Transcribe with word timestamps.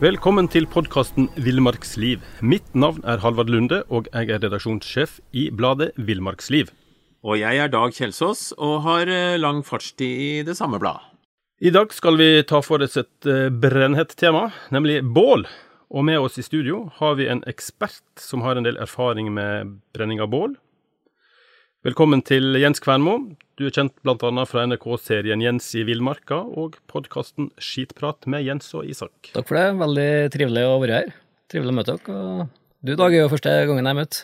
Velkommen 0.00 0.48
til 0.48 0.64
podkasten 0.64 1.26
Villmarksliv. 1.36 2.22
Mitt 2.40 2.70
navn 2.72 3.04
er 3.04 3.20
Halvard 3.20 3.52
Lunde, 3.52 3.82
og 3.92 4.08
jeg 4.08 4.32
er 4.32 4.40
redaksjonssjef 4.40 5.20
i 5.36 5.50
bladet 5.52 5.90
Villmarksliv. 6.00 6.72
Og 7.20 7.36
jeg 7.36 7.60
er 7.60 7.68
Dag 7.68 7.92
Kjelsås 7.92 8.54
og 8.56 8.80
har 8.88 9.12
eh, 9.12 9.36
lang 9.36 9.60
fartstid 9.60 10.08
i 10.08 10.42
det 10.48 10.56
samme 10.56 10.80
bladet. 10.80 11.04
I 11.60 11.68
dag 11.70 11.92
skal 11.92 12.16
vi 12.16 12.42
ta 12.48 12.62
for 12.64 12.80
oss 12.80 12.96
et 12.96 13.28
eh, 13.28 13.52
brennhett 13.52 14.16
tema, 14.16 14.48
nemlig 14.72 15.02
bål. 15.04 15.44
Og 15.92 16.08
med 16.08 16.16
oss 16.18 16.40
i 16.40 16.44
studio 16.48 16.88
har 16.96 17.20
vi 17.20 17.28
en 17.28 17.44
ekspert 17.44 18.02
som 18.16 18.40
har 18.40 18.56
en 18.56 18.64
del 18.64 18.80
erfaring 18.80 19.28
med 19.36 19.76
brenning 19.92 20.24
av 20.24 20.32
bål. 20.32 20.56
Velkommen 21.84 22.22
til 22.24 22.54
Jens 22.56 22.80
Kvernmo. 22.80 23.18
Du 23.60 23.66
er 23.68 23.72
kjent 23.76 23.92
bl.a. 24.00 24.44
fra 24.48 24.62
NRK-serien 24.64 25.42
Jens 25.44 25.66
i 25.76 25.82
villmarka 25.84 26.38
og 26.40 26.78
podkasten 26.88 27.50
Skitprat 27.60 28.24
med 28.24 28.46
Jens 28.46 28.70
og 28.72 28.86
Isak. 28.88 29.28
Takk 29.34 29.50
for 29.50 29.58
det. 29.58 29.64
Veldig 29.82 30.06
trivelig 30.32 30.62
å 30.64 30.78
være 30.80 31.00
her. 31.02 31.10
Trivelig 31.52 31.74
å 31.74 31.76
møte 31.76 31.96
dere. 31.98 32.46
Du, 32.80 32.94
Dag, 32.96 33.12
er 33.12 33.26
jo 33.26 33.28
første 33.28 33.52
gangen 33.68 33.84
jeg 33.84 33.90
har 33.90 33.98
møtt. 33.98 34.20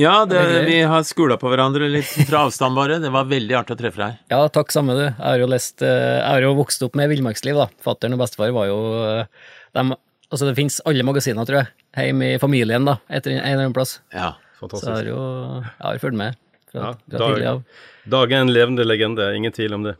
Ja, 0.00 0.14
det, 0.28 0.40
vi 0.64 0.78
har 0.88 1.04
skula 1.04 1.36
på 1.40 1.50
hverandre 1.52 1.90
litt 1.92 2.08
fra 2.30 2.46
avstand 2.46 2.80
bare. 2.80 2.96
Det 3.02 3.10
var 3.12 3.28
veldig 3.28 3.58
artig 3.58 3.76
å 3.76 3.80
treffe 3.82 4.00
deg. 4.00 4.22
Ja, 4.32 4.38
takk 4.56 4.72
samme 4.72 4.96
du. 4.96 5.02
Jeg 5.04 5.20
har 5.20 5.42
jo 5.44 5.48
lest 5.52 5.84
eh, 5.84 6.22
Jeg 6.22 6.30
har 6.30 6.46
jo 6.46 6.54
vokst 6.56 6.86
opp 6.88 6.96
med 6.96 7.12
villmarksliv, 7.12 7.60
da. 7.60 7.66
Fattern 7.84 8.16
og 8.16 8.22
bestefar 8.24 8.54
var 8.56 8.70
jo 8.70 8.78
de, 9.76 9.84
Altså, 10.30 10.48
det 10.48 10.56
fins 10.56 10.80
alle 10.88 11.04
magasiner, 11.04 11.44
tror 11.44 11.60
jeg. 11.66 11.68
Hjemme 12.08 12.32
i 12.32 12.40
familien, 12.40 12.88
da, 12.88 12.96
etter 13.12 13.36
en 13.36 13.42
eller 13.42 13.66
annen 13.66 13.76
plass. 13.76 13.98
Ja. 14.16 14.32
fantastisk. 14.56 14.88
Så 14.88 14.96
jeg 14.96 15.02
har 15.02 15.12
jo 15.12 15.20
Jeg 15.60 15.84
har 15.84 16.00
fulgt 16.06 16.20
med 16.22 16.40
fra, 16.74 16.90
Ja, 16.90 16.92
fra 17.08 17.18
Dag- 17.22 17.40
Dag 18.10 18.32
er 18.34 18.42
en 18.44 18.52
levende 18.52 18.84
legende, 18.84 19.30
ingen 19.38 19.52
tvil 19.54 19.74
om 19.78 19.86
det. 19.86 19.94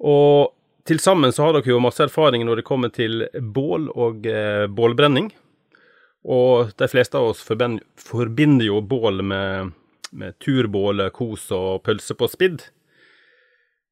Og 0.00 0.52
til 0.86 1.00
sammen 1.02 1.32
så 1.32 1.44
har 1.48 1.56
dere 1.58 1.72
jo 1.74 1.80
masse 1.82 2.02
erfaring 2.04 2.44
når 2.46 2.60
det 2.60 2.64
kommer 2.68 2.92
til 2.94 3.24
bål 3.40 3.88
og 3.92 4.26
eh, 4.30 4.66
bålbrenning. 4.70 5.32
Og 6.24 6.70
de 6.76 6.88
fleste 6.92 7.16
av 7.16 7.30
oss 7.32 7.40
forbinder 7.44 8.66
jo 8.66 8.80
bål 8.84 9.22
med, 9.24 9.72
med 10.12 10.36
turbål, 10.44 11.06
kos 11.16 11.46
og 11.56 11.82
pølse 11.86 12.16
på 12.18 12.28
spidd. 12.32 12.62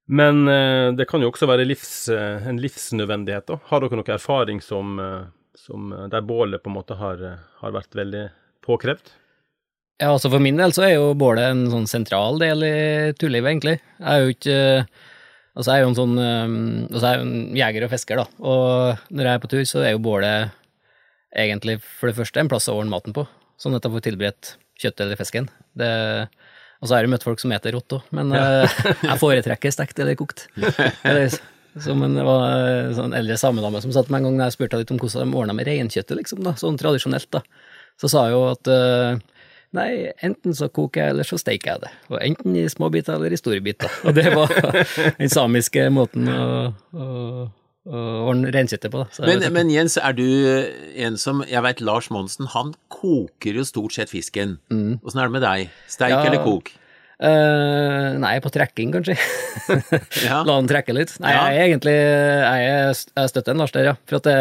Men 0.08 0.46
eh, 0.48 0.90
det 0.96 1.06
kan 1.10 1.20
jo 1.24 1.28
også 1.32 1.48
være 1.48 1.66
livs, 1.68 2.08
eh, 2.12 2.46
en 2.48 2.60
livsnødvendighet. 2.60 3.46
da. 3.50 3.58
Har 3.68 3.80
dere 3.84 3.98
noe 4.00 4.14
erfaring 4.14 4.60
som, 4.64 4.94
eh, 5.00 5.26
som 5.56 5.92
eh, 5.92 6.06
der 6.12 6.24
bålet 6.24 6.62
på 6.64 6.70
en 6.72 6.78
måte 6.78 6.96
har, 6.96 7.20
har 7.60 7.74
vært 7.76 7.96
veldig 7.96 8.28
påkrevd? 8.64 9.12
Ja, 9.98 10.12
altså 10.12 10.30
For 10.30 10.42
min 10.42 10.58
del 10.60 10.74
så 10.74 10.84
er 10.86 10.92
jo 10.94 11.14
bålet 11.18 11.50
en 11.50 11.64
sånn 11.72 11.88
sentral 11.90 12.38
del 12.38 12.62
i 12.66 12.76
turlivet, 13.18 13.50
egentlig. 13.50 13.78
Jeg 13.98 14.08
er 14.08 14.24
jo 14.24 14.34
ikke 14.36 14.58
Altså, 15.58 15.72
jeg 15.72 15.80
er 15.80 15.82
jo 15.82 15.88
en 15.90 15.98
sånn 15.98 16.18
um, 16.22 16.58
Altså, 16.86 17.02
jeg 17.02 17.10
er 17.10 17.18
jo 17.18 17.26
en 17.26 17.56
jeger 17.58 17.86
og 17.86 17.92
fisker, 17.94 18.20
da. 18.20 18.44
Og 18.46 19.08
når 19.10 19.26
jeg 19.28 19.32
er 19.32 19.42
på 19.42 19.50
tur, 19.50 19.64
så 19.66 19.82
er 19.82 19.96
jo 19.96 20.04
bålet 20.04 20.54
egentlig 21.38 21.80
for 21.82 22.08
det 22.08 22.16
første 22.16 22.40
en 22.40 22.50
plass 22.50 22.70
å 22.70 22.76
ordne 22.78 22.94
maten 22.94 23.14
på, 23.14 23.26
sånn 23.60 23.74
at 23.76 23.84
jeg 23.84 23.92
får 23.92 24.04
tilberedt 24.06 24.52
kjøttet 24.78 25.02
eller 25.04 25.18
fisken. 25.18 25.50
Det 25.76 25.90
og 26.78 26.86
jeg 26.86 26.94
har 26.94 27.06
jo 27.08 27.10
møtt 27.10 27.24
folk 27.26 27.40
som 27.42 27.50
spiser 27.50 27.74
rått 27.74 27.94
òg, 27.96 28.10
men 28.14 28.28
ja. 28.36 28.42
jeg 29.02 29.18
foretrekker 29.18 29.72
stekt 29.74 29.98
eller 29.98 30.14
kokt. 30.18 30.44
Som 31.82 32.04
en, 32.06 32.14
det 32.14 32.22
var 32.26 32.44
en 32.54 32.94
sånn 32.94 33.16
eldre 33.18 33.34
samedame 33.38 33.80
som 33.82 33.92
satt 33.94 34.08
meg 34.10 34.22
en 34.22 34.28
gang 34.30 34.38
da 34.40 34.46
jeg 34.48 34.56
spurte 34.56 34.78
litt 34.80 34.92
om 34.94 34.98
hvordan 34.98 35.30
de 35.30 35.38
ordna 35.38 35.54
med 35.58 35.66
reinkjøttet, 35.68 36.14
liksom, 36.20 36.40
da, 36.46 36.54
sånn 36.58 36.78
tradisjonelt, 36.80 37.28
da. 37.34 37.42
Så 37.98 38.10
sa 38.10 38.24
jeg 38.28 38.36
jo 38.36 38.44
at 38.52 38.70
eh, 38.70 39.18
Nei, 39.76 40.08
enten 40.24 40.54
så 40.56 40.70
koker 40.72 41.02
jeg, 41.02 41.12
eller 41.12 41.26
så 41.28 41.36
steiker 41.36 41.74
jeg 41.74 41.82
det. 41.82 41.90
Og 42.08 42.18
enten 42.24 42.54
i 42.56 42.62
små 42.72 42.88
biter 42.94 43.18
eller 43.18 43.34
i 43.36 43.38
store 43.40 43.60
biter. 43.60 43.92
Og 44.08 44.14
det 44.16 44.30
var 44.32 44.48
den 45.20 45.28
samiske 45.28 45.82
måten 45.92 46.24
å, 46.32 46.46
å, 46.96 47.06
å 47.84 48.04
ordne 48.30 48.48
reinkjøttet 48.54 48.94
på. 48.94 49.02
Da. 49.04 49.26
Men, 49.28 49.44
men 49.52 49.72
Jens, 49.74 49.98
er 50.00 50.16
du 50.16 50.24
en 51.04 51.18
som 51.20 51.42
Jeg 51.44 51.60
veit 51.66 51.82
Lars 51.84 52.08
Monsen, 52.14 52.48
han 52.54 52.72
koker 52.88 53.60
jo 53.60 53.66
stort 53.68 53.92
sett 53.98 54.08
fisken. 54.14 54.56
Åssen 54.72 55.20
er 55.20 55.28
det 55.28 55.36
med 55.36 55.44
deg? 55.44 55.68
Steik 55.92 56.16
Ja. 56.16 56.22
eller 56.30 56.40
kok? 56.48 56.72
Uh, 57.18 58.14
nei, 58.22 58.36
på 58.40 58.50
trekking, 58.54 58.92
kanskje. 58.94 59.16
La 60.46 60.54
den 60.54 60.68
trekke 60.70 60.94
litt. 60.94 61.16
Nei, 61.20 61.32
Ja. 61.34 61.44
jeg 61.50 61.58
er 61.58 61.66
egentlig 61.66 61.94
jeg, 61.98 62.96
jeg 63.18 63.30
støtter 63.32 63.52
en 63.56 63.62
Lars 63.64 63.74
der, 63.74 63.88
ja. 63.90 63.94
For 64.08 64.20
at 64.20 64.28
det, 64.28 64.36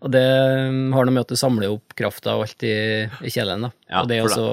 og 0.00 0.12
det 0.14 0.22
har 0.26 1.06
noe 1.08 1.12
med 1.14 1.24
at 1.26 1.32
du 1.32 1.36
samler 1.38 1.72
opp 1.72 1.94
krafta 1.98 2.36
og 2.38 2.46
alt 2.46 2.64
i, 2.66 2.74
i 3.26 3.32
kjelen. 3.32 3.66
da. 3.66 3.70
Ja, 3.90 4.02
og 4.02 4.08
det 4.10 4.18
er 4.18 4.28
også 4.28 4.46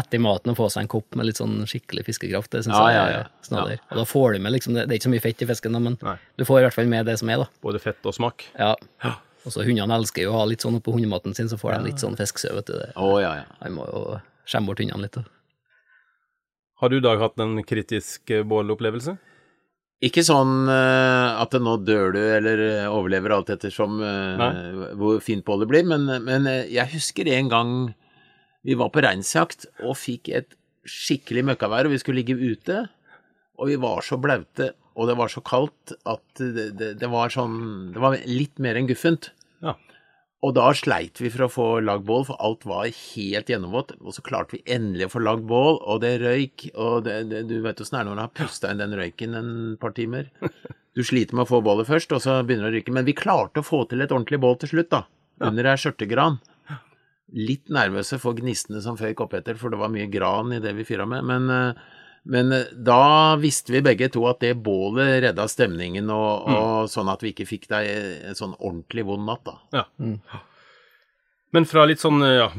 etter 0.00 0.22
maten 0.22 0.52
å 0.52 0.54
få 0.58 0.68
seg 0.70 0.84
en 0.84 0.90
kopp 0.90 1.16
med 1.18 1.26
litt 1.26 1.40
sånn 1.40 1.56
skikkelig 1.66 2.04
fiskekraft, 2.06 2.50
det 2.54 2.60
syns 2.62 2.76
Ja, 2.76 2.84
jeg 2.90 2.98
ja, 2.98 3.06
er 3.06 3.16
ja. 3.16 3.24
snadder. 3.46 3.80
Og 3.90 3.98
da 3.98 4.04
får 4.06 4.36
du 4.36 4.44
med 4.44 4.54
liksom, 4.54 4.76
det, 4.76 4.84
det 4.86 4.94
er 4.94 5.00
ikke 5.00 5.08
så 5.08 5.14
mye 5.14 5.24
fett 5.24 5.42
i 5.42 5.48
fisken, 5.50 5.74
da, 5.74 5.80
men 5.82 5.96
Nei. 6.06 6.14
du 6.38 6.44
får 6.46 6.60
i 6.60 6.66
hvert 6.68 6.76
fall 6.76 6.90
med 6.92 7.10
det 7.10 7.16
som 7.18 7.32
er, 7.32 7.42
da. 7.42 7.48
Både 7.64 7.82
fett 7.82 8.06
og 8.06 8.14
smak? 8.14 8.46
Ja. 8.58 8.76
Og 9.40 9.54
så 9.54 9.64
hundene 9.66 9.96
elsker 9.96 10.26
jo 10.26 10.34
å 10.34 10.42
ha 10.42 10.46
litt 10.46 10.62
sånn 10.62 10.78
oppå 10.78 10.94
hundematen 10.94 11.34
sin, 11.34 11.48
så 11.50 11.58
får 11.58 11.78
de 11.78 11.90
litt 11.90 12.02
sånn 12.02 12.14
fisksø, 12.18 12.52
vet 12.60 12.70
du. 12.70 12.76
Det. 12.78 12.90
Å 13.00 13.10
ja, 13.22 13.32
ja. 13.40 13.46
Han 13.64 13.74
må 13.78 13.86
jo 13.88 14.02
skjemme 14.46 14.70
bort 14.70 14.82
hundene 14.84 15.06
litt. 15.06 15.16
da. 15.18 15.24
Har 16.80 16.92
du, 16.92 16.96
i 17.00 17.04
Dag, 17.04 17.18
hatt 17.20 17.40
en 17.42 17.58
kritisk 17.66 18.30
eh, 18.32 18.44
bålopplevelse? 18.46 19.16
Ikke 20.00 20.22
sånn 20.24 20.64
uh, 20.70 21.36
at 21.42 21.52
nå 21.60 21.74
dør 21.84 22.14
du 22.14 22.20
eller 22.22 22.62
eh, 22.64 22.86
overlever 22.88 23.34
alt 23.36 23.50
ettersom 23.52 23.98
uh, 24.00 24.94
hvor 24.96 25.18
fint 25.20 25.44
bålet 25.44 25.68
blir, 25.68 25.84
men, 25.84 26.06
men 26.24 26.48
eh, 26.48 26.70
jeg 26.72 26.88
husker 26.94 27.28
en 27.28 27.50
gang 27.52 27.74
vi 28.64 28.78
var 28.80 28.88
på 28.94 29.02
reinsjakt 29.04 29.66
og 29.84 29.98
fikk 30.00 30.30
et 30.32 30.56
skikkelig 30.88 31.44
møkkavær, 31.50 31.84
og 31.84 31.92
vi 31.92 32.00
skulle 32.00 32.22
ligge 32.22 32.38
ute, 32.40 32.86
og 33.60 33.68
vi 33.68 33.76
var 33.80 34.00
så 34.04 34.16
blaute, 34.20 34.70
og 34.96 35.10
det 35.10 35.18
var 35.20 35.32
så 35.32 35.44
kaldt 35.44 35.92
at 36.08 36.24
det, 36.40 36.70
det, 36.80 36.90
det 37.00 37.12
var 37.12 37.32
sånn 37.32 37.92
Det 37.92 38.00
var 38.00 38.16
litt 38.24 38.56
mer 38.60 38.80
enn 38.80 38.88
guffent. 38.88 39.30
Ja. 39.60 39.76
Og 40.40 40.54
da 40.56 40.70
sleit 40.72 41.20
vi 41.20 41.28
for 41.28 41.44
å 41.44 41.52
få 41.52 41.64
lagd 41.84 42.06
bål, 42.08 42.22
for 42.30 42.40
alt 42.40 42.64
var 42.68 42.86
helt 42.88 43.50
gjennomvått. 43.52 43.92
Og 44.00 44.14
så 44.16 44.24
klarte 44.24 44.56
vi 44.56 44.62
endelig 44.72 45.10
å 45.10 45.12
få 45.12 45.20
lagd 45.20 45.44
bål, 45.48 45.76
og 45.84 46.00
det 46.00 46.14
røyk. 46.22 46.70
Og 46.80 47.02
det, 47.04 47.16
det, 47.28 47.42
du 47.50 47.58
vet 47.64 47.80
åssen 47.84 47.98
det 47.98 48.00
er 48.00 48.08
når 48.08 48.16
du 48.16 48.22
har 48.24 48.36
pusta 48.40 48.70
inn 48.72 48.80
den 48.80 48.96
røyken 48.96 49.36
en 49.40 49.50
par 49.80 49.96
timer. 49.96 50.30
Du 50.90 51.04
sliter 51.06 51.36
med 51.38 51.44
å 51.44 51.46
få 51.46 51.60
bålet 51.62 51.86
først, 51.86 52.10
og 52.16 52.18
så 52.18 52.40
begynner 52.42 52.66
det 52.66 52.70
å 52.72 52.74
ryke. 52.74 52.92
Men 52.92 53.06
vi 53.06 53.12
klarte 53.14 53.62
å 53.62 53.64
få 53.64 53.84
til 53.86 54.02
et 54.02 54.10
ordentlig 54.10 54.40
bål 54.42 54.56
til 54.58 54.72
slutt, 54.72 54.88
da. 54.90 55.04
Under 55.46 55.68
ei 55.70 55.78
skjørtegran. 55.78 56.40
Litt 57.38 57.70
nervøse 57.70 58.18
for 58.18 58.34
gnistene 58.34 58.82
som 58.82 58.98
føyk 58.98 59.22
oppetter, 59.22 59.54
for 59.56 59.70
det 59.70 59.78
var 59.78 59.92
mye 59.94 60.08
gran 60.10 60.50
i 60.50 60.58
det 60.60 60.72
vi 60.74 60.88
fyra 60.88 61.06
med. 61.06 61.22
Men, 61.30 61.46
eh, 61.54 61.99
Men 62.22 62.52
eh, 62.52 62.68
da 62.72 63.36
visste 63.40 63.72
vi 63.72 63.82
begge 63.84 64.10
to 64.12 64.26
at 64.28 64.42
det 64.44 64.54
bålet 64.60 65.20
redda 65.24 65.46
stemningen, 65.48 66.10
og, 66.12 66.48
og 66.52 66.92
sånn 66.92 67.10
at 67.12 67.24
vi 67.24 67.32
ikke 67.34 67.48
fikk 67.48 67.68
deg 67.72 67.90
en 68.30 68.38
sånn 68.38 68.56
ordentlig 68.58 69.06
vond 69.08 69.26
natt, 69.28 69.46
da. 69.48 69.56
Ja. 69.80 70.42
Men 71.50 71.66
fra 71.66 71.86
litt 71.88 72.02
sånn, 72.02 72.22
ja 72.22 72.50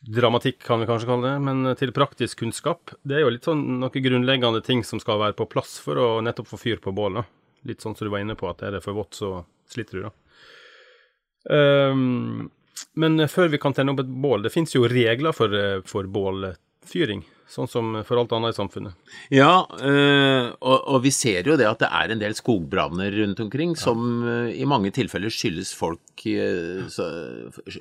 Dramatikk 0.00 0.62
kan 0.64 0.80
vi 0.80 0.86
kanskje 0.88 1.10
kalle 1.10 1.28
det, 1.28 1.40
men 1.44 1.74
til 1.76 1.90
praktisk 1.92 2.38
kunnskap. 2.40 2.94
Det 3.04 3.18
er 3.18 3.26
jo 3.26 3.32
litt 3.34 3.44
sånn 3.44 3.60
noen 3.82 4.04
grunnleggende 4.06 4.62
ting 4.64 4.80
som 4.86 5.02
skal 5.02 5.20
være 5.20 5.36
på 5.36 5.44
plass 5.52 5.74
for 5.84 6.00
å 6.00 6.06
nettopp 6.24 6.48
få 6.48 6.60
fyr 6.62 6.80
på 6.80 6.94
bålet. 6.96 7.28
Litt 7.68 7.84
sånn 7.84 7.92
som 7.92 8.08
du 8.08 8.12
var 8.14 8.24
inne 8.24 8.38
på, 8.38 8.48
at 8.48 8.64
er 8.64 8.78
det 8.78 8.80
for 8.80 8.96
vått, 8.96 9.18
så 9.18 9.42
sliter 9.68 9.98
du, 10.00 10.06
da. 10.08 10.14
Um, 11.52 12.48
men 12.96 13.28
før 13.28 13.52
vi 13.52 13.60
kan 13.60 13.76
tenne 13.76 13.92
opp 13.92 14.00
et 14.00 14.16
bål, 14.24 14.40
det 14.46 14.54
finnes 14.54 14.72
jo 14.72 14.88
regler 14.88 15.36
for, 15.36 15.52
for 15.84 16.08
for 16.08 16.56
bålfyring. 16.80 17.22
Sånn 17.50 17.66
som 17.68 17.96
for 18.06 18.16
alt 18.20 18.30
annet 18.32 18.54
i 18.54 18.56
samfunnet. 18.56 18.94
Ja, 19.34 19.66
øh, 19.82 20.52
og, 20.62 21.02
vi 21.02 21.10
ser 21.10 21.42
jo 21.42 21.56
det 21.58 21.66
at 21.66 21.80
det 21.82 21.88
er 21.90 22.10
en 22.12 22.20
del 22.20 22.34
skogbranner 22.38 23.10
rundt 23.10 23.40
omkring, 23.42 23.74
som 23.76 24.22
øh, 24.22 24.50
i 24.54 24.64
mange 24.64 24.92
tilfeller 24.94 25.30
skyldes 25.30 25.72
folk 25.74 25.98
så, 26.90 27.08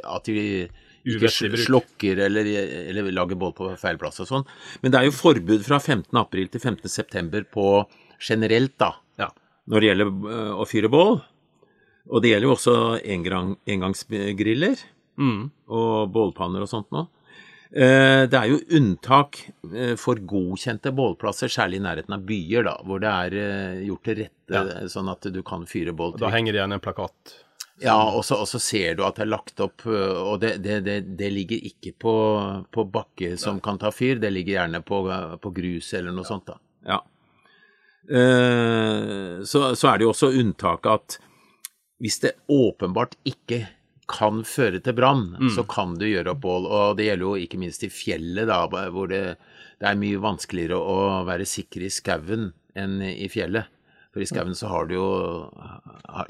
at 0.09 0.25
de 0.25 0.67
ikke 1.05 1.29
slokker 1.65 2.17
eller, 2.25 2.45
eller 2.89 3.11
lager 3.13 3.37
bål 3.39 3.53
på 3.53 3.69
feil 3.79 3.97
plass 4.01 4.19
og 4.23 4.27
sånn. 4.29 4.47
Men 4.81 4.91
det 4.91 4.99
er 4.99 5.05
jo 5.09 5.15
forbud 5.15 5.61
fra 5.65 5.77
15. 5.79 6.09
april 6.17 6.49
til 6.49 6.59
15. 6.63 6.89
september 6.89 7.45
på 7.45 7.85
generelt, 8.19 8.73
da, 8.81 8.95
Ja. 9.19 9.29
når 9.69 9.79
det 9.79 9.89
gjelder 9.91 10.57
å 10.57 10.65
fyre 10.67 10.89
bål. 10.89 11.21
Og 12.09 12.23
det 12.23 12.31
gjelder 12.33 12.47
jo 12.49 12.55
også 12.55 12.75
engang, 13.05 13.55
engangsgriller 13.69 14.81
Mm. 15.19 15.49
og 15.67 16.13
bålpanner 16.15 16.61
og 16.63 16.69
sånt 16.71 16.87
nå. 16.95 17.05
Eh, 17.75 18.23
Det 18.29 18.33
er 18.39 18.47
jo 18.49 18.59
unntak 18.79 19.43
eh, 19.75 19.93
for 19.99 20.15
godkjente 20.25 20.89
bålplasser, 20.95 21.51
særlig 21.53 21.77
i 21.77 21.83
nærheten 21.85 22.15
av 22.15 22.23
byer, 22.25 22.63
da, 22.65 22.73
hvor 22.85 22.99
det 23.03 23.11
er 23.11 23.35
eh, 23.43 23.83
gjort 23.89 24.03
til 24.09 24.17
rette 24.23 24.55
Ja. 24.55 24.63
sånn 24.89 25.11
at 25.11 25.27
du 25.29 25.43
kan 25.45 25.67
fyre 25.69 25.93
bål. 25.93 26.15
Da 26.17 26.31
henger 26.33 26.53
det 26.55 26.59
igjen 26.63 26.73
en 26.73 26.81
plakat. 26.81 27.35
Ja, 27.79 27.95
og 28.11 28.25
så, 28.25 28.35
og 28.41 28.47
så 28.49 28.59
ser 28.59 28.95
du 28.97 29.05
at 29.05 29.15
det 29.15 29.23
er 29.27 29.29
lagt 29.31 29.61
opp, 29.63 29.85
og 29.87 30.41
det, 30.41 30.57
det, 30.65 30.79
det, 30.83 30.97
det 31.15 31.29
ligger 31.31 31.61
ikke 31.69 31.93
på, 32.01 32.13
på 32.75 32.83
bakke 32.91 33.37
som 33.39 33.61
kan 33.63 33.77
ta 33.79 33.91
fyr, 33.95 34.17
det 34.19 34.33
ligger 34.33 34.57
gjerne 34.57 34.81
på, 34.83 34.97
på 35.39 35.51
grus 35.55 35.93
eller 35.95 36.11
noe 36.11 36.27
sånt, 36.27 36.49
da. 36.49 36.57
Ja. 36.89 36.97
Eh, 38.09 39.39
så, 39.45 39.75
så 39.77 39.91
er 39.93 39.97
det 40.01 40.07
jo 40.07 40.11
også 40.11 40.31
unntaket 40.41 40.91
at 40.91 41.17
hvis 42.01 42.19
det 42.23 42.33
åpenbart 42.51 43.15
ikke 43.27 43.61
kan 44.09 44.43
føre 44.47 44.81
til 44.83 44.95
brann, 44.97 45.35
så 45.53 45.63
kan 45.69 45.95
du 45.99 46.07
gjøre 46.07 46.33
opp 46.33 46.41
bål, 46.43 46.65
og 46.65 46.97
det 46.97 47.09
gjelder 47.09 47.25
jo 47.27 47.33
ikke 47.45 47.59
minst 47.61 47.83
i 47.85 47.91
fjellet, 47.93 48.49
da, 48.49 48.63
hvor 48.93 49.11
det, 49.11 49.21
det 49.79 49.89
er 49.89 49.99
mye 49.99 50.21
vanskeligere 50.23 50.79
å 50.79 50.97
være 51.27 51.47
sikker 51.49 51.85
i 51.85 51.91
skauen 51.93 52.49
enn 52.79 52.99
i 53.05 53.29
fjellet. 53.31 53.69
For 54.09 54.23
i 54.23 54.27
skauen 54.29 54.57
så 54.57 54.71
har 54.71 54.89
du 54.89 54.95
jo 54.97 55.09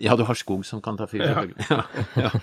Ja, 0.04 0.18
du 0.20 0.26
har 0.28 0.36
skog 0.36 0.66
som 0.68 0.84
kan 0.84 1.00
ta 1.00 1.08
fyr. 1.08 1.24
Ja. 1.24 1.84
ja. 2.20 2.34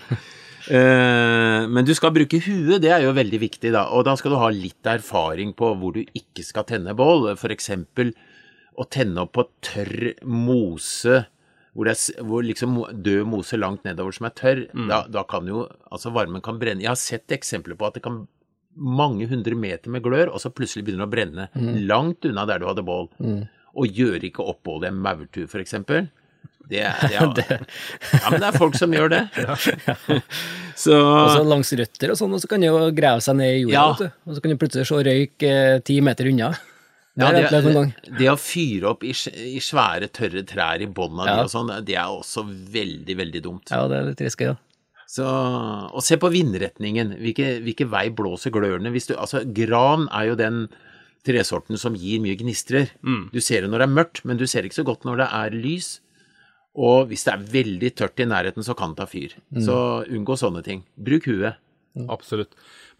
Eh, 0.67 1.61
men 1.69 1.85
du 1.87 1.93
skal 1.95 2.11
bruke 2.11 2.41
huet, 2.43 2.81
det 2.83 2.89
er 2.91 3.05
jo 3.05 3.13
veldig 3.15 3.39
viktig, 3.39 3.69
da. 3.71 3.85
Og 3.95 4.03
da 4.03 4.17
skal 4.19 4.33
du 4.33 4.39
ha 4.41 4.49
litt 4.51 4.89
erfaring 4.89 5.53
på 5.55 5.69
hvor 5.79 5.93
du 5.95 6.01
ikke 6.03 6.43
skal 6.43 6.65
tenne 6.67 6.95
bål. 6.97 7.29
For 7.39 7.53
eksempel 7.53 8.11
å 8.75 8.83
tenne 8.91 9.23
opp 9.23 9.37
på 9.37 9.45
tørr 9.63 10.17
mose 10.27 11.21
hvor, 11.77 11.85
det 11.85 11.93
er, 11.93 12.23
hvor 12.25 12.41
liksom 12.41 12.79
død 13.05 13.27
mose 13.29 13.57
langt 13.61 13.83
nedover 13.85 14.15
som 14.17 14.25
er 14.25 14.33
tørr, 14.33 14.63
da, 14.89 15.03
da 15.13 15.21
kan 15.29 15.45
jo 15.45 15.67
altså 15.93 16.09
varmen 16.15 16.41
kan 16.41 16.57
brenne. 16.57 16.81
Jeg 16.81 16.89
har 16.89 16.97
sett 16.97 17.29
eksempler 17.37 17.77
på 17.77 17.85
at 17.85 17.99
det 17.99 18.03
kan 18.07 18.23
mange 18.77 19.25
hundre 19.29 19.53
meter 19.57 19.89
med 19.93 20.01
glør, 20.05 20.31
og 20.33 20.41
så 20.41 20.49
plutselig 20.53 20.83
begynner 20.87 21.05
det 21.05 21.09
å 21.09 21.13
brenne 21.13 21.47
langt 21.87 22.25
unna 22.29 22.43
der 22.49 22.59
du 22.61 22.67
hadde 22.69 22.83
bål. 22.85 23.07
Og 23.77 23.93
gjør 23.93 24.25
ikke 24.25 24.41
opp 24.49 24.63
bålet 24.65 24.89
i 24.89 24.93
en 24.95 24.99
maurtue, 25.05 25.45
eksempel. 25.61 26.07
Det, 26.67 26.81
er- 26.83 27.29
det, 27.37 27.45
er- 27.47 27.61
Ja, 28.23 28.29
men 28.33 28.41
det 28.41 28.47
er 28.49 28.57
folk 28.57 28.75
som 28.75 28.91
gjør 28.91 29.13
det. 29.13 29.21
så 30.83 30.97
Og 30.97 31.29
så 31.35 31.43
langs 31.47 31.71
røtter 31.79 32.11
og 32.13 32.17
sånn, 32.19 32.33
og 32.35 32.41
så 32.43 32.49
kan 32.51 32.61
det 32.63 32.69
jo 32.71 32.89
grave 32.97 33.21
seg 33.23 33.37
ned 33.39 33.53
i 33.53 33.61
jorda, 33.67 34.09
Ja. 34.09 34.09
Og 34.27 34.35
så 34.37 34.43
kan 34.43 34.53
du 34.53 34.57
plutselig 34.61 34.89
se 34.89 34.99
røyk 35.07 35.45
eh, 35.47 35.77
ti 35.87 35.99
meter 36.05 36.29
unna. 36.33 36.51
Det 37.17 37.25
Ja, 37.25 37.61
gang. 37.73 37.93
det, 38.05 38.13
det 38.19 38.27
å 38.29 38.37
fyre 38.37 38.91
opp 38.91 39.03
i, 39.03 39.09
i 39.09 39.57
svære, 39.63 40.07
tørre 40.13 40.43
trær 40.45 40.81
i 40.81 40.85
bånn 40.85 41.17
av 41.19 41.25
de 41.25 41.33
Ja. 41.33 41.43
og 41.47 41.49
sånn, 41.49 41.71
det 41.85 41.95
er 41.97 42.11
også 42.13 42.43
veldig, 42.45 43.15
veldig 43.17 43.41
dumt. 43.41 43.71
Ja, 43.73 43.87
det 43.89 43.97
er 43.97 44.09
litt 44.11 44.21
risky, 44.21 44.51
ja. 44.51 44.55
Så, 45.07 45.23
og 45.25 46.03
se 46.03 46.17
på 46.19 46.29
vindretningen. 46.29 47.15
Hvilke, 47.23 47.61
hvilke 47.63 47.87
vei 47.89 48.09
blåser 48.13 48.51
glørne? 48.51 48.91
Hvis 48.91 49.07
du, 49.07 49.15
altså, 49.15 49.41
gran 49.55 50.05
er 50.11 50.27
jo 50.33 50.35
den 50.35 50.67
tresorten 51.25 51.79
som 51.79 51.95
gir 51.95 52.19
mye 52.23 52.35
gnistrer. 52.39 52.89
Du 53.33 53.39
ser 53.41 53.61
det 53.63 53.71
når 53.71 53.79
det 53.81 53.87
er 53.87 53.95
mørkt, 53.95 54.21
men 54.27 54.37
du 54.39 54.45
ser 54.45 54.63
ikke 54.67 54.77
så 54.81 54.85
godt 54.87 55.07
når 55.07 55.23
det 55.23 55.27
er 55.31 55.55
lys. 55.57 55.87
Og 56.77 57.07
hvis 57.09 57.23
det 57.25 57.33
er 57.33 57.45
veldig 57.55 57.89
tørt 57.97 58.19
i 58.21 58.27
nærheten, 58.29 58.63
så 58.63 58.75
kan 58.77 58.93
det 58.93 58.97
ta 59.01 59.07
fyr. 59.09 59.33
Så 59.63 59.77
unngå 60.11 60.35
sånne 60.37 60.61
ting. 60.63 60.83
Bruk 60.99 61.25
huet. 61.31 61.55
Absolutt. 62.13 62.51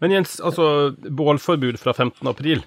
Men 0.02 0.10
Jens, 0.16 0.40
altså 0.40 0.90
bålforbud 0.96 1.78
fra 1.78 1.92
15. 1.94 2.26
april. 2.26 2.64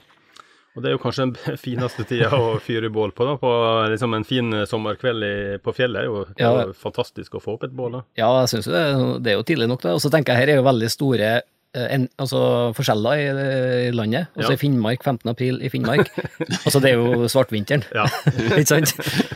Og 0.76 0.84
det 0.84 0.88
er 0.88 0.94
jo 0.96 1.02
kanskje 1.04 1.26
den 1.28 1.58
fineste 1.66 2.06
tida 2.08 2.30
å 2.38 2.54
fyre 2.64 2.88
bål 2.94 3.12
på, 3.18 3.26
da. 3.28 3.34
På 3.42 3.52
liksom 3.92 4.14
en 4.16 4.24
fin 4.28 4.54
sommerkveld 4.70 5.26
i, 5.28 5.34
på 5.64 5.74
fjellet. 5.76 6.06
Det 6.06 6.08
er 6.08 6.12
jo, 6.12 6.26
Ja. 6.40 6.68
fantastisk 6.80 7.36
å 7.36 7.42
få 7.44 7.58
opp 7.58 7.66
et 7.68 7.74
bål, 7.76 7.98
da. 8.00 8.04
Ja, 8.22 8.30
jeg 8.44 8.54
syns 8.54 8.70
jo 8.70 8.76
det, 8.78 8.84
det 9.26 9.34
er 9.34 9.40
jo 9.42 9.48
tidlig 9.50 9.68
nok, 9.72 9.82
da. 9.84 9.96
Og 9.98 10.04
så 10.04 10.12
tenker 10.14 10.34
jeg 10.38 10.46
her 10.46 10.54
er 10.56 10.62
jo 10.62 10.68
veldig 10.70 10.90
store 10.94 11.32
eh, 11.42 11.88
en, 11.98 12.08
altså 12.20 12.40
forskjeller 12.78 13.20
i, 13.20 13.28
i 13.90 13.92
landet. 13.96 14.32
Altså 14.38 14.54
Ja. 14.54 14.56
i 14.56 14.62
Finnmark, 14.64 15.04
15. 15.04 15.28
april 15.34 15.60
i 15.60 15.70
Finnmark. 15.74 16.08
altså 16.66 16.80
det 16.84 16.94
er 16.94 17.00
jo 17.04 17.28
svartvinteren, 17.32 17.84
Ja. 17.96 18.08
ikke 18.60 18.72
sant? 18.72 18.96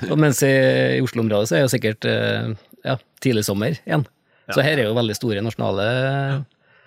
Og 0.10 0.16
mens 0.24 0.40
i, 0.48 0.54
i 1.00 1.04
Oslo-området 1.04 1.52
så 1.52 1.58
er 1.58 1.64
det 1.64 1.68
jo 1.68 1.76
sikkert 1.76 2.08
eh, 2.12 2.54
ja, 2.88 2.96
tidlig 3.24 3.44
sommer 3.48 3.76
igjen. 3.84 4.08
Så 4.54 4.62
her 4.64 4.78
er 4.78 4.88
jo 4.88 4.96
veldig 4.96 5.16
store 5.18 5.42
nasjonale 5.44 5.86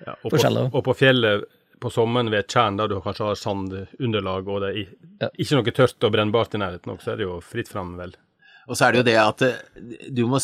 Ja, 0.07 0.13
og, 0.23 0.31
på, 0.31 0.39
og 0.71 0.83
på 0.87 0.93
fjellet 0.95 1.43
på 1.81 1.91
sommeren 1.95 2.31
ved 2.33 2.45
et 2.45 2.49
tjern 2.55 2.77
der 2.81 2.89
du 2.91 2.99
kanskje 3.05 3.27
har 3.31 3.39
sandunderlag, 3.39 4.49
og 4.49 4.63
det 4.65 4.71
er 4.71 4.87
Ja. 5.21 5.29
ikke 5.39 5.59
noe 5.59 5.75
tørt 5.75 6.05
og 6.05 6.13
brennbart 6.15 6.55
i 6.55 6.59
nærheten, 6.63 6.93
også, 6.95 7.05
så 7.05 7.13
er 7.13 7.17
det 7.17 7.27
jo 7.29 7.41
fritt 7.41 7.69
fram, 7.69 7.97
vel. 7.99 8.15
Og 8.69 8.77
så 8.77 8.85
er 8.85 8.93
det 8.93 8.99
jo 9.01 9.07
det 9.09 9.17
at 9.17 9.43
eh, 9.43 10.09
du 10.13 10.27
må 10.29 10.39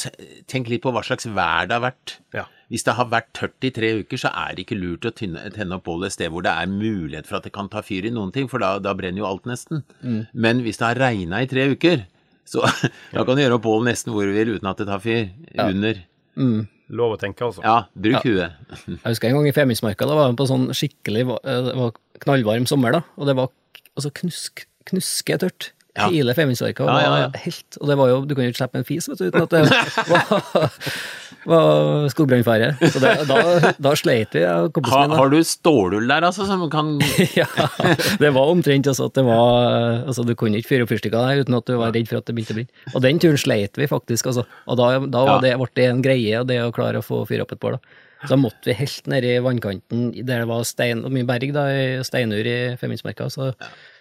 tenke 0.49 0.71
litt 0.73 0.81
på 0.83 0.91
hva 0.95 1.03
slags 1.05 1.27
vær 1.29 1.67
det 1.69 1.77
har 1.77 1.83
vært. 1.85 2.15
Ja. 2.33 2.47
Hvis 2.73 2.83
det 2.87 2.95
har 2.97 3.11
vært 3.13 3.29
tørt 3.37 3.67
i 3.69 3.71
tre 3.71 3.91
uker, 4.01 4.17
så 4.17 4.31
er 4.33 4.55
det 4.57 4.65
ikke 4.65 4.79
lurt 4.81 5.05
å 5.05 5.13
tenne 5.13 5.77
opp 5.77 5.85
bålet 5.85 6.07
et 6.09 6.13
sted 6.17 6.31
hvor 6.33 6.43
det 6.43 6.51
er 6.57 6.67
mulighet 6.73 7.27
for 7.29 7.37
at 7.37 7.45
det 7.45 7.53
kan 7.53 7.69
ta 7.69 7.83
fyr 7.85 8.07
i 8.09 8.11
noen 8.15 8.33
ting, 8.33 8.49
for 8.49 8.59
da, 8.65 8.79
da 8.81 8.95
brenner 8.97 9.21
jo 9.21 9.27
alt 9.29 9.45
nesten. 9.45 9.85
Men 10.33 10.63
hvis 10.65 10.81
det 10.81 10.87
har 10.89 11.03
regna 11.05 11.43
i 11.45 11.47
tre 11.51 11.69
uker, 11.75 12.07
så 12.49 12.65
da 13.13 13.25
kan 13.25 13.37
du 13.37 13.43
gjøre 13.45 13.59
opp 13.61 13.67
bålet 13.69 13.91
nesten 13.93 14.13
hvor 14.17 14.25
du 14.25 14.33
vil 14.33 14.55
uten 14.57 14.71
at 14.73 14.81
det 14.81 14.89
tar 14.89 15.05
fyr. 15.05 15.29
Under. 15.69 16.01
Lov 16.93 17.15
å 17.15 17.21
tenke, 17.21 17.47
altså. 17.47 17.63
Ja, 17.65 17.87
bruk 17.97 18.27
huet. 18.27 18.59
Jeg 18.85 18.99
husker 19.07 19.31
en 19.31 19.39
gang 19.39 19.49
i 19.49 19.55
Femundsmarka, 19.57 20.05
da 20.09 20.17
var 20.19 20.29
det 20.29 20.37
på 20.41 20.47
sånn 20.51 20.67
skikkelig 20.77 21.23
eh, 21.41 21.63
Det 21.71 21.77
var 21.79 21.95
knallvarm 22.25 22.67
sommer, 22.69 22.99
da, 22.99 23.01
og 23.17 23.31
det 23.31 23.35
var 23.39 23.49
altså 23.97 24.13
knusk, 24.21 24.67
knusketørt. 24.91 25.71
Ja. 25.95 26.09
Hele 26.11 26.35
Femundsmarka 26.35 26.83
Ja, 26.91 26.95
ja, 27.05 27.19
ja. 27.23 27.27
helt 27.45 27.77
Og 27.79 27.87
det 27.87 27.95
var 28.01 28.09
jo 28.11 28.17
Du 28.27 28.33
kan 28.35 28.43
jo 28.43 28.51
ikke 28.51 28.59
slippe 28.65 28.81
en 28.81 28.87
fis, 28.89 29.07
vet 29.07 29.21
du, 29.21 29.29
uten 29.31 29.45
at 29.45 29.53
det 29.53 29.61
var, 30.11 30.73
var 31.49 32.07
skogbrannfare. 32.13 32.71
Så 32.81 33.01
det, 33.03 33.13
da, 33.29 33.73
da 33.83 33.95
sleit 33.99 34.35
vi, 34.37 34.43
jeg 34.45 34.69
og 34.69 34.73
kompisen 34.77 35.11
min. 35.11 35.17
har 35.19 35.33
du 35.33 35.39
stålull 35.47 36.09
der, 36.11 36.27
altså, 36.29 36.47
som 36.49 36.65
kan 36.73 36.95
ja, 37.41 37.49
det 38.21 38.33
var 38.37 38.53
omtrent 38.53 38.89
altså 38.91 39.09
at 39.11 39.19
det 39.19 39.27
var 39.27 40.05
Altså, 40.05 40.25
du 40.27 40.35
kunne 40.39 40.59
ikke 40.61 40.73
fyre 40.73 40.87
opp 40.87 40.93
fyrstikker 40.93 41.21
der 41.21 41.45
uten 41.45 41.57
at 41.59 41.69
du 41.69 41.77
var 41.81 41.93
redd 41.95 42.09
for 42.11 42.21
at 42.21 42.29
det 42.29 42.37
begynte 42.37 42.55
å 42.55 42.59
brenne. 42.61 42.85
Og 42.95 43.05
den 43.05 43.21
turen 43.23 43.41
sleit 43.41 43.79
vi 43.81 43.89
faktisk, 43.91 44.31
altså. 44.33 44.45
Og 44.71 44.81
da, 44.81 44.89
da 45.11 45.27
var 45.29 45.45
det, 45.45 45.55
ble 45.61 45.71
det 45.79 45.87
en 45.91 46.03
greie, 46.05 46.43
det 46.49 46.61
å 46.65 46.73
klare 46.75 47.01
å 47.01 47.07
få 47.07 47.23
fyre 47.29 47.47
opp 47.47 47.55
et 47.57 47.63
bål, 47.63 47.79
da. 47.79 48.01
Så 48.25 48.33
da 48.33 48.39
måtte 48.41 48.71
vi 48.71 48.77
helt 48.79 49.09
ned 49.11 49.27
i 49.29 49.35
vannkanten, 49.45 50.07
der 50.17 50.45
det 50.45 50.49
var 50.49 50.63
stein, 50.65 51.03
mye 51.13 51.27
berg, 51.29 51.51
da, 51.53 51.67
steinur 52.07 52.47
i 52.49 52.59
Femundsmarka, 52.81 53.29
så 53.33 53.51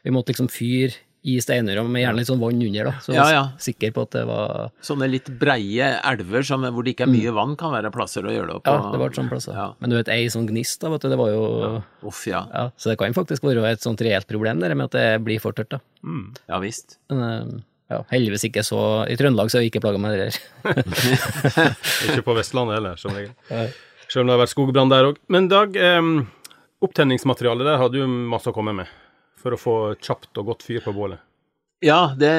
vi 0.03 0.13
måtte 0.15 0.31
liksom 0.31 0.47
fyre 0.51 0.95
i 1.23 1.37
steinura 1.39 1.83
med 1.87 2.01
gjerne 2.03 2.19
litt 2.19 2.27
sånn 2.27 2.41
vann 2.41 2.59
under, 2.59 2.89
da. 2.89 2.93
Så 3.03 3.13
Ja, 3.15 3.25
ja. 3.31 3.43
sikker 3.61 3.93
på 3.95 4.03
at 4.03 4.11
det 4.17 4.23
var 4.27 4.71
Sånne 4.83 5.07
litt 5.07 5.29
breie 5.39 5.87
elver 6.03 6.43
som, 6.43 6.65
hvor 6.75 6.83
det 6.83 6.95
ikke 6.97 7.05
er 7.07 7.11
mye 7.13 7.31
vann, 7.35 7.53
kan 7.59 7.71
være 7.71 7.91
plasser 7.95 8.27
å 8.27 8.33
gjøre 8.33 8.49
det 8.49 8.55
opp 8.59 8.67
Ja, 8.67 8.91
det 8.91 8.99
var 8.99 9.15
sånn 9.15 9.29
plasser. 9.31 9.55
Ja. 9.55 9.67
Men 9.79 9.93
du 9.93 9.95
vet, 9.95 10.11
ei 10.11 10.25
sånn 10.33 10.47
gnist, 10.49 10.81
da, 10.83 10.91
vet 10.91 11.05
du, 11.05 11.09
det 11.13 11.19
var 11.19 11.29
jo 11.31 11.43
Uff, 12.03 12.25
ja. 12.27 12.43
ja, 12.51 12.65
Så 12.75 12.91
det 12.91 12.97
kan 12.99 13.15
faktisk 13.15 13.45
være 13.47 13.63
et 13.71 13.83
sånt 13.85 14.01
reelt 14.03 14.27
problem, 14.27 14.59
det 14.59 14.73
med 14.75 14.91
at 14.91 14.97
det 14.99 15.05
blir 15.23 15.39
for 15.39 15.55
tørt, 15.55 15.71
da. 15.77 15.79
Ja 16.51 16.59
visst. 16.59 16.97
Men 17.11 17.23
eh, 17.23 17.53
ja, 17.93 18.01
heldigvis 18.11 18.43
ikke 18.49 18.63
så 18.67 18.81
I 19.07 19.15
Trøndelag 19.19 19.51
så 19.51 19.59
har 19.59 19.63
jeg 19.63 19.71
ikke 19.71 19.83
plaga 19.85 20.01
med 20.01 20.17
det 20.17 20.27
der. 20.27 20.83
Ikke 22.09 22.23
på 22.25 22.35
Vestlandet 22.35 22.79
heller, 22.79 22.99
som 22.99 23.15
regel. 23.15 23.31
Selv 24.09 24.23
om 24.25 24.27
det 24.31 24.35
har 24.35 24.41
vært 24.43 24.53
skogbrann 24.53 24.91
der 24.91 25.07
òg. 25.11 25.19
Men 25.31 25.47
Dag, 25.51 25.75
eh, 25.77 26.01
opptenningsmaterialet 26.83 27.67
der 27.69 27.79
har 27.79 27.89
du 27.93 28.01
masse 28.07 28.51
å 28.51 28.55
komme 28.55 28.75
med 28.75 28.91
for 29.43 29.55
å 29.55 29.59
få 29.59 29.77
kjapt 30.00 30.41
og 30.41 30.51
godt 30.53 30.65
fyr 30.65 30.83
på 30.85 30.95
bålet. 30.95 31.21
Ja, 31.83 32.13
det, 32.15 32.31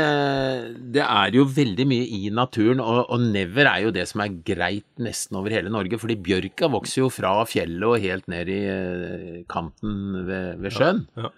det 0.95 1.03
er 1.05 1.35
jo 1.37 1.45
veldig 1.53 1.85
mye 1.89 2.05
i 2.17 2.31
naturen, 2.33 2.81
og, 2.81 3.03
og 3.13 3.27
never 3.29 3.69
er 3.69 3.83
jo 3.85 3.93
det 3.93 4.07
som 4.09 4.23
er 4.25 4.39
greit 4.47 4.87
nesten 5.05 5.37
over 5.37 5.53
hele 5.53 5.73
Norge, 5.73 5.99
fordi 6.01 6.17
bjørka 6.17 6.71
vokser 6.73 7.03
jo 7.03 7.11
fra 7.13 7.35
fjellet 7.49 7.85
og 7.85 8.01
helt 8.01 8.31
ned 8.33 8.49
i 8.49 8.61
eh, 8.73 9.43
kanten 9.53 10.25
ved, 10.25 10.63
ved 10.65 10.77
sjøen. 10.79 11.05
Ja. 11.21 11.29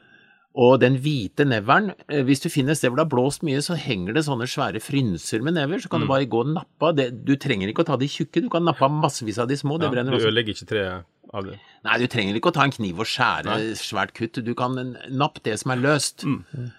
Og 0.56 0.78
den 0.80 0.94
hvite 1.04 1.44
neveren, 1.44 1.90
eh, 2.08 2.22
hvis 2.24 2.40
du 2.40 2.48
finner 2.48 2.72
et 2.72 2.78
sted 2.80 2.88
hvor 2.88 2.96
det 2.96 3.04
har 3.04 3.12
blåst 3.12 3.42
mye, 3.44 3.60
så 3.60 3.76
henger 3.76 4.16
det 4.16 4.22
sånne 4.24 4.46
svære 4.48 4.80
frynser 4.80 5.42
med 5.44 5.54
never, 5.58 5.82
så 5.82 5.90
kan 5.92 6.00
du 6.00 6.08
bare 6.08 6.24
gå 6.24 6.40
og 6.46 6.54
nappe 6.54 6.88
av 6.88 6.96
det. 6.96 7.10
Du 7.28 7.34
trenger 7.36 7.68
ikke 7.68 7.84
å 7.84 7.90
ta 7.90 7.98
de 8.00 8.08
tjukke, 8.08 8.40
du 8.40 8.48
kan 8.48 8.64
nappe 8.64 8.80
av 8.86 8.90
massevis 8.90 9.38
av 9.42 9.48
de 9.48 9.58
små, 9.60 9.76
det 9.78 9.90
Ja, 9.90 9.92
brenner 9.92 10.16
du 10.16 10.16
også. 10.16 10.30
ødelegger 10.32 10.56
ikke 10.56 10.70
treet 10.72 11.04
av 11.34 11.44
det. 11.44 11.58
Nei, 11.84 11.98
du 12.00 12.06
trenger 12.08 12.34
ikke 12.40 12.48
å 12.48 12.56
ta 12.56 12.64
en 12.64 12.72
kniv 12.72 13.00
og 13.04 13.06
skjære 13.06 13.76
svært 13.76 14.14
kutt, 14.16 14.40
du 14.44 14.54
kan 14.54 14.96
nappe 15.10 15.42
det 15.44 15.58
som 15.60 15.72
er 15.72 15.76
løst. 15.84 16.24
Mm. 16.24 16.72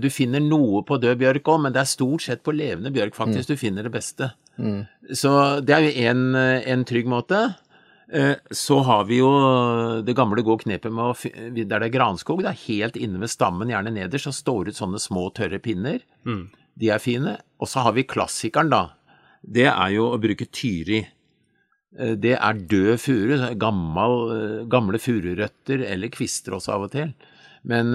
Du 0.00 0.08
finner 0.08 0.40
noe 0.40 0.80
på 0.82 0.96
død 0.98 1.18
bjørk 1.20 1.44
òg, 1.52 1.60
men 1.66 1.72
det 1.76 1.82
er 1.82 1.90
stort 1.92 2.22
sett 2.24 2.40
på 2.42 2.54
levende 2.56 2.90
bjørk 2.90 3.12
faktisk 3.14 3.52
du 3.52 3.56
finner 3.60 3.84
det 3.84 3.92
beste. 3.92 4.32
Så 5.12 5.60
det 5.60 5.74
er 5.76 5.84
jo 5.84 5.92
en, 6.08 6.34
eh, 6.34 6.62
en 6.72 6.84
trygg 6.84 7.06
måte. 7.06 7.56
Eh, 8.12 8.34
Så 8.50 8.80
har 8.82 9.04
vi 9.06 9.18
jo 9.20 9.30
det 10.02 10.16
gamle 10.18 10.42
gode 10.42 10.64
knepet 10.64 10.90
med 10.92 11.04
å 11.04 11.14
Der 11.54 11.78
det 11.78 11.88
er 11.88 11.94
granskog, 11.98 12.42
det 12.42 12.50
er 12.50 12.64
helt 12.66 12.96
inne 12.96 13.20
ved 13.20 13.30
stammen, 13.30 13.68
gjerne 13.70 13.92
nederst, 13.94 14.26
så 14.26 14.32
står 14.34 14.68
ut 14.68 14.74
sånne 14.78 14.98
små, 14.98 15.28
tørre 15.32 15.60
pinner. 15.62 16.00
De 16.76 16.88
er 16.90 16.98
fine. 16.98 17.36
Og 17.60 17.68
så 17.68 17.82
har 17.84 17.92
vi 17.92 18.02
klassikeren, 18.04 18.70
da. 18.70 18.90
Det 19.44 19.66
er 19.68 19.90
jo 19.94 20.10
å 20.10 20.20
bruke 20.20 20.46
tyri. 20.50 21.06
Eh, 21.98 22.14
Det 22.16 22.36
er 22.38 22.54
død 22.54 22.98
furu, 22.98 23.34
eh, 23.50 23.54
gamle 24.66 24.98
fururøtter, 24.98 25.84
eller 25.86 26.08
kvister 26.08 26.52
også 26.52 26.72
av 26.74 26.82
og 26.82 26.90
til. 26.92 27.14
Men 27.64 27.94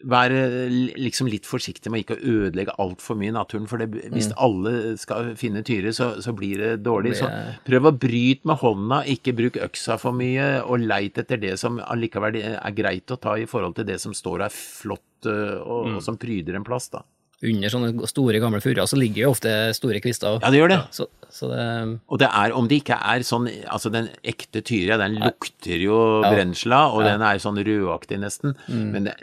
eh, 0.00 0.06
vær 0.10 0.34
eh, 0.34 0.72
liksom 0.98 1.28
litt 1.30 1.48
forsiktig 1.48 1.92
med 1.92 2.04
ikke 2.04 2.16
å 2.18 2.34
ødelegge 2.34 2.76
altfor 2.82 3.18
mye 3.20 3.32
i 3.32 3.36
naturen, 3.36 3.68
for 3.70 3.82
det, 3.82 3.90
hvis 4.14 4.30
alle 4.40 4.96
skal 5.00 5.34
finne 5.40 5.62
tyre, 5.66 5.92
så, 5.96 6.12
så 6.24 6.34
blir 6.36 6.62
det 6.62 6.72
dårlig. 6.86 7.16
Så 7.20 7.30
prøv 7.66 7.90
å 7.90 7.94
bryte 7.96 8.48
med 8.50 8.60
hånda, 8.62 9.02
ikke 9.14 9.36
bruk 9.36 9.60
øksa 9.60 9.98
for 10.00 10.16
mye, 10.16 10.50
og 10.64 10.86
leit 10.86 11.20
etter 11.20 11.40
det 11.40 11.56
som 11.60 11.80
allikevel 11.84 12.40
er 12.40 12.76
greit 12.76 13.12
å 13.12 13.20
ta 13.20 13.36
i 13.38 13.48
forhold 13.50 13.78
til 13.78 13.88
det 13.92 14.00
som 14.02 14.16
står 14.16 14.40
og 14.40 14.48
er 14.48 14.56
flott, 14.56 15.06
og, 15.28 15.90
mm. 15.90 15.96
og 15.98 16.04
som 16.04 16.16
pryder 16.20 16.56
en 16.56 16.66
plass, 16.66 16.88
da. 16.92 17.04
Under 17.40 17.72
sånne 17.72 18.08
store, 18.10 18.36
gamle 18.42 18.60
furuer 18.60 18.84
så 18.88 18.98
ligger 19.00 19.22
jo 19.22 19.30
ofte 19.32 19.50
store 19.72 20.02
kvister. 20.04 20.36
Ja, 20.42 20.50
det 20.52 20.58
gjør 20.60 20.72
det. 20.74 20.78
Så, 20.92 21.06
så 21.32 21.48
det 21.48 21.64
Og 22.12 22.20
det 22.20 22.28
er, 22.28 22.52
om 22.52 22.68
det 22.68 22.82
ikke 22.82 22.98
er 23.00 23.24
sånn, 23.24 23.48
altså 23.64 23.92
den 23.94 24.10
ekte 24.20 24.60
tyria, 24.60 24.98
den 25.00 25.16
lukter 25.22 25.80
jo 25.80 25.96
ja. 26.20 26.34
brensla, 26.34 26.82
og 26.92 27.06
den 27.08 27.24
er 27.24 27.40
sånn 27.40 27.60
rødaktig 27.64 28.20
nesten, 28.20 28.56
men 28.68 29.08
det, 29.08 29.16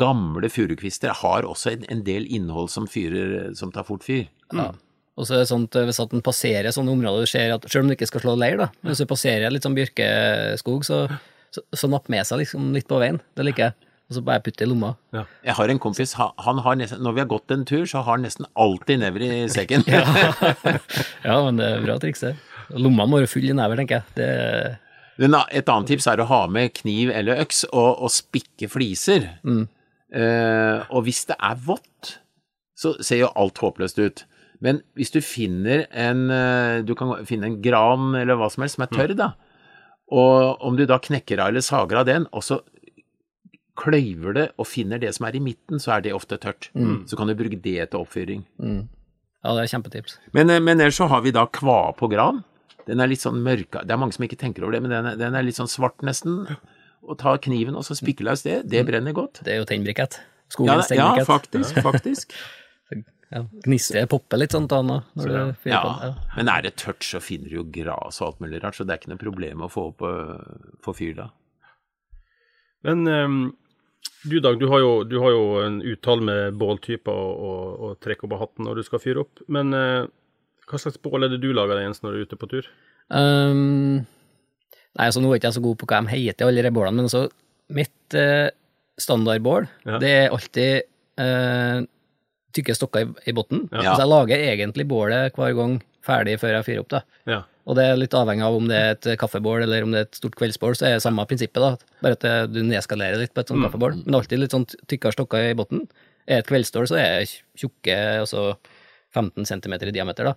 gamle 0.00 0.50
furukvister 0.50 1.14
har 1.22 1.46
også 1.46 1.76
en, 1.76 1.86
en 1.94 2.02
del 2.06 2.26
innhold 2.26 2.72
som 2.74 2.90
fyrer, 2.90 3.52
som 3.58 3.70
tar 3.74 3.86
fort 3.86 4.02
fyr. 4.06 4.26
Ja. 4.50 4.72
Og 5.20 5.28
så 5.28 5.36
er 5.36 5.42
det 5.42 5.50
sånn 5.50 5.68
at 5.68 5.76
hvis 5.86 6.00
at 6.02 6.14
en 6.16 6.24
passerer 6.24 6.74
sånne 6.74 6.94
områder, 6.96 7.22
du 7.22 7.30
ser 7.30 7.54
at 7.54 7.66
selv 7.68 7.84
om 7.84 7.92
du 7.92 7.94
ikke 7.94 8.08
skal 8.08 8.24
slå 8.24 8.34
leir, 8.40 8.58
da, 8.58 8.70
men 8.80 8.90
hvis 8.90 9.04
du 9.04 9.10
passerer 9.10 9.52
litt 9.52 9.66
sånn 9.66 9.76
bjørkeskog, 9.76 10.82
så, 10.88 11.04
så, 11.54 11.62
så 11.76 11.90
napp 11.92 12.10
med 12.10 12.26
seg 12.26 12.42
liksom 12.42 12.72
litt 12.74 12.88
på 12.90 12.98
veien. 13.02 13.20
Det 13.36 13.46
liker 13.46 13.68
jeg. 13.68 13.89
Og 14.10 14.16
så 14.16 14.22
bare 14.26 14.42
putte 14.42 14.66
i 14.66 14.66
lomma. 14.66 14.96
Jeg 15.46 15.54
har 15.54 15.70
en 15.70 15.78
kompis, 15.78 16.16
han 16.18 16.60
har 16.64 16.78
nesten, 16.80 16.98
når 17.06 17.14
vi 17.14 17.22
har 17.22 17.28
gått 17.30 17.52
en 17.54 17.62
tur, 17.68 17.84
så 17.86 18.00
har 18.02 18.16
han 18.16 18.24
nesten 18.26 18.48
alltid 18.58 18.98
never 19.04 19.22
i 19.22 19.44
sekken. 19.52 19.84
Ja, 19.86 21.36
men 21.46 21.60
det 21.60 21.68
er 21.68 21.84
bra 21.84 21.94
triks, 22.02 22.24
det. 22.26 22.32
Lomma 22.74 23.06
må 23.06 23.20
være 23.20 23.30
full 23.30 23.46
i 23.46 23.54
never, 23.54 23.78
tenker 23.78 24.00
jeg. 24.00 24.16
Det, 24.18 24.30
Men 25.22 25.36
Et 25.46 25.70
annet 25.70 25.92
tips 25.92 26.08
er 26.10 26.22
å 26.22 26.26
ha 26.26 26.40
med 26.50 26.74
kniv 26.74 27.12
eller 27.14 27.38
øks 27.44 27.62
og, 27.70 28.02
og 28.02 28.10
spikke 28.10 28.66
fliser. 28.72 29.28
Eh, 29.46 30.90
og 30.90 31.06
hvis 31.06 31.22
det 31.30 31.38
er 31.38 31.62
vått, 31.68 32.16
så 32.74 32.96
ser 32.98 33.22
jo 33.22 33.32
alt 33.38 33.62
håpløst 33.62 34.02
ut. 34.02 34.24
Men 34.60 34.82
hvis 34.98 35.14
du 35.14 35.20
finner 35.24 35.86
en 35.96 36.26
eh, 36.34 36.82
Du 36.84 36.92
kan 36.98 37.14
finne 37.24 37.48
en 37.48 37.60
gran 37.64 38.10
eller 38.18 38.36
hva 38.36 38.50
som 38.52 38.64
helst 38.64 38.76
som 38.76 38.84
er 38.84 38.92
tørr, 38.92 39.14
da. 39.16 39.30
Og 40.10 40.58
om 40.66 40.74
du 40.76 40.82
da 40.90 40.98
knekker 40.98 41.38
av 41.38 41.52
eller 41.52 41.62
sager 41.64 42.02
av 42.02 42.08
den, 42.08 42.26
og 42.34 42.42
så 42.42 42.58
kløyver 43.80 44.34
det 44.36 44.46
og 44.60 44.66
finner 44.68 45.00
det 45.00 45.14
som 45.16 45.24
er 45.28 45.36
i 45.38 45.42
midten, 45.42 45.80
så 45.80 45.94
er 45.96 46.04
det 46.04 46.12
ofte 46.16 46.36
tørt. 46.42 46.68
Så 47.08 47.16
kan 47.18 47.30
du 47.30 47.34
bruke 47.38 47.56
det 47.60 47.90
til 47.90 48.00
oppfyring. 48.02 48.44
ja, 48.60 49.54
det 49.56 49.62
er 49.64 49.70
kjempetips. 49.72 50.18
Men, 50.36 50.50
eh, 50.52 50.60
men 50.60 50.80
ellers 50.80 50.98
så 51.00 51.08
har 51.08 51.22
vi 51.24 51.32
da 51.32 51.46
kva 51.48 51.94
på 51.96 52.10
gran. 52.12 52.42
Den 52.86 53.00
er 53.00 53.06
litt 53.10 53.20
sånn 53.20 53.38
mørka 53.44 53.84
Det 53.86 53.92
er 53.92 53.98
mange 54.00 54.12
som 54.16 54.24
ikke 54.24 54.38
tenker 54.40 54.64
over 54.64 54.72
det, 54.72 54.80
men 54.82 54.90
den 54.90 55.06
er, 55.06 55.16
den 55.20 55.34
er 55.36 55.42
litt 55.46 55.56
sånn 55.56 55.68
svart 55.70 56.00
nesten. 56.04 56.44
Og 57.02 57.16
ta 57.18 57.36
kniven 57.40 57.76
og 57.78 57.84
så 57.86 57.96
spikke 57.96 58.24
løs 58.26 58.42
det. 58.44 58.62
Det 58.68 58.84
brenner 58.86 59.12
godt. 59.16 59.40
Det 59.44 59.54
er 59.54 59.60
jo 59.62 59.68
tennbrikett. 59.68 60.20
Skogens 60.50 60.90
ja 60.90 61.14
ja, 61.16 61.24
faktisk. 61.24 61.80
faktisk. 61.80 62.34
Ja, 63.30 63.44
Gnister 63.62 64.08
popper 64.10 64.40
litt 64.40 64.50
sånn 64.50 64.64
da 64.66 64.80
nå, 64.82 64.96
når 65.14 65.28
du 65.30 65.34
fyrer 65.62 65.70
Ja. 65.70 65.80
på. 65.84 65.90
Ja. 66.02 66.14
Men 66.34 66.48
er 66.50 66.62
det 66.66 66.72
tørt, 66.82 67.04
så 67.06 67.20
finner 67.22 67.46
du 67.46 67.60
jo 67.60 67.62
gras 67.62 68.18
og 68.20 68.26
alt 68.26 68.40
mulig 68.42 68.58
rart, 68.64 68.74
så 68.74 68.82
det 68.82 68.90
er 68.96 68.98
ikke 68.98 69.12
noe 69.12 69.20
problem 69.22 69.62
å 69.62 69.68
få 69.70 69.84
opp 69.92 70.02
øh, 70.02 70.40
få 70.82 70.94
fyr 70.98 71.14
da. 71.14 71.28
Men 72.82 73.06
ehm, 73.06 73.36
du 74.24 74.36
Dag, 74.40 74.58
du 74.60 74.66
har 74.68 74.82
jo, 74.82 74.92
du 75.08 75.16
har 75.22 75.32
jo 75.32 75.44
en 75.64 75.80
utall 75.82 76.20
med 76.24 76.56
båltyper 76.60 77.12
å, 77.12 77.52
å, 77.88 77.92
trekke 78.02 78.26
opp 78.26 78.36
av 78.36 78.42
hatten 78.44 78.66
når 78.68 78.80
du 78.80 78.86
skal 78.86 79.02
fyre 79.02 79.24
opp. 79.24 79.42
Men 79.48 79.72
eh, 79.76 80.04
hva 80.70 80.80
slags 80.80 81.00
bål 81.02 81.26
er 81.26 81.32
det 81.32 81.40
du 81.42 81.50
lager 81.56 81.78
deg, 81.78 81.88
Jens, 81.88 82.02
når 82.04 82.12
du 82.12 82.18
er 82.20 82.28
ute 82.28 82.40
på 82.40 82.48
tur? 82.50 82.68
Um, 83.10 84.02
nei, 84.94 85.06
altså 85.06 85.22
nå 85.22 85.30
er 85.30 85.38
jeg 85.38 85.42
ikke 85.42 85.54
så 85.56 85.64
god 85.64 85.80
på 85.80 85.88
hva 85.90 86.02
de 86.04 86.12
heter, 86.14 86.46
alle 86.46 86.66
de 86.66 86.74
bålene, 86.74 87.00
men 87.00 87.08
altså, 87.08 87.24
mitt 87.74 88.18
eh, 88.18 88.50
standardbål, 89.00 89.70
Ja. 89.88 90.00
det 90.02 90.10
er 90.18 90.36
alltid 90.36 90.82
eh, 91.24 91.80
tykke 92.56 92.76
stokker 92.76 93.06
i, 93.06 93.14
i 93.30 93.36
bunnen. 93.36 93.66
Ja. 93.72 93.94
Så 93.94 94.04
jeg 94.04 94.12
lager 94.12 94.44
egentlig 94.50 94.86
bålet 94.90 95.38
hver 95.38 95.56
gang 95.58 95.78
ferdig 96.04 96.36
før 96.42 96.58
jeg 96.58 96.68
fyrer 96.68 96.84
opp 96.84 96.92
da. 96.92 97.02
Ja. 97.30 97.40
Og 97.70 97.76
det 97.78 97.84
er 97.86 97.98
litt 98.00 98.14
avhengig 98.18 98.42
av 98.42 98.56
om 98.58 98.66
det 98.66 98.78
er 98.82 98.96
et 98.96 99.08
kaffebål 99.20 99.62
eller 99.62 99.84
om 99.86 99.92
det 99.94 100.00
er 100.02 100.08
et 100.08 100.18
stort 100.18 100.34
kveldsbål, 100.40 100.74
så 100.74 100.88
er 100.88 100.96
det 100.98 101.04
samme 101.04 101.22
prinsippet, 101.30 101.62
da. 101.62 101.76
Bare 102.02 102.16
at 102.18 102.50
du 102.50 102.60
nedskalerer 102.66 103.20
litt 103.22 103.32
på 103.36 103.44
et 103.44 103.52
sånt 103.52 103.62
kaffebål. 103.68 104.00
Men 104.08 104.16
alltid 104.18 104.42
litt 104.42 104.56
sånn 104.56 104.66
tykkere 104.90 105.14
stokker 105.14 105.52
i 105.52 105.54
bunnen. 105.54 105.86
Er 106.26 106.42
et 106.42 106.50
kveldsstål, 106.50 106.88
så 106.90 106.98
er 106.98 107.20
det 107.22 107.30
tjukke, 107.62 107.96
altså 108.24 108.56
15 109.14 109.46
cm 109.46 109.72
i 109.88 109.90
diameter, 109.94 110.24
da, 110.24 110.34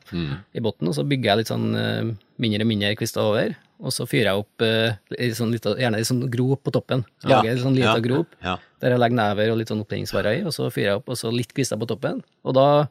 i 0.53 0.61
bunnen. 0.61 0.89
Og 0.89 0.95
så 0.97 1.03
bygger 1.05 1.31
jeg 1.33 1.37
litt 1.41 1.51
sånn 1.51 1.67
eh, 1.77 2.13
mindre 2.41 2.65
og 2.65 2.69
mindre 2.71 2.95
kvister 2.97 3.21
over, 3.21 3.55
og 3.83 3.91
så 3.93 4.05
fyrer 4.09 4.29
jeg 4.31 4.41
opp 4.43 4.61
eh, 4.65 5.33
sånn 5.37 5.51
lite, 5.53 5.73
gjerne 5.77 5.99
en 6.01 6.07
sånn 6.09 6.23
grop 6.33 6.63
på 6.65 6.73
toppen. 6.73 7.03
Ja. 7.25 7.37
Lager 7.39 7.51
en 7.51 7.63
sånn 7.65 7.75
lita 7.77 7.95
Ja. 7.97 8.03
grop 8.05 8.27
Ja. 8.41 8.57
der 8.81 8.95
jeg 8.95 8.99
legger 9.03 9.15
never 9.19 9.51
og 9.51 9.57
litt 9.57 9.69
sånn 9.73 9.81
opptenningsvarer 9.85 10.39
i, 10.39 10.43
og 10.45 10.53
så 10.53 10.69
fyrer 10.73 10.89
jeg 10.93 11.01
opp, 11.01 11.09
og 11.09 11.17
så 11.17 11.31
litt 11.33 11.53
kvister 11.53 11.77
på 11.77 11.87
toppen. 11.89 12.23
Og 12.45 12.53
da, 12.57 12.87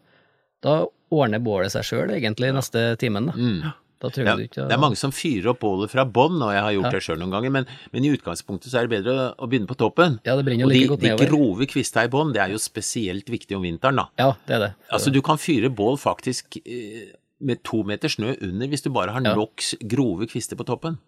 da 0.63 0.87
ordner 1.13 1.39
bålet 1.45 1.71
seg 1.75 1.83
sjøl, 1.85 2.11
egentlig, 2.15 2.53
neste 2.55 2.97
timen. 2.99 3.27
Da, 3.63 3.73
da 4.03 4.11
trenger 4.11 4.33
Ja, 4.33 4.35
du 4.37 4.43
ikke 4.49 4.65
å 4.65 4.69
det 4.69 4.75
er 4.77 4.83
mange 4.83 4.99
som 4.99 5.13
fyrer 5.15 5.53
opp 5.53 5.61
bålet 5.63 5.93
fra 5.93 6.05
bånn, 6.05 6.41
og 6.43 6.51
jeg 6.53 6.63
har 6.67 6.75
gjort 6.77 6.97
det 6.97 7.03
sjøl 7.07 7.21
noen 7.23 7.33
ganger, 7.37 7.55
men, 7.55 7.67
men 7.95 8.05
i 8.09 8.11
utgangspunktet 8.17 8.73
så 8.73 8.81
er 8.83 8.89
det 8.89 8.97
bedre 8.99 9.15
å, 9.39 9.47
begynne 9.49 9.71
på 9.71 9.79
toppen. 9.79 10.19
Ja, 10.27 10.35
det 10.37 10.45
brenner 10.49 10.67
jo 10.67 10.71
like 10.73 10.83
de, 10.83 10.83
like 10.83 11.15
godt 11.15 11.23
de 11.23 11.31
grove 11.31 11.69
kvista 11.71 12.05
i 12.05 12.11
bånn, 12.13 12.35
det 12.35 12.43
er 12.43 12.51
jo 12.57 12.61
spesielt 12.63 13.31
viktig 13.31 13.57
om 13.57 13.63
vinteren, 13.63 14.03
da. 14.03 14.09
Ja, 14.19 14.31
det 14.49 14.59
er 14.59 14.65
det. 14.67 14.71
Altså, 14.91 15.15
du 15.15 15.21
kan 15.23 15.39
fyre 15.39 15.71
bål 15.71 15.97
faktisk 16.03 16.59
eh, 16.67 17.13
med 17.43 17.63
to 17.67 17.81
meter 17.87 18.11
snø 18.13 18.35
under 18.43 18.69
hvis 18.71 18.85
du 18.85 18.91
bare 18.95 19.11
har 19.15 19.23
Ja. 19.25 19.33
nok 19.39 19.63
grove 19.91 20.27
kvister 20.31 20.59
på 20.59 20.67
toppen. 20.69 20.99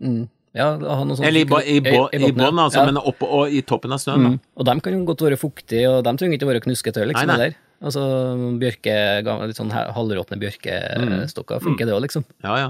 Ja, 0.55 0.77
noe 0.79 1.17
sånt 1.17 1.27
Eller 1.27 1.43
i, 1.43 1.47
ba- 1.51 1.63
i, 1.67 1.77
i 1.83 2.31
bånn, 2.31 2.59
altså, 2.63 2.83
Ja. 2.83 2.87
men 2.87 2.99
oppå 3.03 3.27
og 3.27 3.51
i 3.51 3.63
toppen 3.67 3.91
av 3.95 3.99
snøen. 3.99 4.35
Mm. 4.35 4.41
Og 4.59 4.67
de 4.67 4.75
kan 4.81 4.93
jo 4.95 5.05
godt 5.11 5.23
være 5.27 5.39
fuktige, 5.39 5.89
og 5.91 6.05
de 6.07 6.13
trenger 6.15 6.39
ikke 6.39 6.47
være 6.53 6.63
knusketørre, 6.63 7.11
liksom. 7.11 7.27
Nei. 7.39 7.51
Altså, 7.85 8.03
bjørke, 8.63 8.95
litt 9.51 9.59
sånn 9.59 9.73
halvråtne 9.75 10.39
bjørkestokker 10.41 11.61
funker 11.63 11.87
det 11.89 11.95
òg, 11.97 12.05
liksom. 12.07 12.25
Ja, 12.47 12.55
ja. 12.63 12.69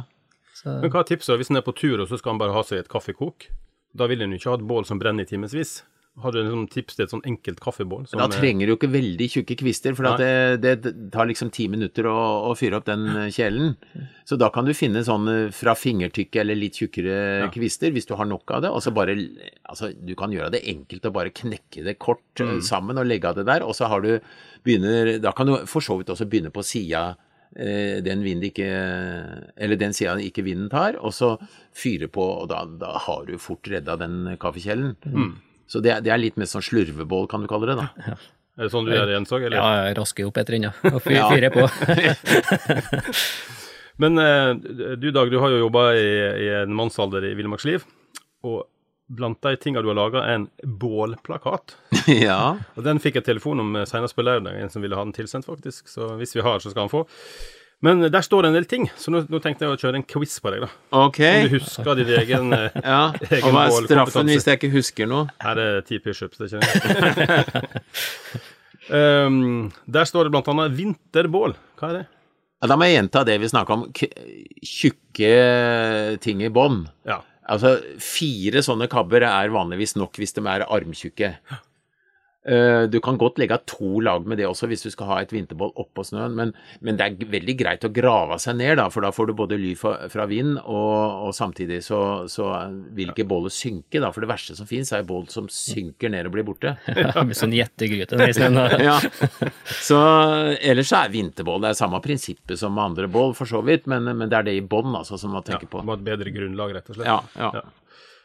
Så, 0.65 0.79
Men 0.81 0.91
hva 0.91 1.05
er 1.05 1.11
tipset 1.13 1.37
hvis 1.41 1.53
en 1.53 1.61
er 1.61 1.67
på 1.67 1.77
tur 1.77 2.01
og 2.01 2.09
så 2.09 2.19
skal 2.21 2.35
han 2.35 2.41
bare 2.43 2.57
ha 2.57 2.65
seg 2.67 2.81
et 2.81 2.93
kaffekok? 2.93 3.51
Da 3.95 4.09
vil 4.11 4.25
en 4.25 4.33
jo 4.33 4.41
ikke 4.41 4.55
ha 4.55 4.59
et 4.59 4.71
bål 4.71 4.89
som 4.89 4.99
brenner 4.99 5.27
i 5.27 5.29
timevis. 5.29 5.83
Har 6.23 6.31
du 6.31 6.39
en 6.39 6.51
sånn 6.53 6.67
tips 6.71 6.95
til 6.95 7.03
et 7.05 7.11
sånn 7.11 7.25
enkelt 7.27 7.59
kaffebål? 7.63 8.05
Som, 8.07 8.21
Da 8.21 8.29
eh, 8.29 8.37
trenger 8.39 8.71
du 8.71 8.77
ikke 8.77 8.91
veldig 8.93 9.27
tjukke 9.33 9.57
kvister, 9.59 9.97
for 9.99 10.07
at 10.13 10.21
det, 10.23 10.61
det 10.63 10.93
tar 11.11 11.27
liksom 11.27 11.51
ti 11.55 11.67
minutter 11.71 12.07
å, 12.07 12.15
å 12.47 12.53
fyre 12.59 12.79
opp 12.79 12.87
den 12.87 13.09
eh, 13.11 13.33
kjelen. 13.35 13.75
Så 14.23 14.39
da 14.39 14.47
kan 14.55 14.69
du 14.69 14.71
finne 14.79 15.03
sånn 15.07 15.27
eh, 15.33 15.49
fra 15.55 15.75
fingertykke 15.75 16.45
eller 16.45 16.59
litt 16.61 16.79
tjukkere 16.79 17.51
kvister, 17.55 17.91
hvis 17.95 18.07
du 18.07 18.15
har 18.21 18.31
nok 18.31 18.55
av 18.55 18.63
det. 18.63 18.71
Og 18.71 18.85
så 18.85 18.95
bare 18.95 19.17
Altså, 19.65 19.91
du 19.91 20.15
kan 20.19 20.31
gjøre 20.31 20.53
det 20.55 20.63
enkelt 20.71 21.11
og 21.11 21.17
bare 21.17 21.35
knekke 21.35 21.83
det 21.83 21.97
kort 21.99 22.39
mm. 22.39 22.61
sammen 22.63 23.01
og 23.01 23.09
legge 23.11 23.33
av 23.33 23.41
det 23.41 23.49
der. 23.51 23.67
Og 23.67 23.75
så 23.75 23.91
har 23.91 24.05
du 24.05 24.13
begynner 24.65 25.17
Da 25.19 25.35
kan 25.35 25.51
du 25.51 25.57
for 25.67 25.83
så 25.83 25.99
vidt 25.99 26.15
også 26.15 26.29
begynne 26.31 26.55
på 26.55 26.63
sida 26.63 27.09
eh, 27.11 27.24
den 27.55 28.25
vinden 28.27 28.49
ikke 28.49 28.67
Eller 29.57 29.77
den 29.79 29.93
sida 29.95 30.17
ikke 30.19 30.43
vinden 30.43 30.67
tar, 30.73 30.97
og 30.99 31.13
så 31.15 31.37
fyre 31.75 32.09
på, 32.11 32.25
og 32.43 32.49
da, 32.51 32.65
da 32.67 32.97
har 33.07 33.23
du 33.29 33.37
fort 33.39 33.67
redda 33.71 33.95
den 34.01 34.35
kaffekjelen. 34.43 34.97
Så 35.71 35.81
det, 35.81 35.93
er- 35.95 36.03
det 36.05 36.13
er 36.13 36.19
litt 36.21 36.37
mer 36.37 36.51
sånn 36.51 36.63
slurvebål, 36.67 37.29
kan 37.31 37.41
du 37.45 37.49
kalle 37.49 37.71
det, 37.71 37.77
da. 37.81 38.17
Er 38.59 38.67
det 38.69 38.73
sånn 38.75 38.85
du 38.87 38.93
gjør 38.93 39.07
det, 39.09 39.15
Jens 39.17 39.33
òg, 39.35 39.47
eller? 39.49 39.59
ja, 39.59 39.71
jeg 39.89 39.97
rasker 39.99 40.29
opp 40.29 40.39
etter 40.43 40.55
ennå, 40.59 40.71
og 40.93 41.01
fyr, 41.03 41.17
Ja. 41.17 41.31
fyrer 41.33 41.51
på. 41.55 41.65
Men 44.03 44.19
eh, 44.19 44.51
du 44.99 45.09
Dag, 45.15 45.31
du 45.31 45.39
har 45.39 45.51
jo 45.55 45.63
jobba 45.65 45.83
i, 45.95 46.07
i 46.45 46.49
en 46.63 46.75
mannsalder 46.75 47.23
i 47.31 47.35
Villmarksliv. 47.39 47.85
Og 48.45 48.65
blant 49.07 49.41
de 49.43 49.57
tinga 49.61 49.83
du 49.83 49.91
har 49.91 49.99
laga, 49.99 50.23
er 50.25 50.39
en 50.39 50.47
bålplakat. 50.65 51.77
ja. 52.09 52.57
Og 52.75 52.87
den 52.87 53.03
fikk 53.03 53.21
jeg 53.21 53.29
telefon 53.29 53.63
om 53.65 53.75
eh, 53.77 53.89
senest 53.89 54.17
på 54.17 54.25
lørdag, 54.25 54.57
en 54.61 54.73
som 54.73 54.85
ville 54.85 54.97
ha 54.97 55.05
den 55.05 55.15
tilsendt, 55.17 55.49
faktisk. 55.49 55.91
Så 55.93 56.15
hvis 56.21 56.35
vi 56.37 56.45
har, 56.45 56.63
så 56.63 56.73
skal 56.73 56.87
han 56.87 56.93
få. 56.93 57.05
Men 57.85 58.01
der 58.09 58.25
står 58.25 58.45
det 58.45 58.49
en 58.49 58.57
del 58.57 58.67
ting, 58.69 58.87
så 58.97 59.13
nå, 59.13 59.25
nå 59.29 59.41
tenkte 59.45 59.67
jeg 59.67 59.75
å 59.75 59.81
kjøre 59.81 59.99
en 60.01 60.07
quiz 60.09 60.39
på 60.41 60.55
deg, 60.55 60.65
da. 60.65 60.71
Ok. 61.05 61.21
Om 61.21 61.51
du 61.51 61.57
husker 61.59 61.99
din 62.01 62.15
egen 62.17 62.57
eh, 62.57 62.79
Ja. 62.95 63.03
egen 63.29 63.45
Og 63.51 63.53
hva 63.57 63.67
er 63.69 63.89
straffen 63.91 64.33
hvis 64.33 64.49
jeg 64.49 64.61
ikke 64.61 64.73
husker 64.73 65.11
noe? 65.11 65.29
Her 65.45 65.61
er 65.61 65.85
ti 65.85 66.01
pushups, 66.01 66.41
det 66.41 66.49
kjenner 66.55 66.65
jeg. 66.73 68.43
um, 68.89 69.69
der 69.85 70.09
står 70.09 70.29
det 70.29 70.37
blant 70.37 70.49
annet 70.55 70.77
vinterbål. 70.79 71.59
Hva 71.81 71.93
er 71.93 72.01
det? 72.01 72.05
Ja, 72.65 72.71
da 72.73 72.81
må 72.81 72.89
jeg 72.89 72.97
gjenta 72.97 73.27
det 73.29 73.37
vi 73.43 73.53
snakka 73.53 73.77
om. 73.77 73.85
Tjukke 74.65 75.33
ting 76.25 76.41
i 76.41 76.49
bånn. 76.49 76.87
Ja. 77.05 77.21
Altså, 77.45 77.77
fire 78.01 78.63
sånne 78.65 78.89
kabber 78.93 79.27
er 79.29 79.53
vanligvis 79.53 79.97
nok 80.01 80.17
hvis 80.21 80.33
de 80.37 80.45
er 80.49 80.65
armtjukke. 80.65 81.35
Eh, 82.45 82.83
Du 82.93 83.01
kan 83.01 83.17
godt 83.17 83.39
legge 83.41 83.57
av 83.57 83.63
to 83.65 84.01
lag 84.05 84.27
med 84.29 84.39
det 84.39 84.45
også 84.45 84.69
hvis 84.69 84.83
du 84.85 84.91
skal 84.93 85.09
ha 85.09 85.17
et 85.23 85.33
vinterbål 85.33 85.71
oppå 85.81 86.05
snøen, 86.05 86.35
men, 86.37 86.53
men 86.85 86.99
det 86.99 87.07
er 87.07 87.31
veldig 87.33 87.55
greit 87.57 87.87
å 87.87 87.93
grave 87.95 88.37
seg 88.43 88.59
ned, 88.59 88.77
da, 88.81 88.89
for 88.93 89.05
da 89.07 89.13
får 89.15 89.31
du 89.31 89.35
både 89.39 89.59
ly 89.61 89.73
fra, 89.81 89.95
fra 90.13 90.27
vind, 90.29 90.59
og, 90.61 91.29
og 91.29 91.33
samtidig 91.37 91.81
så, 91.87 92.01
så 92.29 92.51
vil 92.97 93.15
ikke 93.15 93.27
bålet 93.31 93.55
synke, 93.57 94.03
da, 94.03 94.11
for 94.13 94.25
det 94.25 94.31
verste 94.31 94.57
som 94.59 94.69
fins 94.69 94.93
er 94.93 95.07
bål 95.09 95.25
som 95.33 95.49
synker 95.49 96.13
ned 96.13 96.29
og 96.29 96.37
blir 96.37 96.47
borte. 96.47 96.77
Ja, 97.05 97.11
det 97.27 97.37
sånn 97.37 97.53
gjettegryte 97.55 98.17
i 98.29 98.35
snøen. 98.37 98.61
Ja. 98.85 98.99
Så 99.81 99.99
ellers 100.61 100.91
så 100.91 101.03
er 101.05 101.13
vinterbål 101.13 101.65
det 101.65 101.73
er 101.73 101.79
samme 101.79 102.01
prinsippet 102.05 102.61
som 102.61 102.77
andre 102.81 103.09
bål, 103.09 103.33
for 103.39 103.49
så 103.49 103.63
vidt, 103.65 103.89
men, 103.91 104.07
men 104.13 104.29
det 104.29 104.39
er 104.39 104.49
det 104.51 104.59
i 104.59 104.65
bånn 104.65 104.93
altså, 104.95 105.19
som 105.21 105.33
man 105.35 105.43
ja. 105.45 105.55
tenker 105.55 105.71
på. 105.73 105.83
Må 105.85 105.97
ha 105.97 106.01
et 106.01 106.07
bedre 106.07 106.33
grunnlag, 106.35 106.77
rett 106.77 106.93
og 106.93 106.99
slett. 106.99 107.09
Ja, 107.09 107.21
ja. 107.41 107.51
Ja. 107.61 107.65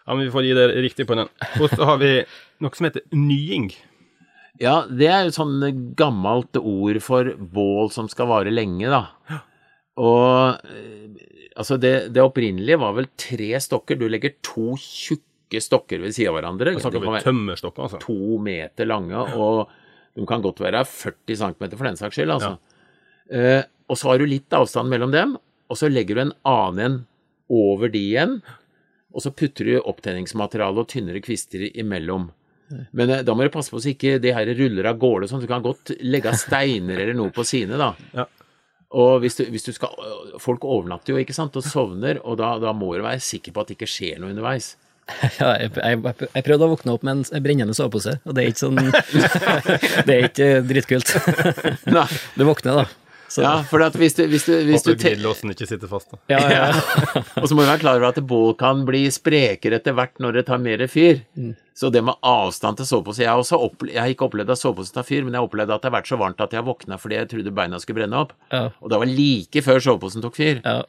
Ja, 0.09 0.15
men 0.15 0.25
Vi 0.25 0.31
får 0.33 0.43
gi 0.47 0.53
det 0.57 0.67
riktig 0.81 1.05
på 1.05 1.15
den. 1.19 1.27
Og 1.61 1.69
så 1.69 1.85
har 1.85 1.99
vi 2.01 2.09
noe 2.63 2.73
som 2.73 2.88
heter 2.88 3.03
nying. 3.13 3.67
Ja, 4.59 4.81
det 4.91 5.07
er 5.07 5.25
jo 5.27 5.35
sånn 5.35 5.61
gammelt 5.97 6.57
ord 6.59 6.99
for 7.03 7.31
bål 7.39 7.91
som 7.95 8.09
skal 8.11 8.27
vare 8.31 8.51
lenge, 8.51 8.91
da. 8.91 9.39
Og 9.99 10.67
eh, 10.67 11.27
altså 11.59 11.77
det, 11.79 11.93
det 12.15 12.23
opprinnelige 12.23 12.79
var 12.81 12.95
vel 12.97 13.09
tre 13.19 13.53
stokker. 13.63 13.99
Du 13.99 14.07
legger 14.11 14.35
to 14.45 14.73
tjukke 14.79 15.61
stokker 15.63 16.03
ved 16.03 16.15
siden 16.15 16.33
av 16.33 16.39
hverandre. 16.39 16.73
De 16.75 16.83
snakker 16.83 17.05
vi 17.05 17.21
tømmerstokker, 17.23 17.87
altså. 17.87 18.01
to 18.03 18.39
meter 18.43 18.89
lange, 18.89 19.23
og 19.39 19.71
de 20.17 20.27
kan 20.29 20.43
godt 20.43 20.59
være 20.63 20.83
40 20.87 21.39
cm 21.39 21.69
for 21.71 21.87
den 21.87 21.99
saks 21.99 22.19
skyld, 22.19 22.35
altså. 22.35 22.57
Eh, 23.31 23.61
og 23.89 23.97
så 23.97 24.11
har 24.11 24.19
du 24.21 24.27
litt 24.29 24.53
avstand 24.53 24.91
mellom 24.91 25.13
dem, 25.13 25.37
og 25.69 25.77
så 25.79 25.89
legger 25.89 26.17
du 26.17 26.25
en 26.27 26.35
annen 26.49 26.85
en 26.85 26.99
over 27.49 27.89
de 27.89 28.01
igjen, 28.11 28.35
og 29.09 29.23
så 29.23 29.31
putter 29.33 29.65
du 29.65 29.79
opptenningsmateriale 29.79 30.83
og 30.83 30.91
tynnere 30.91 31.21
kvister 31.25 31.63
imellom. 31.71 32.29
Men 32.91 33.13
eh, 33.13 33.23
da 33.25 33.35
må 33.35 33.45
du 33.45 33.53
passe 33.53 33.73
på 33.73 33.81
så 33.81 33.91
ikke 33.93 34.17
det 34.21 34.33
her 34.35 34.49
ruller 34.57 34.89
av 34.91 34.99
gårde 35.01 35.29
sånn. 35.29 35.43
Du 35.43 35.49
kan 35.49 35.63
godt 35.65 35.93
legge 36.05 36.33
steiner 36.38 36.99
eller 36.99 37.17
noe 37.17 37.33
på 37.35 37.47
sine, 37.47 37.79
da. 37.79 37.93
Ja. 38.19 38.27
Og 38.97 39.19
hvis 39.21 39.35
du, 39.38 39.43
hvis 39.53 39.67
du 39.67 39.69
skal 39.69 39.91
Folk 40.41 40.63
overnatter 40.65 41.13
jo, 41.13 41.19
ikke 41.21 41.35
sant, 41.35 41.53
og 41.59 41.61
sovner, 41.61 42.17
og 42.25 42.39
da, 42.39 42.55
da 42.57 42.71
må 42.73 42.88
du 42.97 43.03
være 43.05 43.21
sikker 43.21 43.53
på 43.53 43.61
at 43.61 43.69
det 43.69 43.75
ikke 43.77 43.89
skjer 43.89 44.21
noe 44.21 44.33
underveis. 44.33 44.71
Ja, 45.39 45.51
jeg, 45.57 45.71
jeg, 45.77 45.99
jeg 46.21 46.45
prøvde 46.45 46.65
å 46.65 46.71
våkne 46.73 46.95
opp 46.95 47.05
med 47.05 47.21
en 47.21 47.43
brennende 47.45 47.75
sovepose, 47.77 48.15
og 48.25 48.33
det 48.38 48.43
er 48.43 48.49
ikke 48.49 48.63
sånn 48.63 48.81
Det 50.07 50.15
er 50.15 50.27
ikke 50.27 50.49
dritkult. 50.69 51.13
Du 51.85 52.43
våkner, 52.45 52.81
da. 52.81 53.08
Så, 53.29 53.43
Ja, 53.45 53.62
for 53.69 53.83
at 53.86 53.93
hvis 53.93 54.15
du, 54.17 54.24
hvis 54.27 54.48
du, 54.48 54.53
hvis 54.65 54.81
du 54.83 54.91
Håper 54.91 55.03
glidelåsen 55.03 55.51
ikke 55.53 55.67
sitter 55.69 55.88
fast. 55.91 56.09
da. 56.12 56.17
ja, 56.33 56.39
ja. 56.50 56.67
Og 57.41 57.45
så 57.48 57.53
må 57.55 57.62
du 57.62 57.69
være 57.69 57.81
klar 57.83 58.00
over 58.00 58.09
at 58.09 58.21
bål 58.25 58.55
kan 58.57 58.81
bli 58.88 59.03
sprekere 59.13 59.77
etter 59.77 59.93
hvert 59.93 60.17
når 60.19 60.39
det 60.39 60.45
tar 60.50 60.57
mer 60.63 60.81
fyr. 60.89 61.21
Så 61.79 61.91
det 61.93 62.01
med 62.03 62.17
avstand 62.25 62.75
til 62.81 62.89
sovepose 62.89 63.21
Jeg 63.24 63.29
har, 63.29 63.39
også 63.39 63.59
jeg 63.88 64.01
har 64.01 64.09
ikke 64.12 64.25
opplevd 64.27 64.50
at 64.51 64.59
sovepose 64.59 64.91
tar 64.91 65.05
fyr, 65.07 65.21
men 65.24 65.31
jeg 65.38 65.39
har 65.39 65.48
opplevd 65.48 65.71
at 65.77 65.81
det 65.86 65.91
har 65.91 65.98
vært 66.01 66.09
så 66.12 66.17
varmt 66.19 66.41
at 66.43 66.51
jeg 66.57 66.65
våkna 66.67 66.98
fordi 67.00 67.15
jeg 67.21 67.29
trodde 67.31 67.53
beina 67.55 67.79
skulle 67.79 68.01
brenne 68.01 68.17
opp. 68.25 68.33
ja, 68.51 68.65
Og 68.81 68.89
det 68.91 69.00
var 69.00 69.13
like 69.13 69.63
før 69.63 69.79
soveposen 69.79 70.25
tok 70.25 70.36
fyr. 70.41 70.63
ja. 70.65 70.81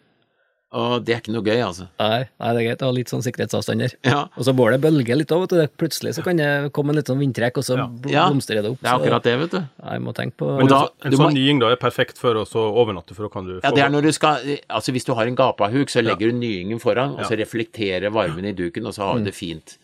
Og 0.73 1.03
det 1.05 1.15
er 1.17 1.19
ikke 1.19 1.33
noe 1.35 1.43
gøy, 1.43 1.59
altså. 1.67 1.89
Nei, 1.99 2.29
nei, 2.39 2.51
det 2.55 2.61
er 2.61 2.67
greit 2.69 2.83
å 2.85 2.87
ha 2.87 2.95
litt 2.95 3.09
sånn 3.11 3.25
sikkerhetsavstander. 3.27 3.95
Ja, 4.07 4.21
Og 4.39 4.45
så 4.47 4.53
bålet 4.55 4.79
bølger 4.81 5.17
litt 5.19 5.33
òg, 5.35 5.41
vet 5.43 5.51
du. 5.51 5.57
Det- 5.59 5.77
Plutselig 5.77 6.13
så 6.15 6.23
kan 6.23 6.37
det 6.39 6.71
komme 6.73 6.91
en 6.91 6.97
litt 7.01 7.07
sånn 7.11 7.19
vindtrekk, 7.19 7.59
og 7.59 7.65
så 7.67 7.77
Ja. 7.77 7.87
bl- 7.89 8.15
blomstrer 8.31 8.63
det 8.63 8.71
opp. 8.71 8.79
det 8.81 8.87
er 8.89 8.95
akkurat 9.01 9.23
det, 9.25 9.39
vet 9.41 9.51
du. 9.51 9.59
Nei, 9.59 9.93
jeg 9.95 10.03
må 10.03 10.15
tenke 10.15 10.37
på 10.37 10.59
Men 10.59 10.67
da- 10.69 10.83
en, 10.83 10.87
så- 10.87 10.93
en 11.07 11.11
du 11.11 11.17
sånn 11.17 11.35
nying 11.35 11.59
da 11.61 11.73
er 11.73 11.77
perfekt 11.77 12.19
for 12.19 12.35
å 12.35 12.45
overnatte, 12.47 13.15
for 13.17 13.25
da 13.25 13.29
kan 13.29 13.45
du 13.47 13.61
Ja, 13.65 13.71
det 13.73 13.79
er 13.83 13.89
når 13.91 14.03
du 14.03 14.13
skal 14.13 14.37
Altså, 14.71 14.93
hvis 14.95 15.05
du 15.05 15.13
har 15.15 15.27
en 15.27 15.35
gapahuk, 15.35 15.89
så 15.91 16.05
legger 16.05 16.31
du 16.31 16.33
nyingen 16.39 16.79
foran, 16.81 17.19
og 17.19 17.27
så 17.27 17.37
reflekterer 17.37 18.09
varmen 18.13 18.45
i 18.47 18.53
duken, 18.53 18.87
og 18.87 18.93
så 18.95 19.03
har 19.11 19.19
du 19.19 19.25
det 19.25 19.35
fint. 19.35 19.77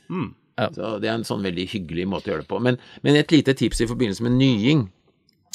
Ja. 0.56 0.68
Så 0.70 1.00
det 1.00 1.08
er 1.10 1.14
en 1.14 1.24
sånn 1.24 1.42
veldig 1.42 1.68
hyggelig 1.68 2.06
måte 2.06 2.28
å 2.30 2.32
gjøre 2.34 2.42
det 2.46 2.48
på. 2.48 2.60
Men, 2.62 2.78
men 3.02 3.16
et 3.16 3.28
lite 3.32 3.54
tips 3.54 3.80
i 3.80 3.86
forbindelse 3.86 4.20
med 4.22 4.32
nying, 4.38 4.88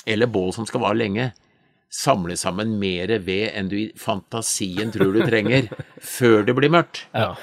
eller 0.05 0.27
bål 0.27 0.53
som 0.53 0.65
skal 0.65 0.81
vare 0.81 0.95
lenge. 0.95 1.31
Samle 1.91 2.37
sammen 2.39 2.77
mer 2.79 3.11
ved 3.19 3.49
enn 3.51 3.67
du 3.71 3.75
i 3.81 3.87
fantasien 3.99 4.93
tror 4.95 5.11
du 5.17 5.25
trenger, 5.27 5.67
før 6.17 6.45
det 6.47 6.55
blir 6.55 6.71
mørkt. 6.71 7.03
Ja. 7.11 7.33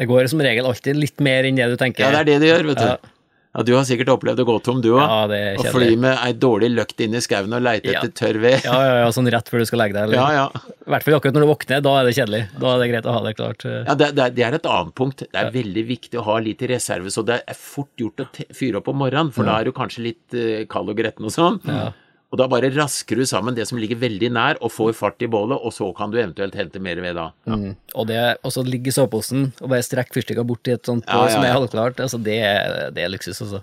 Det 0.00 0.06
går 0.08 0.30
som 0.32 0.40
regel 0.40 0.64
alltid 0.64 0.96
litt 0.96 1.20
mer 1.20 1.44
enn 1.44 1.58
det 1.60 1.66
du 1.74 1.76
tenker. 1.80 2.06
Ja, 2.08 2.10
det 2.16 2.20
er 2.22 2.28
det 2.30 2.38
det 2.46 2.48
gjør, 2.54 2.70
vet 2.72 2.80
du. 2.80 2.86
Ja. 2.94 3.16
Ja, 3.50 3.64
du 3.66 3.72
har 3.74 3.82
sikkert 3.82 4.06
opplevd 4.12 4.38
å 4.38 4.44
gå 4.46 4.54
tom, 4.62 4.78
du 4.80 4.92
òg. 4.92 5.00
Ja, 5.02 5.14
det 5.26 5.38
Å 5.58 5.72
fly 5.74 5.88
med 5.98 6.14
ei 6.22 6.30
dårlig 6.38 6.68
løkt 6.70 7.00
inn 7.02 7.16
i 7.18 7.20
skauen 7.20 7.50
og 7.56 7.64
leite 7.66 7.90
Ja. 7.90 7.98
etter 7.98 8.12
tørr 8.14 8.38
ved. 8.44 8.60
Ja, 8.62 8.76
ja, 8.86 8.92
ja, 9.02 9.08
sånn 9.10 9.26
rett 9.34 9.50
før 9.50 9.58
du 9.58 9.66
skal 9.66 9.80
legge 9.82 9.96
deg. 9.96 10.04
Eller? 10.06 10.20
Ja, 10.20 10.28
ja. 10.36 10.74
I 10.86 10.92
hvert 10.94 11.02
fall 11.08 11.16
akkurat 11.18 11.34
når 11.34 11.42
du 11.44 11.48
våkner, 11.50 11.82
da 11.82 11.94
er 11.98 12.06
det 12.06 12.12
kjedelig. 12.14 12.42
Da 12.62 12.70
er 12.76 12.78
det 12.84 12.88
greit 12.92 13.08
å 13.10 13.14
ha 13.16 13.22
det 13.26 13.32
klart. 13.40 13.64
eh. 13.66 13.80
Ja, 13.90 13.96
det, 13.98 14.08
det, 14.14 14.22
er- 14.28 14.36
det 14.38 14.44
er 14.46 14.56
et 14.60 14.68
annet 14.70 14.94
punkt. 15.02 15.24
Det 15.26 15.42
er 15.42 15.50
veldig 15.58 15.84
viktig 15.90 16.20
å 16.22 16.24
ha 16.30 16.38
litt 16.46 16.62
i 16.62 16.68
reserve, 16.70 17.10
så 17.10 17.26
det 17.26 17.40
er 17.42 17.58
fort 17.58 17.90
gjort 17.98 18.22
å 18.22 18.28
fyre 18.54 18.78
opp 18.80 18.88
om 18.94 19.02
morgenen, 19.02 19.34
for 19.34 19.50
da 19.50 19.58
er 19.58 19.66
du 19.66 19.74
kanskje 19.76 20.06
litt 20.06 20.38
eh, 20.38 20.62
kald 20.70 20.94
og 20.94 21.02
gretten 21.02 21.26
og 21.26 21.34
sånn. 21.34 21.58
Ja. 21.66 21.90
Og 22.30 22.38
da 22.38 22.46
bare 22.46 22.68
rasker 22.70 23.18
du 23.18 23.24
sammen 23.26 23.56
det 23.56 23.64
som 23.66 23.78
ligger 23.82 23.98
veldig 23.98 24.28
nær, 24.30 24.58
og 24.62 24.70
får 24.70 24.92
fart 24.94 25.22
i 25.22 25.26
bålet, 25.26 25.58
og 25.58 25.72
så 25.74 25.88
kan 25.98 26.12
du 26.12 26.18
eventuelt 26.20 26.54
hente 26.54 26.78
mer 26.78 27.00
ved 27.02 27.16
da. 27.18 27.24
Mm. 27.50 27.72
Og 27.98 28.06
det 28.06 28.20
og 28.46 28.52
så 28.54 28.62
ligge 28.62 28.92
i 28.92 28.94
soveposen 28.94 29.48
og 29.60 29.66
bare 29.72 29.82
strekke 29.82 30.14
fyrstikka 30.14 30.44
bort 30.46 30.68
i 30.70 30.76
et 30.76 30.86
sånt 30.86 31.08
Ja, 31.10 31.24
ja, 31.26 31.32
som 31.34 31.42
er 31.42 31.50
ja. 31.50 31.56
halvklart, 31.58 31.98
altså 32.04 32.20
det, 32.22 32.36
er- 32.46 32.90
det 32.94 33.02
er 33.02 33.10
luksus, 33.10 33.40
altså. 33.42 33.62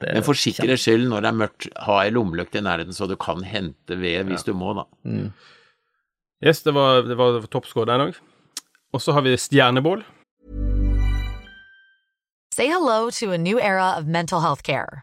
Det 0.00 0.14
Men 0.16 0.24
for 0.26 0.34
sikkerhets 0.34 0.82
skyld, 0.82 1.04
når 1.12 1.20
det 1.22 1.28
er 1.28 1.36
mørkt, 1.44 1.68
ha 1.84 1.98
ei 2.02 2.10
lommelykt 2.10 2.56
i 2.58 2.62
nærheten 2.64 2.96
så 2.96 3.06
du 3.06 3.14
kan 3.20 3.44
hente 3.46 3.94
ved 4.00 4.24
hvis 4.32 4.42
du 4.48 4.54
må, 4.56 4.72
da. 4.80 4.86
Yes, 6.42 6.62
det 6.64 6.72
var, 6.74 7.02
det 7.06 7.18
var 7.20 7.36
toppscore 7.52 7.86
der 7.86 8.06
òg. 8.08 8.16
Og 8.96 9.04
så 9.04 9.12
har 9.14 9.22
vi 9.22 9.36
stjernebål. 9.36 10.02
Say 12.56 12.66
hello 12.66 13.10
to 13.10 13.30
a 13.30 13.38
new 13.38 13.60
era 13.60 13.92
of 13.98 14.06
mental 14.06 14.40
health 14.40 14.62
care. 14.64 15.02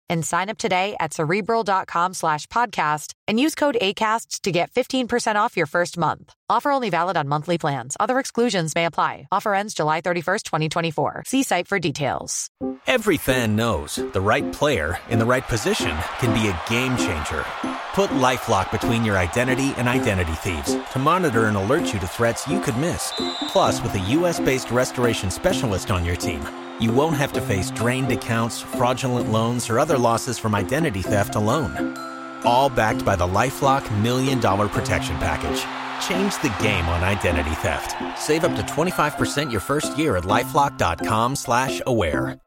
and 0.11 0.23
sign 0.23 0.49
up 0.49 0.59
today 0.59 0.95
at 0.99 1.13
cerebral.com 1.13 2.13
slash 2.13 2.45
podcast 2.47 3.13
and 3.27 3.39
use 3.39 3.55
code 3.55 3.77
ACAST 3.81 4.41
to 4.41 4.51
get 4.51 4.69
15% 4.71 5.37
off 5.37 5.57
your 5.57 5.65
first 5.65 5.97
month. 5.97 6.35
Offer 6.49 6.71
only 6.71 6.89
valid 6.89 7.15
on 7.15 7.29
monthly 7.29 7.57
plans. 7.57 7.95
Other 7.99 8.19
exclusions 8.19 8.75
may 8.75 8.85
apply. 8.85 9.27
Offer 9.31 9.55
ends 9.55 9.73
July 9.73 10.01
31st, 10.01 10.43
2024. 10.43 11.23
See 11.25 11.43
site 11.43 11.67
for 11.67 11.79
details. 11.79 12.49
Every 12.85 13.17
fan 13.17 13.55
knows 13.55 13.95
the 13.95 14.21
right 14.21 14.51
player 14.51 14.97
in 15.09 15.17
the 15.17 15.25
right 15.25 15.47
position 15.47 15.97
can 16.19 16.33
be 16.33 16.47
a 16.49 16.61
game 16.69 16.97
changer. 16.97 17.45
Put 17.93 18.09
LifeLock 18.09 18.71
between 18.71 19.05
your 19.05 19.17
identity 19.17 19.73
and 19.77 19.87
identity 19.87 20.33
thieves 20.33 20.77
to 20.91 20.99
monitor 20.99 21.45
and 21.45 21.55
alert 21.55 21.93
you 21.93 21.99
to 21.99 22.07
threats 22.07 22.47
you 22.47 22.59
could 22.59 22.77
miss. 22.77 23.13
Plus, 23.47 23.81
with 23.81 23.95
a 23.95 24.09
US-based 24.17 24.71
restoration 24.71 25.31
specialist 25.31 25.89
on 25.89 26.03
your 26.03 26.15
team, 26.15 26.41
you 26.81 26.91
won't 26.91 27.17
have 27.17 27.31
to 27.33 27.41
face 27.41 27.69
drained 27.69 28.11
accounts, 28.11 28.59
fraudulent 28.59 29.31
loans, 29.31 29.69
or 29.69 29.77
other 29.79 29.97
losses 30.01 30.37
from 30.39 30.55
identity 30.55 31.01
theft 31.01 31.35
alone. 31.35 31.95
All 32.43 32.69
backed 32.69 33.05
by 33.05 33.15
the 33.15 33.27
LifeLock 33.39 33.83
Million 34.01 34.39
Dollar 34.39 34.67
Protection 34.67 35.15
Package. 35.17 35.63
Change 36.07 36.33
the 36.41 36.53
game 36.61 36.85
on 36.89 37.03
identity 37.03 37.55
theft. 37.61 37.95
Save 38.17 38.43
up 38.43 38.55
to 38.55 38.63
25% 38.63 39.51
your 39.51 39.61
first 39.61 39.97
year 39.97 40.17
at 40.17 40.25
LifeLock.com 40.25 41.35
slash 41.35 41.81
aware. 41.85 42.39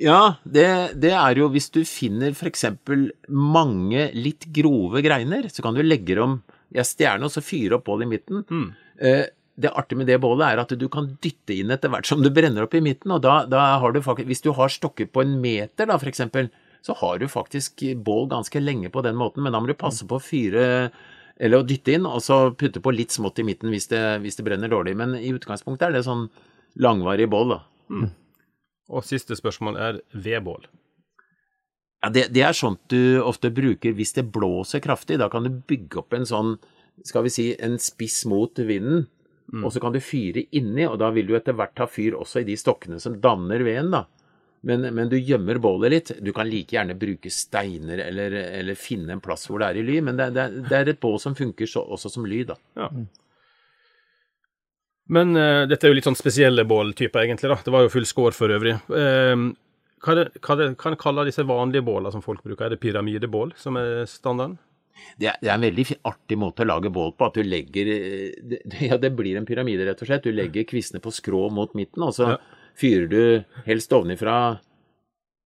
Ja, 0.00 0.40
det, 0.48 0.96
det 0.96 1.10
er 1.12 1.36
jo 1.36 1.50
hvis 1.52 1.68
du 1.74 1.82
finner 1.84 2.32
for 2.32 2.48
eksempel 2.48 3.10
mange 3.28 4.06
litt 4.16 4.46
grove 4.48 5.02
greiner, 5.04 5.50
så 5.52 5.60
kan 5.60 5.76
du 5.76 5.82
legge 5.84 6.16
dem 6.16 6.38
i 6.72 6.80
en 6.80 6.88
stjerne 6.88 7.28
og 7.28 7.34
så 7.34 7.42
fyre 7.44 7.76
opp 7.76 7.84
bålet 7.90 8.08
i 8.08 8.12
midten. 8.14 8.46
Eh, 8.96 9.26
det 9.60 9.72
artige 9.76 10.00
med 10.00 10.08
det 10.10 10.18
bålet 10.22 10.46
er 10.46 10.62
at 10.62 10.72
du 10.78 10.86
kan 10.92 11.12
dytte 11.22 11.56
inn 11.56 11.72
etter 11.74 11.92
hvert 11.92 12.08
som 12.08 12.22
du 12.24 12.30
brenner 12.34 12.66
opp 12.66 12.74
i 12.76 12.82
midten, 12.84 13.12
og 13.14 13.22
da, 13.24 13.42
da 13.48 13.76
har 13.82 13.94
du 13.94 14.00
faktisk 14.04 14.28
Hvis 14.30 14.44
du 14.44 14.50
har 14.56 14.72
stokker 14.72 15.08
på 15.12 15.24
en 15.24 15.38
meter, 15.42 15.88
da, 15.88 15.98
for 16.00 16.10
eksempel, 16.10 16.50
så 16.84 16.96
har 16.96 17.20
du 17.20 17.28
faktisk 17.28 17.82
bål 18.04 18.28
ganske 18.30 18.60
lenge 18.60 18.90
på 18.92 19.02
den 19.04 19.18
måten, 19.20 19.44
men 19.44 19.52
da 19.52 19.60
må 19.60 19.68
du 19.68 19.76
passe 19.76 20.06
på 20.08 20.16
å 20.16 20.22
fyre 20.24 20.64
eller 21.40 21.60
å 21.60 21.64
dytte 21.66 21.94
inn, 21.96 22.08
og 22.08 22.20
så 22.24 22.50
putte 22.52 22.82
på 22.84 22.92
litt 22.92 23.14
smått 23.14 23.40
i 23.40 23.46
midten 23.48 23.72
hvis 23.72 23.88
det, 23.88 24.02
hvis 24.24 24.36
det 24.36 24.44
brenner 24.44 24.68
dårlig. 24.68 24.92
Men 25.00 25.14
i 25.16 25.32
utgangspunktet 25.32 25.88
er 25.88 25.94
det 25.96 26.04
sånn 26.04 26.26
langvarig 26.80 27.30
bål, 27.32 27.54
da. 27.54 27.60
Og 28.90 29.06
siste 29.06 29.36
spørsmål 29.38 29.78
er 29.80 30.00
vedbål. 30.12 30.66
Ja, 32.00 32.10
det, 32.12 32.26
det 32.34 32.44
er 32.44 32.56
sånt 32.56 32.80
du 32.92 33.20
ofte 33.22 33.52
bruker 33.52 33.96
hvis 33.96 34.14
det 34.16 34.26
blåser 34.32 34.82
kraftig. 34.84 35.20
Da 35.20 35.30
kan 35.32 35.46
du 35.46 35.52
bygge 35.52 36.00
opp 36.02 36.16
en 36.16 36.28
sånn, 36.28 36.54
skal 37.08 37.24
vi 37.26 37.32
si, 37.32 37.46
en 37.60 37.76
spiss 37.80 38.22
mot 38.28 38.56
vinden, 38.56 39.06
og 39.64 39.72
så 39.74 39.80
kan 39.82 39.92
du 39.92 40.00
fyre 40.00 40.44
inni, 40.54 40.84
og 40.86 40.98
da 41.02 41.08
vil 41.10 41.26
du 41.26 41.34
etter 41.34 41.56
hvert 41.58 41.74
ta 41.74 41.86
fyr 41.90 42.14
også 42.14 42.40
i 42.42 42.46
de 42.46 42.54
stokkene 42.60 43.00
som 43.02 43.16
danner 43.20 43.64
veden, 43.66 43.90
da. 43.90 44.04
Men, 44.62 44.82
men 44.94 45.08
du 45.08 45.16
gjemmer 45.16 45.56
bålet 45.58 45.90
litt. 45.94 46.10
Du 46.20 46.32
kan 46.36 46.44
like 46.46 46.74
gjerne 46.76 46.92
bruke 47.00 47.30
steiner 47.32 48.02
eller, 48.04 48.34
eller 48.60 48.76
finne 48.76 49.14
en 49.16 49.22
plass 49.24 49.46
hvor 49.48 49.62
det 49.62 49.70
er 49.70 49.78
i 49.80 49.84
ly, 49.88 50.00
men 50.04 50.18
det, 50.20 50.26
det, 50.36 50.42
er- 50.44 50.68
det 50.68 50.76
er 50.82 50.90
et 50.92 51.00
bål 51.00 51.16
som 51.22 51.34
funker 51.38 51.66
så, 51.66 51.80
også 51.96 52.10
som 52.12 52.26
ly, 52.28 52.42
da. 52.50 52.58
Ja. 52.76 52.90
Men 55.10 55.32
uh, 55.34 55.64
dette 55.66 55.86
er 55.88 55.90
jo 55.90 55.96
litt 55.98 56.06
sånn 56.06 56.18
spesielle 56.18 56.66
båltyper, 56.68 57.24
egentlig. 57.24 57.50
da. 57.50 57.58
Det 57.64 57.72
var 57.74 57.86
jo 57.86 57.92
full 57.96 58.06
score 58.06 58.36
for 58.36 58.52
øvrig. 58.54 58.76
Uh, 58.92 59.48
hva, 60.04 60.12
er 60.14 60.20
det, 60.20 60.26
hva, 60.44 60.54
er 60.54 60.60
det, 60.62 60.68
hva 60.78 60.92
en 60.92 61.00
kaller 61.00 61.26
disse 61.32 61.46
vanlige 61.48 61.82
bålene 61.88 62.12
som 62.14 62.22
folk 62.24 62.44
bruker? 62.44 62.68
Er 62.68 62.76
det 62.76 62.82
pyramidebål 62.84 63.56
som 63.58 63.80
er 63.80 64.04
standarden? 64.08 64.58
Det 65.20 65.28
er, 65.30 65.36
det 65.42 65.50
er 65.50 65.54
en 65.56 65.66
veldig 65.66 65.84
artig 66.08 66.38
måte 66.40 66.64
å 66.64 66.70
lage 66.70 66.92
bål 66.94 67.12
på, 67.18 67.28
at 67.28 67.36
du 67.36 67.44
legger 67.44 67.90
eh, 67.92 68.40
det, 68.40 68.62
Ja, 68.88 68.98
det 69.00 69.12
blir 69.18 69.38
en 69.40 69.48
pyramide, 69.48 69.84
rett 69.88 70.00
og 70.02 70.08
slett. 70.10 70.24
Du 70.24 70.32
legger 70.32 70.68
kvistene 70.68 71.02
på 71.04 71.12
skrå 71.14 71.46
mot 71.52 71.74
midten, 71.78 72.04
og 72.06 72.14
så 72.16 72.34
Ja. 72.34 72.40
fyrer 72.78 73.08
du 73.10 73.22
helst 73.66 73.92
ovenifra 73.92 74.60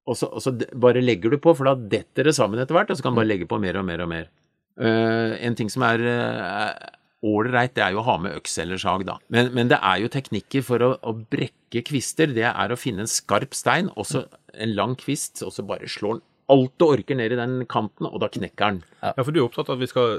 og 0.04 0.18
så, 0.20 0.28
og 0.28 0.42
så 0.44 0.52
bare 0.76 1.00
legger 1.00 1.32
du 1.32 1.38
på, 1.40 1.54
for 1.56 1.64
da 1.64 1.74
detter 1.74 2.28
det 2.28 2.34
sammen 2.36 2.60
etter 2.60 2.76
hvert, 2.76 2.90
og 2.92 2.98
så 2.98 3.06
kan 3.06 3.14
du 3.14 3.22
bare 3.22 3.30
legge 3.30 3.48
på 3.48 3.56
mer 3.62 3.78
og 3.80 3.86
mer 3.88 4.02
og 4.04 4.10
mer. 4.10 4.28
Uh, 4.76 5.32
en 5.40 5.56
ting 5.56 5.70
som 5.72 5.84
er 5.86 6.02
eh, 6.04 6.90
ålreit, 7.24 7.72
det 7.76 7.84
er 7.86 7.94
jo 7.94 8.02
å 8.02 8.06
ha 8.10 8.18
med 8.20 8.36
øks 8.36 8.58
eller 8.60 8.80
sag, 8.80 9.06
da. 9.08 9.16
Men, 9.32 9.48
men 9.56 9.70
det 9.72 9.78
er 9.80 10.02
jo 10.02 10.10
teknikker 10.12 10.64
for 10.66 10.84
å, 10.84 10.90
å 11.00 11.14
brekke 11.16 11.84
kvister. 11.88 12.34
Det 12.36 12.44
er 12.50 12.74
å 12.74 12.78
finne 12.78 13.06
en 13.06 13.10
skarp 13.10 13.56
stein, 13.56 13.88
også 13.96 14.26
en 14.52 14.74
lang 14.76 14.92
kvist, 15.00 15.40
og 15.46 15.54
så 15.56 15.64
bare 15.66 15.88
slår 15.88 16.18
den 16.18 16.24
alt 16.52 16.72
du 16.78 16.86
orker 16.86 17.18
ned 17.18 17.32
i 17.32 17.40
den 17.40 17.58
kanten, 17.70 18.08
og 18.10 18.20
da 18.22 18.30
knekker 18.32 18.74
den. 18.74 18.80
Ja, 19.00 19.14
for 19.20 19.32
du 19.32 19.40
er 19.40 19.46
opptatt 19.46 19.70
av 19.70 19.78
at 19.78 19.84
vi 19.84 19.90
skal 19.90 20.18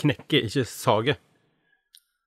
knekke, 0.00 0.44
ikke 0.48 0.64
sage. 0.68 1.18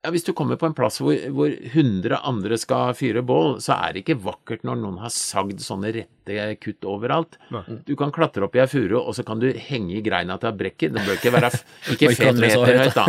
Ja, 0.02 0.10
Hvis 0.10 0.24
du 0.26 0.32
kommer 0.34 0.58
på 0.58 0.66
en 0.66 0.74
plass 0.74 0.96
hvor, 0.98 1.14
hvor 1.30 1.52
100 1.54 2.18
andre 2.26 2.58
skal 2.58 2.96
fyre 2.98 3.22
bål, 3.22 3.60
så 3.62 3.76
er 3.86 3.94
det 3.94 4.02
ikke 4.02 4.18
vakkert 4.24 4.64
når 4.66 4.80
noen 4.82 4.98
har 5.04 5.14
sagd 5.14 5.62
sånne 5.62 5.92
rette 5.94 6.48
kutt 6.64 6.88
overalt. 6.90 7.38
Nei. 7.54 7.62
Du 7.86 7.94
kan 8.00 8.14
klatre 8.14 8.48
opp 8.48 8.58
i 8.58 8.64
ei 8.64 8.70
furu, 8.72 8.98
og 8.98 9.14
så 9.14 9.26
kan 9.28 9.42
du 9.42 9.52
henge 9.54 10.00
i 10.00 10.02
greina 10.06 10.40
til 10.42 10.58
brekket. 10.58 10.96
Det 10.96 11.06
bør 11.06 11.20
ikke 11.20 11.36
være 11.38 11.52
ikke 11.94 12.14
fem 12.18 12.42
meter 12.42 12.82
høyt, 12.82 12.98
da. 12.98 13.06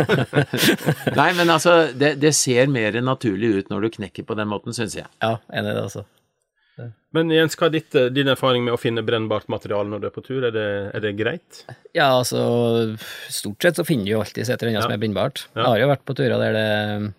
Nei, 1.19 1.29
men 1.39 1.49
altså, 1.55 1.79
det, 1.97 2.19
det 2.21 2.35
ser 2.37 2.69
mer 2.69 2.99
naturlig 3.01 3.55
ut 3.57 3.73
når 3.73 3.87
du 3.87 3.95
knekker 3.97 4.29
på 4.29 4.37
den 4.37 4.53
måten, 4.53 4.77
syns 4.77 4.99
jeg. 5.01 5.09
Ja, 5.25 5.39
enig 5.49 5.73
i 5.73 5.79
det, 5.79 5.87
altså. 5.89 6.05
Men 7.13 7.29
Jens, 7.29 7.53
hva 7.59 7.67
er 7.67 7.73
ditt, 7.75 7.93
eh, 7.95 8.07
din 8.09 8.27
erfaring 8.31 8.63
med 8.65 8.73
å 8.73 8.79
finne 8.81 9.03
brennbart 9.05 9.45
materiale 9.51 9.85
når 9.91 10.01
du 10.01 10.07
er 10.07 10.13
på 10.15 10.23
tur? 10.25 10.43
Er 10.47 10.53
det, 10.55 10.65
er 10.97 11.03
det 11.03 11.11
greit? 11.19 11.59
Ja, 11.93 12.07
altså, 12.19 12.97
stort 13.29 13.61
sett 13.61 13.77
så 13.77 13.85
finner 13.85 14.05
du 14.07 14.11
jo 14.15 14.21
alltid 14.23 14.47
et 14.49 14.55
eller 14.55 14.71
annet 14.71 14.81
Ja. 14.81 14.85
som 14.87 14.95
er 14.95 15.01
brennbart. 15.03 15.43
Ja. 15.55 15.61
Jeg 15.61 15.69
har 15.69 15.79
jo 15.83 15.91
vært 15.93 16.05
på 16.09 16.15
turer 16.17 16.39
der 16.41 16.53
det 16.57 17.13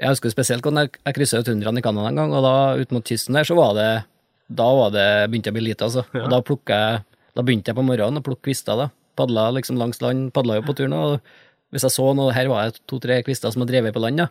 Jeg 0.00 0.08
husker 0.14 0.30
spesielt 0.32 0.62
hvordan 0.64 0.84
jeg, 0.86 0.92
jeg 1.04 1.14
kryssa 1.14 1.42
tundraen 1.44 1.76
i 1.78 1.82
Canada 1.84 2.08
en 2.08 2.16
gang, 2.16 2.32
og 2.32 2.42
da 2.44 2.54
ut 2.80 2.92
mot 2.92 3.04
kysten 3.04 3.34
der, 3.36 3.44
så 3.44 3.56
var 3.56 3.74
det 3.76 4.04
Da 4.50 4.64
var 4.74 4.90
det 4.90 5.30
begynte 5.30 5.48
jeg 5.48 5.54
å 5.54 5.58
bli 5.58 5.66
lite, 5.68 5.84
altså. 5.84 6.04
Og 6.14 6.30
da 6.30 6.40
plukka 6.40 6.68
jeg 6.76 7.04
Da 7.36 7.42
begynte 7.42 7.68
jeg 7.68 7.76
på 7.76 7.84
morgenen 7.84 8.18
å 8.20 8.24
plukke 8.24 8.48
kvister, 8.48 8.76
da. 8.76 8.90
Padla 9.16 9.50
liksom 9.52 9.76
langs 9.78 10.00
land, 10.02 10.32
padla 10.32 10.56
jo 10.56 10.62
på 10.62 10.74
turen, 10.76 10.92
og 10.96 11.20
hvis 11.72 11.82
jeg 11.86 11.92
så 11.92 12.14
noe 12.16 12.32
Her 12.34 12.48
var 12.48 12.70
det 12.70 12.80
to-tre 12.88 13.22
kvister 13.22 13.52
som 13.52 13.62
hadde 13.62 13.72
drevet 13.72 13.94
på 13.94 14.00
land, 14.00 14.16
da. 14.18 14.28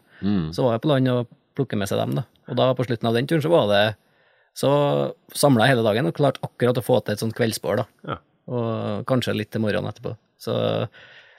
Så 0.54 0.62
var 0.66 0.74
jeg 0.78 0.82
på 0.82 0.90
land 0.94 1.08
og 1.14 1.28
plukket 1.56 1.78
med 1.78 1.88
seg 1.88 1.98
dem, 2.02 2.16
da. 2.16 2.24
Og 2.50 2.56
da, 2.58 2.74
på 2.74 2.86
slutten 2.86 3.08
av 3.08 3.14
den 3.14 3.28
turen, 3.28 3.42
så 3.42 3.50
var 3.50 3.68
det 3.70 3.96
Så 4.58 4.70
samla 5.38 5.66
jeg 5.68 5.76
hele 5.76 5.86
dagen 5.86 6.10
og 6.10 6.16
klarte 6.18 6.42
akkurat 6.44 6.78
å 6.80 6.84
få 6.84 7.00
til 7.06 7.14
et 7.16 7.22
sånt 7.22 7.36
kveldsbål, 7.38 7.84
da 7.84 8.14
Ja. 8.14 8.18
og 8.50 9.06
kanskje 9.08 9.36
litt 9.38 9.52
til 9.54 9.62
morgenen 9.62 9.92
etterpå. 9.92 10.16
Så, 10.42 10.56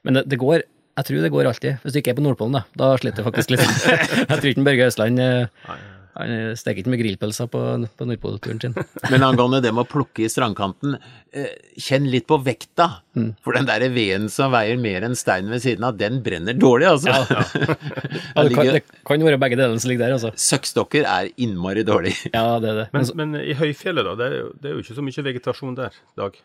men 0.04 0.14
det, 0.14 0.24
det 0.30 0.38
går, 0.40 0.62
jeg 1.00 1.04
tror 1.08 1.22
det 1.24 1.32
går 1.34 1.48
alltid, 1.50 1.78
hvis 1.82 1.92
du 1.92 1.98
ikke 2.00 2.12
er 2.14 2.18
på 2.20 2.24
Nordpolen, 2.24 2.52
da. 2.60 2.62
Da 2.76 2.92
sliter 3.00 3.22
du 3.24 3.28
faktisk 3.30 3.50
litt. 3.54 3.64
jeg 4.30 4.36
tror 4.36 4.50
ikke 4.52 4.64
Børge 4.68 4.86
Østland 4.90 5.20
eh, 5.20 5.74
han 6.16 6.56
steker 6.58 6.82
ikke 6.82 6.92
med 6.92 7.00
grillpølser 7.02 7.48
på, 7.52 7.60
på 7.96 8.06
Nordpolturen 8.08 8.60
sin. 8.62 8.76
Men 9.12 9.24
angående 9.26 9.60
det 9.64 9.72
med 9.74 9.84
å 9.84 9.90
plukke 9.90 10.24
i 10.26 10.30
strandkanten, 10.32 10.96
eh, 11.32 11.52
kjenn 11.80 12.08
litt 12.10 12.26
på 12.30 12.40
vekta. 12.44 12.88
Mm. 13.18 13.30
For 13.44 13.56
den 13.56 13.68
der 13.68 13.86
veden 13.94 14.28
som 14.32 14.54
veier 14.54 14.80
mer 14.80 15.06
enn 15.06 15.16
steinen 15.18 15.52
ved 15.54 15.64
siden 15.64 15.86
av, 15.86 15.98
den 16.00 16.20
brenner 16.26 16.56
dårlig, 16.58 16.90
altså. 16.90 17.14
Ja, 17.14 18.44
det, 18.46 18.54
kan, 18.56 18.72
det 18.74 18.84
kan 19.06 19.26
være 19.26 19.40
begge 19.42 19.58
delene 19.60 19.82
som 19.82 19.92
ligger 19.92 20.08
der, 20.08 20.18
altså. 20.18 20.34
Søkkstokker 20.50 21.06
er 21.08 21.32
innmari 21.40 21.86
dårlig. 21.86 22.16
Ja, 22.32 22.58
det 22.62 22.74
er 22.74 22.80
det. 22.84 22.88
Men, 22.94 23.10
Men, 23.14 23.36
men 23.36 23.42
i 23.44 23.56
høyfjellet, 23.58 24.06
da? 24.06 24.16
Det 24.18 24.30
er, 24.30 24.38
jo, 24.42 24.54
det 24.58 24.70
er 24.70 24.78
jo 24.78 24.86
ikke 24.86 24.98
så 24.98 25.06
mye 25.06 25.28
vegetasjon 25.30 25.78
der, 25.78 26.00
Dag. 26.18 26.40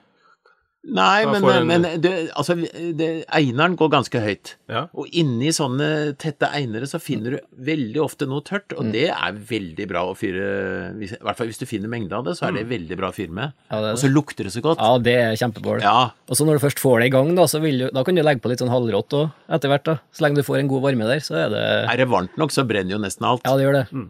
Nei, 0.87 1.25
men, 1.25 1.43
en- 1.49 1.65
men 1.67 1.81
det, 1.99 2.11
altså, 2.37 2.53
det, 2.95 3.25
eineren 3.33 3.75
går 3.75 3.89
ganske 3.89 4.19
høyt. 4.21 4.51
Ja. 4.69 4.83
Og 4.93 5.07
inni 5.17 5.49
sånne 5.49 6.15
tette 6.21 6.45
einere 6.53 6.85
så 6.85 6.99
finner 7.01 7.31
du 7.31 7.39
veldig 7.57 7.97
ofte 8.03 8.27
noe 8.29 8.41
tørt, 8.45 8.69
Mm. 8.69 8.77
og 8.77 8.91
det 8.93 9.09
er 9.09 9.31
veldig 9.33 9.87
bra 9.89 10.03
å 10.05 10.15
fyre 10.15 10.93
hvis- 10.99 11.13
I 11.13 11.23
hvert 11.25 11.37
fall 11.37 11.47
hvis 11.47 11.57
du 11.57 11.65
finner 11.65 11.89
mengde 11.89 12.13
av 12.13 12.23
det, 12.25 12.35
så 12.37 12.47
er 12.47 12.51
det 12.53 12.67
veldig 12.69 12.97
bra 12.97 13.09
å 13.09 13.15
fyre 13.15 13.31
med. 13.31 13.53
Ja, 13.71 13.77
Og 13.91 13.97
så 13.97 14.11
lukter 14.13 14.43
det 14.45 14.53
så 14.53 14.61
godt. 14.61 14.77
ja, 14.79 14.97
det 14.99 15.15
er 15.15 15.33
kjempebål. 15.35 15.81
Ja, 15.81 16.11
Og 16.29 16.35
så 16.37 16.45
når 16.45 16.59
du 16.59 16.67
først 16.67 16.79
får 16.79 16.99
det 17.01 17.05
i 17.07 17.09
gang, 17.17 17.33
da, 17.35 17.43
så 17.45 17.59
vil 17.61 17.79
du, 17.79 17.89
da 17.91 18.03
kan 18.03 18.13
du 18.15 18.21
legge 18.21 18.41
på 18.41 18.49
litt 18.49 18.59
sånn 18.59 18.69
halvrått 18.69 19.09
òg, 19.09 19.31
etter 19.49 19.69
hvert. 19.69 19.83
da. 19.83 19.97
Så 20.13 20.21
lenge 20.21 20.35
du 20.35 20.43
får 20.43 20.59
en 20.59 20.67
god 20.67 20.83
varme 20.83 21.05
der, 21.07 21.17
så 21.19 21.35
er 21.45 21.49
det 21.49 21.89
er 21.89 21.97
det 21.97 22.07
varmt 22.09 22.37
nok, 22.37 22.51
så 22.51 22.65
brenner 22.67 22.91
jo 22.91 22.97
nesten 22.99 23.25
alt. 23.25 23.41
Ja, 23.45 23.55
det 23.57 23.65
gjør 23.65 23.73
det. 23.73 23.87
Så 23.89 24.07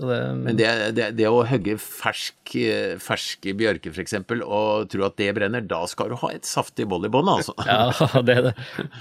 det 0.00 0.18
Men 0.38 0.56
det, 0.56 0.68
det, 0.96 1.06
det 1.18 1.26
å 1.28 1.42
hogge 1.44 1.74
fersk, 1.76 2.54
eh, 2.56 2.94
ferske 3.02 3.52
bjørker 3.58 3.92
f.eks. 3.92 4.14
og 4.46 4.86
tro 4.92 5.04
at 5.04 5.18
det 5.20 5.28
brenner, 5.36 5.60
da 5.68 5.82
skal 5.90 6.12
du 6.12 6.16
ha 6.22 6.30
et 6.32 6.48
saftig 6.48 6.86
boll 6.88 7.04
i 7.04 7.10
bånn, 7.12 7.28
altså. 7.28 7.52
Ja, 7.68 7.90
det 8.26 8.38
er 8.38 8.46
det. 8.48 8.54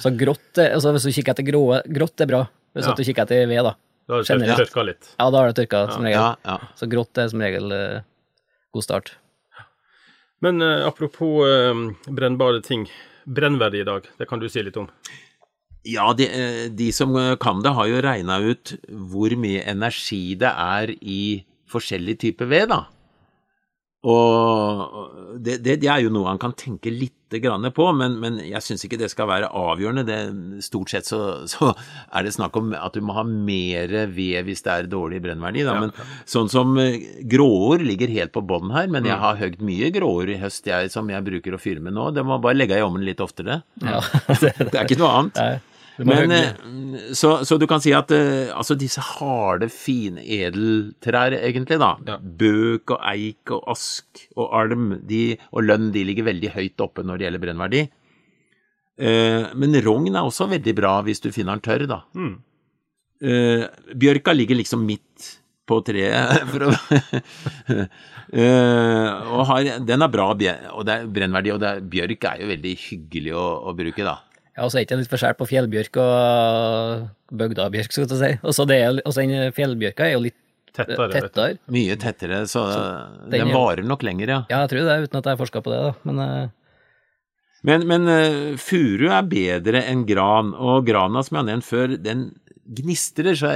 Så 0.03 0.11
grått 0.19 0.59
altså 0.65 0.91
Hvis 0.97 1.07
du 1.07 1.13
kikker 1.15 1.31
etter 1.37 1.47
grå, 1.47 1.63
grått 1.87 2.25
er 2.25 2.31
bra. 2.33 2.41
Hvis 2.75 2.89
Ja. 2.89 2.97
du 2.97 3.03
kikker 3.07 3.23
etter 3.23 3.47
ved, 3.47 3.63
da. 3.69 3.75
Da 4.11 4.19
har 4.19 4.43
det 4.43 4.59
tørka 4.59 4.83
litt. 4.83 5.13
Ja, 5.15 5.29
da 5.31 5.37
har 5.39 5.51
det 5.53 5.57
tørka 5.61 5.85
som 5.93 6.03
regel. 6.03 6.19
Ja, 6.19 6.35
ja. 6.43 6.57
Så 6.75 6.89
grått 6.91 7.19
er 7.23 7.31
som 7.31 7.43
regel 7.43 7.71
eh, 7.71 8.03
god 8.75 8.83
start. 8.83 9.13
Men 10.41 10.59
uh, 10.59 10.87
apropos 10.89 11.45
uh, 11.45 11.81
brennbare 12.09 12.63
ting. 12.65 12.87
Brennverdi 13.29 13.83
i 13.83 13.85
dag, 13.85 14.07
det 14.17 14.25
kan 14.27 14.41
du 14.41 14.47
si 14.49 14.63
litt 14.65 14.79
om. 14.81 14.87
Ja, 15.87 16.11
de, 16.13 16.27
eh, 16.29 16.65
de 16.69 16.91
som 16.93 17.15
eh, 17.17 17.35
kan 17.41 17.63
det, 17.65 17.73
har 17.73 17.89
jo 17.89 18.01
regna 18.05 18.37
ut 18.43 18.75
hvor 18.89 19.33
mye 19.39 19.63
energi 19.65 20.35
det 20.37 20.51
er 20.51 20.93
i 21.01 21.21
forskjellig 21.71 22.19
type 22.21 22.45
ved, 22.49 22.69
da. 22.69 22.83
Og 24.01 25.37
det, 25.37 25.59
det, 25.61 25.75
det 25.83 25.89
er 25.93 25.99
jo 26.01 26.09
noe 26.13 26.31
han 26.31 26.39
kan 26.41 26.55
tenke 26.57 26.89
lite 26.89 27.37
grann 27.41 27.67
på, 27.73 27.85
men, 27.93 28.15
men 28.19 28.39
jeg 28.41 28.65
syns 28.65 28.83
ikke 28.87 28.97
det 28.97 29.11
skal 29.13 29.29
være 29.29 29.51
avgjørende. 29.53 30.03
Det, 30.07 30.17
stort 30.65 30.89
sett 30.89 31.05
så, 31.05 31.19
så 31.49 31.69
er 32.09 32.25
det 32.25 32.33
snakk 32.33 32.57
om 32.57 32.73
at 32.73 32.97
du 32.97 33.05
må 33.05 33.13
ha 33.13 33.23
mer 33.25 33.93
ved 34.09 34.47
hvis 34.47 34.65
det 34.65 34.73
er 34.73 34.89
dårlig 34.89 35.21
brennverdi. 35.21 35.63
Da. 35.67 35.77
Men 35.85 35.93
sånn 36.25 36.49
som 36.49 36.73
gråår 36.77 37.29
gråord 37.35 37.85
ligger 37.85 38.13
helt 38.17 38.33
på 38.33 38.41
bånn 38.45 38.73
her, 38.73 38.89
men 38.89 39.05
jeg 39.05 39.21
har 39.21 39.37
høgd 39.37 39.61
mye 39.65 39.93
gråord 39.93 40.33
i 40.33 40.41
høst 40.41 40.69
jeg, 40.69 40.89
som 40.93 41.09
jeg 41.13 41.25
bruker 41.29 41.57
å 41.57 41.61
fyre 41.61 41.85
med 41.85 41.93
nå. 41.97 42.09
Det 42.17 42.25
må 42.25 42.41
bare 42.41 42.57
legge 42.57 42.81
i 42.81 42.85
ovnen 42.85 43.05
litt 43.05 43.21
oftere. 43.21 43.61
Ja, 43.85 44.01
det, 44.41 44.55
er 44.73 44.81
ikke 44.87 45.01
noe 45.01 45.13
annet. 45.21 45.37
Nei, 45.37 45.70
Men, 45.97 46.31
eh, 46.31 46.53
så, 47.13 47.45
så 47.45 47.57
du 47.59 47.67
kan 47.69 47.81
si 47.83 47.91
at 47.95 48.11
eh, 48.15 48.51
altså 48.55 48.75
disse 48.79 49.01
harde, 49.03 49.67
fine 49.73 50.23
edeltrær, 50.23 51.35
egentlig, 51.37 51.79
da. 51.81 51.95
Ja. 52.07 52.17
Bøk 52.21 52.91
og 52.95 53.01
eik 53.11 53.51
og 53.55 53.61
ask 53.73 54.23
og 54.37 54.47
alm 54.61 54.93
de, 55.07 55.37
og 55.51 55.67
lønn, 55.67 55.91
de 55.95 56.05
ligger 56.07 56.29
veldig 56.31 56.53
høyt 56.55 56.85
oppe 56.85 57.05
når 57.05 57.19
det 57.19 57.27
gjelder 57.27 57.45
brennverdi. 57.45 57.83
Eh, 59.01 59.43
men 59.57 59.81
rogn 59.83 60.15
er 60.15 60.23
også 60.23 60.49
veldig 60.51 60.75
bra 60.77 60.93
hvis 61.05 61.23
du 61.23 61.29
finner 61.33 61.59
den 61.59 61.67
tørr, 61.67 61.85
da. 61.89 62.01
Mm. 62.15 62.35
Bjørka 64.01 64.33
ligger 64.33 64.57
liksom 64.57 64.81
midt 64.87 65.27
på 65.69 65.75
treet, 65.85 66.41
å 66.57 66.71
og 69.35 69.41
har, 69.45 69.59
Den 69.85 70.01
er 70.01 70.11
bra, 70.11 70.25
og 70.31 70.39
det 70.41 70.95
er 70.95 71.05
brennverdi, 71.05 71.51
og 71.53 71.61
det 71.61 71.69
er, 71.69 71.85
bjørk 71.93 72.21
er 72.31 72.41
jo 72.41 72.49
veldig 72.49 72.73
hyggelig 72.87 73.33
å, 73.37 73.45
å 73.69 73.71
bruke, 73.77 74.01
da. 74.07 74.15
Ja, 74.61 74.67
og 74.67 74.69
så 74.69 74.77
er 74.77 74.83
det 74.83 74.87
ikke 74.91 74.99
litt 75.01 75.09
forskjell 75.09 75.33
på 75.39 75.45
fjellbjørk 75.49 75.97
og 75.97 77.07
bygdabjørk, 77.41 77.89
skal 77.95 78.03
jeg 78.05 78.19
si. 78.19 78.31
Og 78.45 78.53
så 78.53 78.65
det 78.69 78.75
er, 78.77 78.99
og 79.01 79.15
så 79.15 79.23
den 79.25 79.53
fjellbjørka 79.57 80.05
er 80.05 80.13
jo 80.13 80.19
litt 80.27 80.37
Tettere. 80.71 81.07
tettere. 81.11 81.55
Mye 81.73 81.95
tettere, 81.99 82.43
så, 82.47 82.61
den 83.25 83.33
den 83.33 83.49
er- 83.49 83.55
varer 83.57 83.83
nok 83.83 84.05
lenger, 84.05 84.29
ja. 84.29 84.37
Ja, 84.53 84.59
jeg 84.61 84.69
tror 84.71 84.85
det, 84.87 84.99
uten 85.09 85.17
at 85.19 85.25
jeg 85.25 85.33
har 85.33 85.39
forska 85.41 85.63
på 85.65 85.73
det, 85.73 85.79
da. 85.83 85.93
Men 86.07 86.19
eh, 86.23 86.51
Men, 87.67 87.87
men 87.89 88.07
eh, 88.07 88.37
furu 88.61 89.09
er 89.11 89.25
bedre 89.27 89.81
enn 89.89 90.05
gran, 90.07 90.53
og 90.53 90.85
grana, 90.87 91.23
som 91.25 91.35
jeg 91.35 91.41
har 91.43 91.49
nevnt 91.49 91.67
før, 91.67 91.97
den, 92.05 92.23
gnistrer, 92.77 93.33
så 93.35 93.55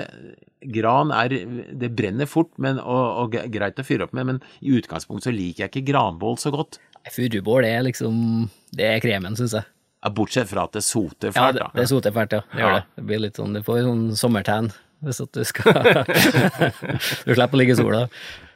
gran 0.74 1.12
er 1.14 1.30
Det 1.78 1.92
brenner 1.96 2.26
fort 2.26 2.50
men, 2.58 2.80
og, 2.82 3.06
og 3.30 3.38
greit 3.54 3.78
å 3.80 3.86
fyre 3.86 4.04
opp 4.10 4.14
med, 4.18 4.26
men 4.26 4.42
i 4.66 4.74
utgangspunktet 4.76 5.30
så 5.30 5.34
liker 5.38 5.66
jeg 5.68 5.72
ikke 5.76 5.92
granbål 5.94 6.38
så 6.42 6.52
godt. 6.52 6.80
Furubål 7.14 7.68
er 7.70 7.84
liksom 7.86 8.50
Det 8.74 8.90
er 8.90 9.00
kremen, 9.06 9.38
syns 9.38 9.54
jeg. 9.54 9.70
Ja, 10.06 10.12
Bortsett 10.14 10.48
fra 10.52 10.68
at 10.70 10.76
det 10.78 10.84
soter 10.86 11.32
Ja, 11.34 11.36
fælt, 11.40 11.58
det, 11.58 11.64
Ja, 11.66 11.70
det 11.82 11.88
soter 11.90 12.14
fælt, 12.14 12.36
ja. 12.38 12.44
Det 12.52 12.62
gjør 12.62 12.70
Ja. 12.70 12.80
det. 12.80 12.86
Det 13.02 13.06
blir 13.10 13.24
litt 13.26 13.40
sånn, 13.42 13.54
Du 13.58 13.64
får 13.66 13.82
sånn 13.90 14.04
sommertan 14.20 14.72
hvis 15.06 15.20
at 15.22 15.32
du 15.36 15.44
skal 15.46 15.74
Du 17.26 17.34
slipper 17.36 17.54
å 17.54 17.60
ligge 17.60 17.74
i 17.76 17.80
sola. 17.80 18.06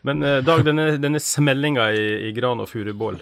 Men 0.07 0.23
eh, 0.23 0.39
Dag, 0.45 0.63
denne, 0.65 0.85
denne 1.01 1.19
smellinga 1.21 1.89
i, 1.93 2.05
i 2.29 2.31
gran 2.37 2.61
og 2.63 2.69
furubål, 2.71 3.19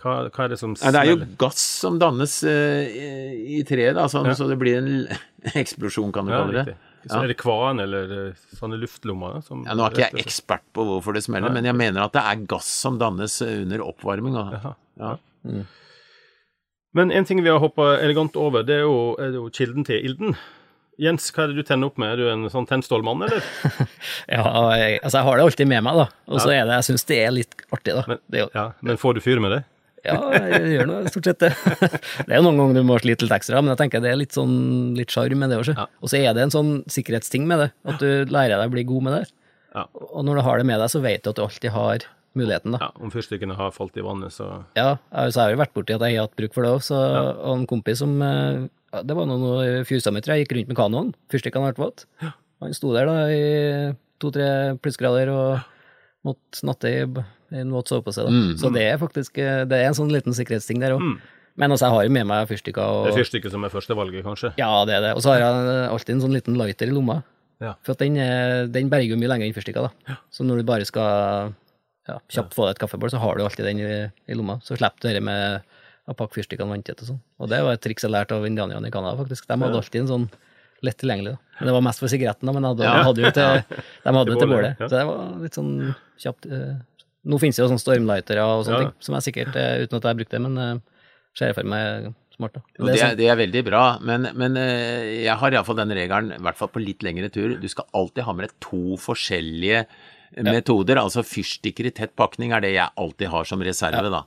hva, 0.00 0.14
hva 0.32 0.46
er 0.46 0.54
det 0.54 0.58
som 0.60 0.72
Nei, 0.78 0.90
det 0.94 1.02
er 1.02 1.10
jo 1.12 1.18
gass 1.40 1.60
som 1.84 1.98
dannes 2.00 2.38
eh, 2.48 2.88
i, 2.88 3.58
i 3.58 3.62
treet, 3.68 3.94
da, 3.98 4.06
sånn, 4.10 4.26
Ja. 4.30 4.34
så 4.38 4.48
det 4.50 4.56
blir 4.60 4.78
en 4.80 4.90
eksplosjon, 5.62 6.10
kan 6.14 6.26
du 6.26 6.32
Ja, 6.34 6.40
kalle 6.42 6.56
det. 6.56 6.64
riktig. 6.72 6.90
Så 7.04 7.18
er 7.20 7.28
det 7.28 7.36
kvaen 7.36 7.80
eller 7.84 8.12
eh, 8.16 8.42
sånne 8.56 8.78
luftlommer? 8.80 9.42
Som 9.44 9.66
Ja, 9.68 9.74
nå 9.76 9.84
er 9.84 9.92
ikke 9.92 10.06
jeg 10.08 10.24
ekspert 10.24 10.64
på 10.72 10.86
hvorfor 10.88 11.12
det 11.18 11.24
smeller, 11.26 11.50
Nei, 11.52 11.58
men 11.60 11.68
jeg 11.68 11.76
mener 11.76 12.06
at 12.06 12.14
det 12.16 12.22
er 12.24 12.44
gass 12.48 12.70
som 12.80 12.96
dannes 13.00 13.36
under 13.44 13.84
oppvarming. 13.84 14.38
Ja. 14.40 14.74
Ja. 14.96 15.16
ja. 15.44 15.64
Men 16.94 17.10
en 17.10 17.26
ting 17.26 17.40
vi 17.42 17.50
har 17.50 17.62
hoppa 17.62 17.96
elegant 17.98 18.36
over, 18.38 18.62
det 18.66 18.80
er 18.80 18.84
jo, 18.86 18.98
er 19.18 19.34
jo 19.34 19.48
kilden 19.54 19.86
til 19.86 19.98
ilden. 19.98 20.36
Jens, 21.02 21.26
hva 21.34 21.44
er 21.44 21.50
det 21.50 21.58
du 21.64 21.66
tenner 21.66 21.90
opp 21.90 21.96
med? 21.98 22.12
Er 22.14 22.20
du 22.22 22.28
en 22.30 22.46
sånn 22.52 22.68
tennstålmann, 22.70 23.26
eller? 23.26 23.46
Ja, 24.36 24.46
jeg, 24.78 25.00
altså 25.02 25.18
jeg 25.18 25.26
har 25.26 25.38
det 25.38 25.46
alltid 25.48 25.70
med 25.70 25.82
meg, 25.88 25.98
da. 26.04 26.08
Og 26.30 26.38
så 26.38 26.52
er 26.54 26.68
det, 26.68 26.78
jeg 26.78 26.88
syns 26.92 27.08
det 27.10 27.20
er 27.20 27.34
litt 27.34 27.64
artig, 27.74 27.96
da. 27.98 28.04
Men, 28.12 28.20
jo, 28.38 28.50
ja, 28.54 28.66
men 28.86 29.00
får 29.00 29.18
du 29.18 29.24
fyr 29.24 29.42
med 29.42 29.56
det? 29.56 29.64
ja, 30.04 30.16
jeg 30.36 30.72
gjør 30.74 30.88
nå 30.88 30.96
stort 31.08 31.28
sett 31.30 31.44
det. 31.44 31.50
Det 32.26 32.34
er 32.34 32.36
jo 32.36 32.44
noen 32.44 32.58
ganger 32.60 32.76
du 32.76 32.86
må 32.86 32.98
slite 33.00 33.24
litt 33.24 33.36
ekstra, 33.38 33.62
men 33.62 33.72
jeg 33.72 33.80
tenker 33.80 34.02
det 34.04 34.10
er 34.12 34.20
litt 34.20 34.36
sånn 34.36 34.56
litt 34.98 35.12
sjarm 35.14 35.40
med 35.40 35.52
det 35.52 35.60
også. 35.62 35.76
Ja. 35.78 35.86
Og 36.04 36.12
så 36.12 36.20
er 36.20 36.36
det 36.36 36.44
en 36.44 36.52
sånn 36.52 36.74
sikkerhetsting 36.92 37.46
med 37.48 37.64
det, 37.64 37.70
at 37.88 38.02
du 38.02 38.28
lærer 38.32 38.58
deg 38.58 38.68
å 38.68 38.74
bli 38.74 38.84
god 38.88 39.06
med 39.06 39.16
det. 39.16 39.22
Ja. 39.74 39.86
Og 40.12 40.26
når 40.28 40.38
du 40.38 40.44
har 40.46 40.60
det 40.60 40.68
med 40.68 40.82
deg, 40.82 40.92
så 40.92 41.00
vet 41.04 41.24
du 41.24 41.32
at 41.32 41.40
du 41.40 41.44
alltid 41.46 41.74
har 41.74 42.04
muligheten, 42.38 42.74
da. 42.76 42.80
Ja, 42.86 42.90
Om 43.00 43.12
fyrstikkene 43.14 43.56
har 43.58 43.74
falt 43.74 43.96
i 44.00 44.04
vannet, 44.04 44.34
så 44.34 44.64
Ja, 44.78 44.96
altså, 45.10 45.40
jeg 45.40 45.44
har 45.44 45.54
jo 45.54 45.62
vært 45.62 45.76
borti 45.76 45.96
at 45.96 46.06
jeg 46.06 46.18
har 46.18 46.28
hatt 46.28 46.38
bruk 46.38 46.56
for 46.56 46.66
det 46.66 46.72
òg, 46.74 46.88
og 46.94 47.52
en 47.58 47.68
kompis 47.70 48.00
som 48.02 48.16
eh, 48.22 48.64
ja, 48.94 49.02
Det 49.02 49.16
var 49.18 49.28
noen 49.30 49.84
fjordsammeter 49.88 50.34
jeg 50.34 50.44
gikk 50.44 50.56
rundt 50.58 50.72
med 50.72 50.80
kanoen, 50.80 51.14
fyrstikkene 51.32 51.70
ble 51.70 51.86
våte. 51.86 52.08
Han 52.62 52.74
sto 52.76 52.92
der 52.94 53.08
da 53.10 53.16
i 53.28 53.94
to-tre 54.22 54.76
plussgrader 54.80 55.32
og 55.34 55.64
måtte 56.24 56.64
natte 56.64 56.92
i 56.92 57.00
i 57.54 57.60
en 57.62 57.70
våt 57.70 57.90
sovepose. 57.90 58.24
Mm. 58.26 58.56
Så 58.58 58.70
det 58.74 58.82
er 58.88 58.98
faktisk 58.98 59.38
eh, 59.38 59.62
det 59.68 59.78
er 59.78 59.90
en 59.90 59.96
sånn 59.96 60.12
liten 60.12 60.34
sikkerhetsting 60.36 60.80
der 60.82 60.96
òg. 60.96 61.04
Men 61.54 61.70
altså, 61.70 61.86
jeg 61.86 61.94
har 61.94 62.06
jo 62.08 62.14
med 62.16 62.26
meg 62.26 62.48
fyrstikker 62.50 62.82
det 62.82 63.10
er 63.10 63.12
og 63.14 63.18
fyrstikker 63.20 63.52
som 63.52 63.62
er 63.66 63.70
førstevalget, 63.70 64.24
kanskje? 64.26 64.50
Ja, 64.58 64.72
det 64.88 64.96
er 64.96 65.04
det. 65.04 65.12
Og 65.14 65.22
så 65.22 65.34
har 65.34 65.44
jeg 65.44 65.84
alltid 65.86 66.16
en 66.16 66.24
sånn 66.24 66.34
liten 66.34 66.58
lighter 66.58 66.90
i 66.90 66.94
lomma. 66.94 67.20
Ja. 67.62 67.76
For 67.86 67.94
at 67.94 68.02
den, 68.02 68.18
den 68.74 68.90
berger 68.90 69.14
jo 69.14 69.18
mye 69.20 69.30
lenger 69.30 69.46
enn 69.46 69.54
fyrstikker. 69.54 69.86
da. 69.86 70.16
Så 70.34 70.42
når 70.42 70.60
du 70.60 70.66
bare 70.66 70.88
skal 70.88 71.54
ja, 72.08 72.18
kjapt 72.28 72.54
få 72.56 72.66
deg 72.68 72.74
et 72.76 72.82
kaffebål, 72.84 73.10
så 73.14 73.18
har 73.22 73.36
du 73.38 73.44
alltid 73.44 73.64
den 73.64 73.80
i, 73.80 74.10
i 74.28 74.34
lomma. 74.36 74.58
Så 74.62 74.76
slipper 74.76 75.00
du 75.08 75.08
det 75.16 75.22
med 75.24 75.62
å 76.08 76.14
pakke 76.18 76.36
fyrstikkene 76.36 76.68
vanntett 76.68 77.00
og 77.00 77.08
sånn. 77.14 77.20
Og 77.40 77.48
det 77.48 77.62
var 77.64 77.72
et 77.78 77.80
triks 77.84 78.04
jeg 78.04 78.12
lærte 78.12 78.36
av 78.36 78.44
indianerne 78.44 78.90
i 78.90 78.92
Canada, 78.92 79.16
faktisk. 79.22 79.46
De 79.48 79.56
hadde 79.56 79.78
alltid 79.80 80.02
en 80.02 80.10
sånn 80.10 80.26
lett 80.84 80.98
tilgjengelig. 81.00 81.32
Da. 81.32 81.60
Men 81.60 81.68
det 81.70 81.74
var 81.78 81.84
mest 81.86 82.02
for 82.02 82.12
sigaretten, 82.12 82.44
da, 82.44 82.52
men 82.52 82.62
de 82.62 82.68
hadde, 82.68 82.84
Ja. 82.84 83.04
hadde 83.08 83.30
til, 83.32 83.78
de 84.04 84.12
hadde 84.12 84.24
Til 84.26 84.34
jo 84.34 84.40
til 84.42 84.50
bålet. 84.52 84.82
Så 84.84 84.90
det 84.92 85.04
var 85.08 85.38
litt 85.40 85.56
sånn 85.56 85.94
kjapt. 86.20 86.46
eh. 86.52 86.74
Nå 87.24 87.38
finnes 87.40 87.56
det 87.56 87.62
jo 87.64 87.70
sånne 87.72 87.80
stormlightere 87.80 88.42
og 88.44 88.66
sånne 88.66 88.80
Ja. 88.82 88.82
ting, 88.90 88.92
som 89.00 89.14
jeg 89.16 89.24
sikkert, 89.32 89.56
eh, 89.56 89.78
uten 89.86 89.96
at 89.96 90.02
jeg 90.02 90.10
har 90.10 90.18
brukt 90.20 90.30
det, 90.36 90.40
men 90.44 90.58
uh, 90.58 90.80
ser 91.34 91.46
jeg 91.48 91.54
for 91.56 91.64
meg 91.64 92.10
smart, 92.36 92.52
da. 92.52 92.60
Det 92.76 92.84
det, 92.84 93.00
er 93.00 93.06
sånn- 93.06 93.16
det 93.16 93.28
er 93.32 93.36
veldig 93.40 93.64
bra, 93.64 93.98
men, 94.02 94.28
men 94.36 94.56
eh, 94.60 95.24
jeg 95.24 95.36
har 95.40 95.50
iallfall 95.56 95.76
den 95.80 95.88
regelen, 95.96 96.34
i 96.36 96.42
hvert 96.44 96.56
fall 96.60 96.68
på 96.68 96.84
litt 96.84 97.00
lengre 97.06 97.30
tur, 97.32 97.56
du 97.56 97.68
skal 97.72 97.86
alltid 97.94 98.24
ha 98.28 98.32
med 98.34 98.48
deg 98.50 98.60
to 98.60 98.98
forskjellige 99.00 99.86
metoder. 100.44 101.00
Altså 101.02 101.24
fyrstikker 101.26 101.88
i 101.88 101.94
tett 101.94 102.14
pakning 102.18 102.54
er 102.54 102.64
det 102.64 102.74
jeg 102.74 102.88
alltid 103.00 103.30
har 103.32 103.48
som 103.48 103.62
reserve, 103.64 104.10
da. 104.12 104.24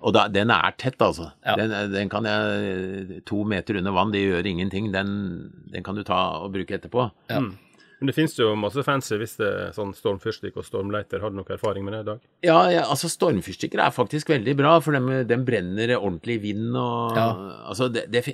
Og 0.00 0.14
da, 0.16 0.26
den 0.32 0.52
er 0.54 0.76
tett, 0.80 1.00
altså. 1.00 1.30
Mm. 1.40 1.48
Ja. 1.48 1.56
Den, 1.62 1.74
den 1.94 2.12
kan 2.12 2.28
jeg 2.28 3.24
To 3.30 3.42
meter 3.48 3.80
under 3.80 3.94
vann, 3.96 4.14
det 4.14 4.22
gjør 4.24 4.46
ingenting. 4.46 4.92
Den, 4.94 5.10
den 5.72 5.86
kan 5.86 5.98
du 5.98 6.04
ta 6.06 6.20
og 6.44 6.54
bruke 6.54 6.78
etterpå. 6.78 7.10
Ja. 7.30 7.42
Men 8.00 8.08
det 8.08 8.14
finnes 8.16 8.32
jo 8.38 8.54
masse 8.56 8.80
fancy 8.80 9.18
hvis 9.20 9.34
det 9.36 9.48
er 9.48 9.72
sånn 9.76 9.90
stormfyrstikk 9.92 10.56
og 10.56 10.64
stormlighter. 10.64 11.20
Har 11.20 11.32
du 11.32 11.36
noe 11.36 11.52
erfaring 11.52 11.84
med 11.84 11.98
det 11.98 12.00
i 12.00 12.08
dag? 12.08 12.22
Ja, 12.48 12.60
ja, 12.72 12.84
altså 12.88 13.10
stormfyrstikker 13.12 13.82
er 13.84 13.92
faktisk 13.92 14.32
veldig 14.32 14.54
bra, 14.56 14.78
for 14.80 14.96
den 14.96 15.28
dem 15.28 15.44
brenner 15.44 15.92
ordentlig 15.98 16.38
i 16.38 16.44
vind 16.48 16.78
og 16.80 17.18
Ja. 17.18 17.28
Altså, 17.68 17.90
det, 17.92 18.06
det, 18.08 18.24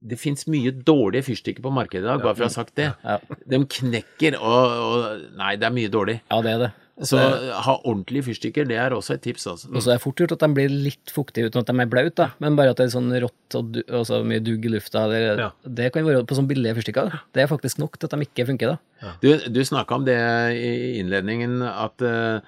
det 0.00 0.18
fins 0.20 0.46
mye 0.46 0.70
dårlige 0.70 1.26
fyrstikker 1.26 1.64
på 1.64 1.72
markedet 1.74 2.04
i 2.04 2.08
dag, 2.08 2.20
bare 2.22 2.36
for 2.36 2.46
å 2.46 2.50
ha 2.50 2.54
sagt 2.54 2.76
det. 2.78 2.92
Ja. 3.02 3.16
De 3.50 3.58
knekker 3.78 4.36
og, 4.38 4.76
og 4.84 5.24
Nei, 5.38 5.56
det 5.58 5.66
er 5.66 5.74
mye 5.74 5.90
dårlig. 5.90 6.20
Ja, 6.30 6.38
det 6.44 6.52
er 6.54 6.62
det. 6.66 6.74
Så 7.06 7.18
det... 7.18 7.50
ha 7.62 7.74
ordentlige 7.86 8.26
fyrstikker, 8.26 8.66
det 8.66 8.78
er 8.82 8.94
også 8.94 9.14
et 9.14 9.22
tips, 9.22 9.46
altså. 9.46 9.68
Og 9.70 9.82
så 9.84 9.92
er 9.92 9.98
det 9.98 10.02
fort 10.02 10.18
gjort 10.18 10.34
at 10.34 10.42
de 10.42 10.48
blir 10.56 10.72
litt 10.72 11.12
fuktige 11.14 11.46
uten 11.46 11.62
at 11.62 11.70
de 11.70 11.84
er 11.84 11.90
blaute, 11.90 12.16
da. 12.18 12.28
men 12.42 12.58
bare 12.58 12.72
at 12.74 12.80
det 12.80 12.88
er 12.88 12.94
sånn 12.96 13.12
rått 13.22 13.58
og, 13.58 13.78
og 13.86 14.06
så 14.08 14.20
mye 14.26 14.42
dugg 14.42 14.66
i 14.66 14.72
lufta. 14.72 15.04
Det, 15.10 15.20
Ja. 15.38 15.50
det 15.78 15.90
kan 15.94 16.06
være 16.06 16.24
på 16.26 16.38
sånne 16.38 16.50
billige 16.50 16.74
fyrstikker. 16.80 17.12
Det 17.34 17.44
er 17.44 17.50
faktisk 17.50 17.78
nok 17.82 17.98
til 17.98 18.10
at 18.10 18.16
de 18.16 18.26
ikke 18.26 18.48
funker, 18.50 18.74
da. 18.74 19.12
Du, 19.22 19.30
du 19.46 19.60
snakka 19.66 20.00
om 20.00 20.08
det 20.08 20.18
i 20.58 20.72
innledningen, 20.98 21.60
at 21.62 22.02
uh, 22.02 22.42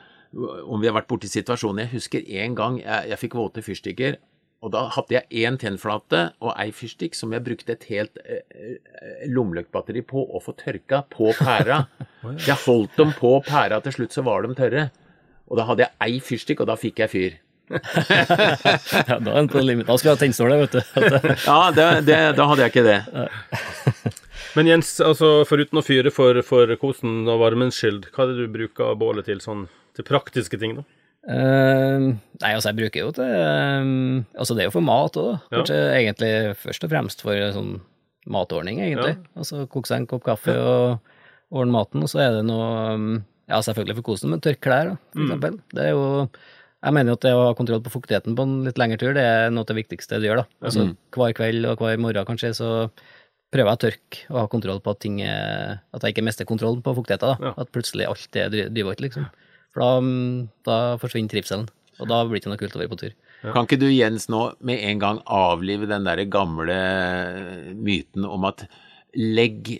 om 0.67 0.83
vi 0.83 0.91
har 0.91 0.95
vært 0.95 1.09
borti 1.11 1.27
situasjoner 1.31 1.89
Jeg 1.89 1.95
husker 1.97 2.27
en 2.43 2.53
gang 2.59 2.77
jeg, 2.79 3.09
jeg 3.11 3.19
fikk 3.19 3.39
våte 3.39 3.63
fyrstikker, 3.67 4.19
og 4.61 4.73
da 4.75 4.83
hadde 4.93 5.15
jeg 5.17 5.47
én 5.47 5.57
tennflate 5.61 6.27
og 6.45 6.53
ei 6.61 6.69
fyrstikk 6.77 7.15
som 7.17 7.33
jeg 7.33 7.45
brukte 7.47 7.73
et 7.73 7.87
helt 7.89 8.19
eh, 8.21 8.43
eh, 8.53 9.23
lommelyktbatteri 9.33 10.03
på 10.05 10.21
å 10.21 10.41
få 10.45 10.53
tørka 10.59 11.03
på 11.09 11.33
pæra. 11.39 11.87
Så 12.43 12.51
jeg 12.51 12.59
holdt 12.67 12.99
dem 13.01 13.15
på 13.17 13.39
pæra, 13.47 13.81
til 13.81 13.97
slutt 13.97 14.17
så 14.17 14.25
var 14.27 14.45
de 14.45 14.57
tørre. 14.59 14.91
Og 15.49 15.57
da 15.57 15.65
hadde 15.71 15.87
jeg 15.87 15.97
ei 16.05 16.21
fyrstikk, 16.23 16.61
og 16.61 16.69
da 16.69 16.77
fikk 16.79 17.01
jeg 17.03 17.13
fyr. 17.15 17.39
Ja, 17.71 19.17
da 19.17 19.31
er 19.31 19.39
den 19.39 19.49
på 19.51 19.63
limit. 19.65 19.89
Da 19.89 19.97
skal 19.97 20.11
jeg 20.11 20.19
ha 20.19 20.21
tennståle, 20.21 20.61
vet 20.61 20.77
du. 20.77 20.81
Ja, 21.49 21.59
det, 21.75 21.89
det, 22.07 22.21
da 22.37 22.47
hadde 22.51 22.67
jeg 22.67 22.75
ikke 22.75 22.85
det. 22.87 23.01
Men 24.59 24.69
Jens, 24.69 24.93
altså 25.03 25.41
foruten 25.49 25.81
å 25.81 25.87
fyre 25.87 26.13
for, 26.13 26.43
for 26.47 26.71
kosen 26.83 27.23
og 27.31 27.41
varmens 27.41 27.81
skyld, 27.81 28.11
hva 28.13 28.27
er 28.27 28.35
det 28.35 28.45
du 28.45 28.55
bruker 28.59 28.97
bålet 29.01 29.31
til 29.31 29.41
sånn 29.43 29.69
til 29.97 30.07
praktiske 30.07 30.59
ting, 30.61 30.77
da? 30.83 30.87
Eh, 31.29 31.99
nei, 32.41 32.53
altså, 32.57 32.71
jeg 32.71 32.79
bruker 32.79 33.03
jo 33.05 33.11
til 33.13 33.29
um, 33.29 34.23
Altså, 34.33 34.55
det 34.57 34.63
er 34.65 34.69
jo 34.71 34.75
for 34.79 34.87
mat 34.87 35.19
òg, 35.21 35.27
da. 35.27 35.35
Ja. 35.37 35.59
Kanskje 35.59 35.81
egentlig 35.99 36.31
først 36.63 36.87
og 36.87 36.93
fremst 36.95 37.25
for 37.27 37.43
sånn 37.57 37.75
matordning, 38.31 38.81
egentlig. 38.85 39.19
Altså 39.37 39.67
koke 39.69 39.91
seg 39.91 40.03
en 40.03 40.09
kopp 40.11 40.25
kaffe 40.29 40.55
og 40.57 41.01
ordne 41.51 41.75
maten, 41.75 42.05
og 42.05 42.09
så 42.13 42.23
er 42.25 42.39
det 42.39 42.47
noe 42.49 42.71
um, 42.95 43.11
Ja, 43.51 43.59
selvfølgelig 43.67 43.99
for 44.01 44.09
kosen, 44.13 44.31
men 44.33 44.41
tørke 44.45 44.63
klær, 44.69 44.93
da, 44.93 44.97
for 45.13 45.27
eksempel. 45.27 45.61
Det 45.75 45.85
er 45.89 45.93
jo 45.97 46.05
Jeg 46.81 46.95
mener 46.97 47.13
jo 47.13 47.17
at 47.19 47.25
det 47.27 47.33
å 47.37 47.41
ha 47.51 47.55
kontroll 47.59 47.83
på 47.85 47.93
fuktigheten 47.93 48.37
på 48.39 48.45
en 48.47 48.53
litt 48.65 48.79
lengre 48.81 48.97
tur, 49.03 49.13
det 49.17 49.25
er 49.27 49.51
noe 49.53 49.67
av 49.67 49.73
det 49.73 49.77
viktigste 49.83 50.21
du 50.23 50.29
gjør, 50.31 50.41
da. 50.45 50.47
Altså 50.65 50.87
hver 51.17 51.35
kveld 51.37 51.67
og 51.69 51.83
hver 51.85 51.99
morgen, 52.01 52.25
kanskje, 52.29 52.55
så 52.57 52.71
prøver 53.53 53.67
jeg 53.69 53.77
å 53.77 53.83
tørke 53.85 54.23
og 54.31 54.39
ha 54.39 54.47
kontroll 54.49 54.81
på 54.81 54.93
at 54.95 55.01
ting 55.03 55.21
er 55.27 55.81
At 55.93 56.05
jeg 56.07 56.15
ikke 56.15 56.25
mister 56.25 56.47
kontrollen 56.49 56.81
på 56.87 56.95
fuktigheten, 56.97 57.35
da. 57.35 57.51
Ja. 57.51 57.55
At 57.61 57.73
plutselig 57.75 58.07
alt 58.09 58.37
er 58.41 58.49
dri- 58.55 58.69
drivvått, 58.73 59.03
liksom. 59.05 59.27
For 59.75 59.85
da, 59.85 59.91
mm, 60.03 60.49
da 60.67 60.79
forsvinner 61.03 61.33
trivselen, 61.33 61.69
og 62.01 62.11
da 62.11 62.23
blir 62.25 62.39
det 62.39 62.43
ikke 62.43 62.53
noe 62.53 62.63
kult 62.63 62.77
å 62.77 62.83
være 62.83 62.93
på 62.93 63.01
tur. 63.05 63.17
Kan 63.41 63.65
ikke 63.65 63.81
du, 63.81 63.89
Jens, 63.89 64.29
nå 64.33 64.51
med 64.67 64.83
en 64.85 65.01
gang 65.01 65.23
avlive 65.25 65.89
den 65.89 66.05
der 66.05 66.21
gamle 66.29 66.77
myten 67.79 68.27
om 68.29 68.45
at 68.49 68.67
legg 69.17 69.79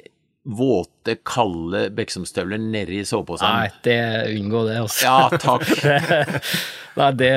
våte, 0.49 1.19
kalde 1.29 1.91
Beksomstøvler 1.93 2.61
nedi 2.61 3.03
soveposen? 3.05 3.45
Nei, 3.45 3.69
det 3.85 3.99
unngå 4.39 4.65
det, 4.71 4.79
altså. 4.81 5.05
Ja, 5.05 5.29
takk. 5.37 5.67
Nei, 7.01 7.11
det 7.21 7.29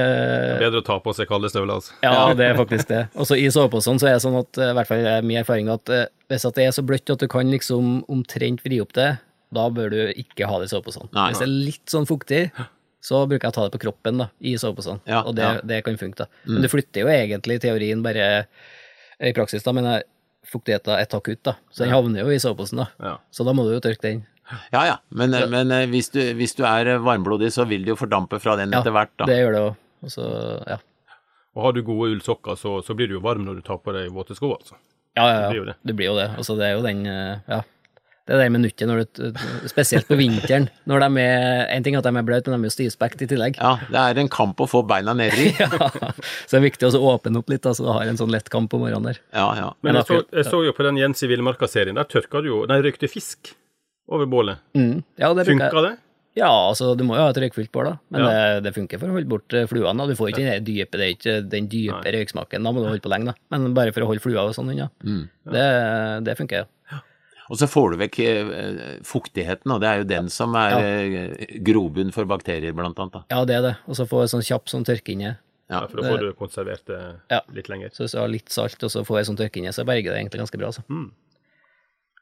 Bedre 0.63 0.79
å 0.79 0.85
ta 0.87 0.97
på 1.03 1.13
seg 1.15 1.27
kalde 1.29 1.51
støvler, 1.51 1.81
altså. 1.81 1.97
Ja, 2.05 2.31
det 2.37 2.47
er 2.47 2.57
faktisk 2.57 2.89
det. 2.89 3.03
Og 3.19 3.27
så 3.29 3.37
i 3.39 3.49
soveposen 3.53 3.99
så 4.01 4.09
er 4.09 4.17
det 4.17 4.23
sånn 4.23 4.39
at, 4.39 4.57
eh, 4.57 4.71
i 4.71 4.77
hvert 4.79 4.89
fall 4.89 5.11
er 5.11 5.27
min 5.27 5.41
erfaring, 5.43 5.69
at 5.73 5.91
eh, 5.93 6.07
hvis 6.31 6.47
at 6.47 6.57
det 6.57 6.69
er 6.69 6.73
så 6.75 6.85
bløtt 6.87 7.13
at 7.13 7.21
du 7.21 7.27
kan 7.31 7.51
liksom 7.51 7.99
omtrent 8.11 8.63
vri 8.65 8.79
opp 8.83 8.95
det, 8.97 9.11
da 9.55 9.67
bør 9.73 9.91
du 9.93 9.99
ikke 10.11 10.47
ha 10.49 10.61
det 10.61 10.69
i 10.69 10.73
soveposen. 10.73 11.09
Nei. 11.15 11.27
Hvis 11.31 11.43
det 11.43 11.47
er 11.47 11.53
litt 11.69 11.93
sånn 11.93 12.07
fuktig, 12.09 12.41
så 13.03 13.23
bruker 13.27 13.47
jeg 13.47 13.53
å 13.53 13.57
ta 13.57 13.67
det 13.67 13.75
på 13.75 13.83
kroppen 13.85 14.23
da, 14.23 14.29
i 14.39 14.55
soveposen, 14.59 15.01
Ja, 15.09 15.21
og 15.27 15.35
det, 15.37 15.43
ja. 15.43 15.61
det 15.73 15.81
kan 15.87 15.99
funke 15.99 16.23
da. 16.23 16.29
Men 16.47 16.65
du 16.65 16.71
flytter 16.71 17.03
jo 17.03 17.11
egentlig 17.11 17.59
teorien 17.63 18.03
bare, 18.05 18.45
i 19.19 19.33
praksis 19.35 19.65
da, 19.65 19.73
men 19.75 19.89
fuktigheten 20.47 20.95
er 20.95 21.09
takk 21.11 21.31
ut 21.31 21.41
da, 21.47 21.57
så 21.71 21.85
den 21.85 21.93
havner 21.95 22.23
jo 22.23 22.31
i 22.31 22.39
soveposen 22.41 22.83
da. 22.83 22.87
Ja. 23.03 23.17
Så 23.33 23.45
da 23.47 23.55
må 23.55 23.65
du 23.67 23.73
jo 23.75 23.83
tørke 23.83 24.07
den. 24.07 24.23
Ja 24.73 24.81
ja, 24.85 24.95
men, 25.15 25.31
men 25.49 25.71
eh, 25.71 25.85
hvis, 25.87 26.09
du, 26.11 26.19
hvis 26.35 26.55
du 26.57 26.65
er 26.67 26.97
varmblodig, 27.01 27.47
så 27.55 27.63
vil 27.67 27.85
det 27.85 27.93
jo 27.93 27.99
fordampe 27.99 28.41
fra 28.43 28.57
den 28.59 28.75
etter 28.75 28.91
hvert, 28.93 29.13
da. 29.19 29.27
det 29.29 29.37
gjør 29.39 29.55
det 29.55 29.61
også. 30.03 30.25
Og 30.27 30.73
ja. 30.73 30.79
Og 31.53 31.67
har 31.67 31.75
du 31.75 31.83
gode 31.85 32.15
ullsokker, 32.15 32.57
så, 32.59 32.79
så 32.85 32.95
blir 32.97 33.11
du 33.11 33.19
jo 33.19 33.23
varm 33.23 33.45
når 33.45 33.59
du 33.59 33.65
tar 33.65 33.79
på 33.83 33.93
deg 33.95 34.09
våte 34.13 34.35
sko, 34.37 34.55
altså. 34.57 34.79
Ja, 35.13 35.27
ja, 35.29 35.39
Det 35.43 35.49
blir 35.51 35.59
jo 35.61 35.65
det. 35.69 35.75
Det 35.85 35.95
blir 35.97 36.09
jo 36.09 36.15
det. 36.17 36.29
Altså, 36.41 36.55
det 36.57 36.65
er 36.65 36.71
jo 36.73 36.85
den, 36.85 37.03
eh, 37.05 37.43
ja. 37.47 37.59
Det 38.29 38.37
der 38.39 38.51
minuttet 38.53 38.87
når 38.87 39.01
du, 39.03 39.33
spesielt 39.67 40.07
på 40.07 40.15
vinteren, 40.15 40.69
når 40.87 41.03
de 41.03 41.23
er 41.25 41.65
En 41.75 41.83
ting 41.83 41.95
er 41.97 41.99
at 41.99 42.07
de 42.07 42.13
er 42.15 42.23
bløte, 42.27 42.47
men 42.53 42.61
de 42.61 42.69
er 42.69 42.71
jo 42.71 42.75
stivspekt 42.77 43.23
i 43.25 43.27
tillegg. 43.27 43.57
Ja, 43.59 43.73
det 43.89 43.99
er 43.99 44.21
en 44.23 44.29
kamp 44.31 44.61
å 44.63 44.67
få 44.69 44.83
beina 44.87 45.15
nedi. 45.17 45.49
Ja. 45.59 45.67
Så 46.47 46.55
det 46.55 46.61
er 46.61 46.65
viktig 46.69 46.87
å 46.87 47.01
åpne 47.15 47.41
opp 47.41 47.49
litt, 47.51 47.63
da, 47.65 47.73
så 47.75 47.83
du 47.83 47.91
har 47.91 48.07
en 48.07 48.19
sånn 48.19 48.31
lett 48.31 48.47
kamp 48.53 48.71
på 48.71 48.79
morgenen 48.79 49.09
der. 49.11 49.19
Ja, 49.35 49.49
ja. 49.59 49.67
Men 49.83 49.99
jeg 49.99 50.07
så, 50.07 50.21
jeg 50.31 50.47
så 50.47 50.63
jo 50.63 50.71
på 50.77 50.85
den 50.87 50.97
Jens 51.01 51.23
i 51.25 51.29
Villmarka-serien, 51.31 51.99
der 51.99 52.07
tørka 52.07 52.41
du 52.43 52.47
jo 52.51 52.61
De 52.69 52.79
røykte 52.83 53.09
fisk 53.11 53.51
over 54.07 54.27
bålet. 54.31 54.63
Mm. 54.75 55.03
Ja, 55.19 55.33
det 55.35 55.45
Funka 55.47 55.83
det? 55.83 55.93
Ja, 56.33 56.47
altså 56.49 56.95
du 56.97 57.03
må 57.05 57.13
jo 57.13 57.21
ha 57.21 57.29
et 57.29 57.37
røykfylt 57.43 57.69
bål, 57.75 57.91
da. 57.91 57.97
Men 58.09 58.23
Ja. 58.23 58.29
det, 58.31 58.63
det 58.65 58.71
funker 58.73 58.97
for 58.97 59.11
å 59.11 59.17
holde 59.19 59.29
bort 59.29 59.53
eh, 59.53 59.67
fluene. 59.69 59.93
da. 60.01 60.07
Du 60.09 60.15
får 60.17 60.31
ikke 60.31 60.45
den 60.47 60.63
dype, 60.65 60.97
det 60.97 61.05
er 61.05 61.11
ikke 61.13 61.35
den 61.51 61.67
dype 61.69 62.13
røyksmaken, 62.15 62.63
da 62.65 62.71
må 62.73 62.81
du 62.81 62.87
holde 62.89 63.03
på 63.05 63.11
lenge, 63.13 63.29
da. 63.29 63.35
Men 63.53 63.75
bare 63.77 63.93
for 63.93 64.01
å 64.01 64.09
holde 64.09 64.23
flua 64.23 64.47
og 64.47 64.55
sånn 64.57 64.71
unna. 64.73 64.87
Mm. 65.05 65.27
Det, 65.53 65.67
det 66.25 66.35
funker, 66.39 66.63
ja. 66.63 66.69
Og 67.51 67.59
så 67.59 67.67
får 67.67 67.91
du 67.91 67.97
vekk 67.99 68.19
eh, 68.23 68.83
fuktigheten, 69.03 69.71
og 69.75 69.81
det 69.83 69.89
er 69.89 69.97
jo 70.01 70.05
den 70.07 70.29
som 70.31 70.53
er 70.55 70.75
ja. 71.11 71.23
grobunn 71.65 72.13
for 72.15 72.29
bakterier, 72.29 72.71
blant 72.75 72.99
annet. 72.99 73.17
Da. 73.17 73.23
Ja, 73.35 73.41
det 73.49 73.57
er 73.57 73.65
det. 73.65 73.73
Og 73.87 73.97
så 73.99 74.05
få 74.07 74.21
en 74.23 74.31
sånn 74.31 74.45
kjapp 74.47 74.71
sånn 74.71 74.85
tørkeinne. 74.87 75.33
Ja. 75.33 75.39
Ja, 75.73 75.81
for 75.89 75.99
da 76.03 76.11
får 76.11 76.21
du 76.21 76.33
konservert 76.37 76.85
det 76.87 76.99
Ja. 77.31 77.41
litt 77.55 77.69
lenger. 77.71 77.89
Så 77.95 78.03
hvis 78.03 78.13
du 78.13 78.19
har 78.19 78.27
litt 78.31 78.49
salt, 78.53 78.83
og 78.83 78.91
så 78.91 79.03
får 79.07 79.19
jeg 79.19 79.29
sånn 79.31 79.39
tørkeinne, 79.39 79.73
så 79.73 79.85
berger 79.87 80.11
det 80.13 80.19
egentlig 80.21 80.43
ganske 80.43 80.59
bra, 80.59 80.71
Så. 80.71 80.83
Mm. 80.89 81.11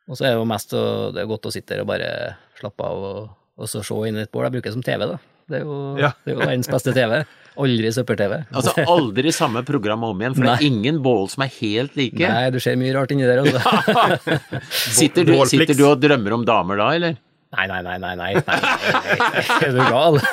Og 0.10 0.18
så 0.18 0.26
er 0.26 0.34
det 0.34 0.40
jo 0.40 0.46
mest 0.50 0.74
å, 0.74 1.12
det 1.14 1.22
er 1.22 1.30
godt 1.30 1.46
å 1.46 1.52
sitte 1.54 1.76
der 1.76 1.82
og 1.84 1.88
bare 1.92 2.38
slappe 2.60 2.84
av 2.84 3.04
og, 3.12 3.30
og 3.58 3.70
så 3.70 3.84
se 3.86 3.94
inn 4.08 4.18
i 4.18 4.24
et 4.26 4.32
bål. 4.32 4.48
Jeg 4.48 4.56
bruker 4.58 4.70
det 4.72 4.74
som 4.74 4.84
TV, 4.84 5.06
da. 5.08 5.18
Det 5.52 5.60
er 5.60 5.64
jo, 5.66 5.78
Ja. 6.00 6.12
det 6.26 6.34
er 6.34 6.36
jo 6.38 6.42
verdens 6.42 6.68
beste 6.72 6.94
TV. 6.96 7.22
Aldri 7.60 7.90
søppel-TV. 7.92 8.38
Altså 8.56 8.72
aldri 8.96 9.34
samme 9.36 9.64
program 9.68 10.06
om 10.08 10.22
igjen, 10.24 10.36
for 10.38 10.48
det 10.48 10.54
er 10.54 10.68
ingen 10.70 11.02
bål 11.04 11.28
som 11.34 11.44
er 11.44 11.52
helt 11.58 11.98
like. 12.00 12.22
Nei, 12.22 12.46
du 12.54 12.60
ser 12.64 12.78
mye 12.80 12.94
rart 12.96 13.12
inni 13.12 13.28
der, 13.28 13.42
altså. 13.44 14.38
Sitter 15.02 15.28
du, 15.28 15.36
sitter 15.52 15.76
du 15.76 15.84
og 15.90 16.00
drømmer 16.04 16.38
om 16.38 16.46
damer 16.48 16.80
da, 16.80 16.88
eller? 17.00 17.20
Nei, 17.52 17.66
nei, 17.68 17.82
nei, 17.84 17.98
nei, 18.00 18.14
nei. 18.16 18.34
nei, 18.40 18.60
nei. 18.64 19.42
Er 19.60 19.74
du 19.76 19.82
gal? 19.92 20.22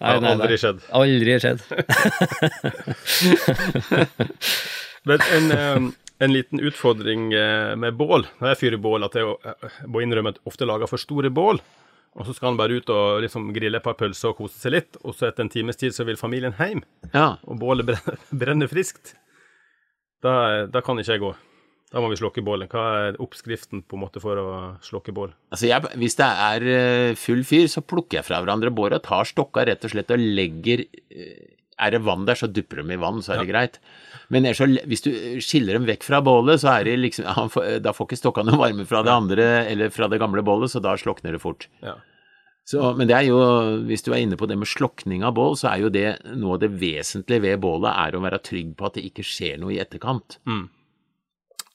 Nei, 0.00 0.14
nei, 0.16 0.20
nei. 0.24 0.30
aldri 0.32 0.56
skjedd. 0.56 0.78
Aldri 0.96 1.34
skjedd. 1.42 1.60
Men 5.04 5.24
en, 5.36 5.90
en 6.24 6.32
liten 6.32 6.62
utfordring 6.70 7.26
eh, 7.36 7.74
med 7.76 7.98
bål 8.00 8.24
når 8.40 8.54
jeg 8.54 8.60
fyrer 8.62 8.80
bål, 8.80 9.04
at 9.04 9.18
jeg 9.20 9.28
eh, 9.28 9.76
må 9.92 10.00
innrømme 10.00 10.32
at 10.32 10.40
jeg 10.40 10.48
ofte 10.48 10.68
lager 10.68 10.88
for 10.88 11.00
store 11.00 11.28
bål. 11.36 11.60
Og 12.18 12.26
så 12.26 12.34
skal 12.34 12.50
han 12.50 12.58
bare 12.58 12.80
ut 12.80 12.88
og 12.90 13.20
liksom 13.22 13.52
grille 13.54 13.78
et 13.78 13.84
par 13.86 13.94
pølser 13.94 14.32
og 14.32 14.40
kose 14.40 14.58
seg 14.58 14.72
litt, 14.74 14.96
og 15.06 15.14
så 15.14 15.28
etter 15.28 15.44
en 15.46 15.52
times 15.52 15.78
tid 15.78 15.94
så 15.94 16.02
vil 16.08 16.18
familien 16.18 16.56
hjem, 16.58 16.82
Ja. 17.14 17.36
og 17.46 17.60
bålet 17.62 17.86
brenner, 17.86 18.18
brenner 18.42 18.70
friskt. 18.72 19.14
Da, 20.24 20.66
da 20.68 20.82
kan 20.84 20.98
ikke 21.00 21.14
jeg 21.14 21.22
gå. 21.22 21.30
Da 21.90 21.98
må 22.02 22.10
vi 22.12 22.18
slokke 22.20 22.42
bålet. 22.46 22.70
Hva 22.70 22.82
er 23.08 23.16
oppskriften 23.22 23.80
på 23.82 23.96
en 23.96 24.02
måte 24.04 24.20
for 24.22 24.38
å 24.38 24.50
slokke 24.84 25.14
bål? 25.14 25.32
Altså 25.50 25.66
jeg, 25.70 25.88
hvis 25.98 26.14
det 26.20 26.26
er 26.28 26.66
eh, 26.74 27.14
full 27.18 27.40
fyr, 27.46 27.66
så 27.72 27.82
plukker 27.82 28.20
jeg 28.20 28.26
fra 28.28 28.38
hverandre 28.44 28.70
båret, 28.74 29.02
tar 29.06 29.26
stokka 29.26 29.64
rett 29.66 29.86
og 29.88 29.94
slett 29.94 30.12
og 30.14 30.22
legger 30.22 30.84
eh, 30.86 31.56
Er 31.80 31.94
det 31.94 32.02
vann 32.04 32.26
der, 32.28 32.38
så 32.38 32.48
dupper 32.50 32.82
de 32.82 32.94
i 32.94 33.00
vann, 33.00 33.22
så 33.24 33.34
er 33.34 33.42
det 33.42 33.50
greit. 33.50 33.80
Men 34.30 34.46
så, 34.54 34.68
hvis 34.86 35.02
du 35.02 35.10
skiller 35.42 35.78
dem 35.78 35.88
vekk 35.88 36.04
fra 36.06 36.20
bålet, 36.24 36.60
så 36.62 36.74
er 36.76 36.86
det 36.86 36.98
liksom 37.00 37.26
ja, 37.26 37.78
Da 37.82 37.94
får 37.96 38.10
ikke 38.10 38.20
stokka 38.20 38.44
noe 38.46 38.60
varme 38.60 38.86
fra 38.86 39.02
det 39.06 39.14
andre 39.14 39.48
eller 39.70 39.90
fra 39.94 40.10
det 40.12 40.20
gamle 40.22 40.44
bålet, 40.46 40.72
så 40.72 40.82
da 40.84 40.94
slokner 41.00 41.34
det 41.34 41.42
fort. 41.42 41.66
Ja. 41.82 41.96
Så, 42.70 42.92
men 42.94 43.08
det 43.10 43.16
er 43.16 43.24
jo, 43.26 43.38
hvis 43.88 44.04
du 44.06 44.12
er 44.12 44.20
inne 44.22 44.36
på 44.38 44.46
det 44.46 44.54
med 44.60 44.68
slokning 44.70 45.24
av 45.26 45.34
bål, 45.34 45.56
så 45.58 45.72
er 45.72 45.80
jo 45.82 45.88
det 45.90 46.06
noe 46.38 46.54
av 46.54 46.60
det 46.62 46.70
vesentlige 46.78 47.42
ved 47.42 47.62
bålet 47.64 47.90
er 47.90 48.14
å 48.14 48.20
være 48.22 48.42
trygg 48.46 48.76
på 48.78 48.86
at 48.86 48.98
det 48.98 49.08
ikke 49.08 49.26
skjer 49.26 49.56
noe 49.58 49.74
i 49.74 49.80
etterkant. 49.82 50.38
Mm. 50.46 50.68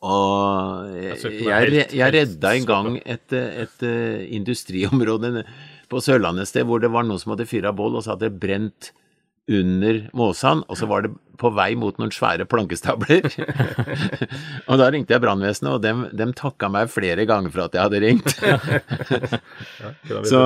Og 0.06 0.92
jeg, 1.02 1.18
jeg, 1.42 1.88
jeg 1.98 2.14
redda 2.14 2.52
en 2.54 2.68
gang 2.70 2.90
et, 3.02 3.34
et, 3.34 3.84
eh, 3.84 4.26
industriområde 4.38 5.42
på 5.90 6.02
Sørlandet 6.04 6.46
et 6.46 6.52
sted 6.52 6.68
hvor 6.68 6.84
det 6.84 6.92
var 6.94 7.08
noen 7.08 7.20
som 7.22 7.34
hadde 7.34 7.50
fyra 7.50 7.74
bål, 7.76 7.98
og 7.98 8.06
så 8.06 8.14
hadde 8.14 8.30
det 8.30 8.40
brent 8.44 8.92
under 9.52 10.06
måsan, 10.18 10.64
og 10.68 10.78
så 10.78 10.90
var 10.90 11.06
det 11.06 11.14
på 11.40 11.52
vei 11.56 11.72
mot 11.80 11.98
noen 12.02 12.14
svære 12.14 12.48
plankestabler. 12.50 13.28
og 14.70 14.82
da 14.82 14.90
ringte 14.94 15.16
jeg 15.16 15.24
brannvesenet, 15.24 15.72
og 15.74 15.84
dem, 15.84 16.06
dem 16.16 16.34
takka 16.38 16.70
meg 16.72 16.92
flere 16.94 17.28
ganger 17.30 17.54
for 17.54 17.66
at 17.68 17.78
jeg 17.78 17.86
hadde 17.86 18.04
ringt. 18.04 18.30
Så, 20.30 20.42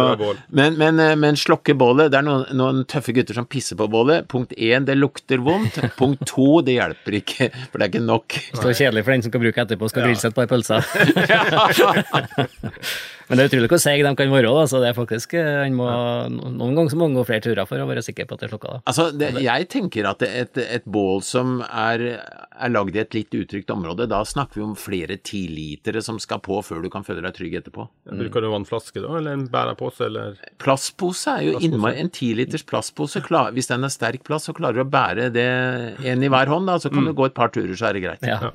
men, 0.48 0.78
men, 0.80 1.00
eh, 1.00 1.16
men 1.20 1.38
slokke 1.40 1.74
bålet 1.78 2.12
Det 2.12 2.20
er 2.20 2.26
noen, 2.26 2.46
noen 2.58 2.82
tøffe 2.90 3.14
gutter 3.16 3.38
som 3.38 3.48
pisser 3.50 3.78
på 3.80 3.88
bålet. 3.92 4.28
Punkt 4.32 4.54
én, 4.58 4.88
det 4.88 4.98
lukter 4.98 5.42
vondt. 5.44 5.80
Punkt 6.00 6.26
to, 6.30 6.62
det 6.66 6.80
hjelper 6.80 7.20
ikke, 7.22 7.50
for 7.70 7.80
det 7.80 7.88
er 7.88 7.94
ikke 7.94 8.06
nok. 8.06 8.40
Så 8.54 8.74
kjedelig 8.74 9.06
for 9.06 9.16
den 9.16 9.26
som 9.26 9.34
skal 9.34 9.46
bruke 9.46 9.66
etterpå, 9.66 9.92
skal 9.92 10.08
grille 10.08 10.22
seg 10.22 10.34
et 10.34 10.40
par 10.40 10.50
pølser. 10.52 10.80
Men 13.30 13.38
det 13.38 13.44
er 13.44 13.52
utrolig 13.52 13.70
hvor 13.70 13.82
seige 13.82 14.06
de 14.08 14.12
kan 14.18 14.32
være, 14.34 14.50
da, 14.50 14.64
så 14.66 14.80
det 14.82 14.88
er 14.90 14.96
faktisk 14.98 15.36
eh, 15.38 15.68
må, 15.70 15.86
Noen 16.34 16.74
ganger 16.74 16.90
så 16.90 16.98
må 16.98 17.06
man 17.06 17.20
gå 17.20 17.26
flere 17.28 17.44
turer 17.46 17.68
for 17.70 17.78
å 17.78 17.86
være 17.86 18.02
sikker 18.06 18.26
på 18.26 18.36
at 18.36 18.42
det 18.42 18.48
er 18.48 18.54
slukka. 18.56 18.80
Altså, 18.90 19.06
det, 19.14 19.30
jeg 19.46 19.68
tenker 19.70 20.08
at 20.10 20.26
et, 20.26 20.58
et 20.64 20.79
bål 20.88 21.24
som 21.26 21.58
er, 21.66 22.04
er 22.22 22.72
lagd 22.72 22.96
i 22.96 23.02
et 23.02 23.16
litt 23.18 23.34
utrygt 23.36 23.72
område, 23.74 24.06
da 24.12 24.22
snakker 24.28 24.60
vi 24.60 24.64
om 24.66 24.76
flere 24.80 25.18
tilitere 25.18 26.04
som 26.06 26.20
skal 26.22 26.40
på 26.46 26.62
før 26.64 26.84
du 26.86 26.90
kan 26.94 27.04
føle 27.08 27.24
deg 27.26 27.36
trygg 27.36 27.58
etterpå. 27.60 27.88
Bruker 28.12 28.46
du 28.46 28.50
vannflaske 28.54 29.02
da, 29.04 29.12
eller 29.20 29.36
en 29.38 29.48
bærepose, 29.52 30.08
eller 30.08 30.40
Plastpose 30.62 31.36
er 31.36 31.48
jo 31.50 31.60
innmari 31.66 32.00
En 32.00 32.10
tiliters 32.14 32.64
plastpose, 32.68 33.22
klar, 33.26 33.52
hvis 33.56 33.68
den 33.72 33.84
er 33.84 33.94
sterk 33.94 34.24
plast, 34.28 34.48
så 34.50 34.56
klarer 34.56 34.80
du 34.80 34.86
å 34.86 34.90
bære 34.94 35.30
det 35.36 35.48
en 36.08 36.24
i 36.24 36.32
hver 36.32 36.52
hånd, 36.54 36.70
da, 36.70 36.80
så 36.80 36.92
kan 36.94 37.06
du 37.08 37.14
gå 37.18 37.28
et 37.30 37.36
par 37.38 37.52
turer, 37.56 37.76
så 37.76 37.90
er 37.90 38.00
det 38.00 38.06
greit. 38.08 38.28
Ja. 38.30 38.54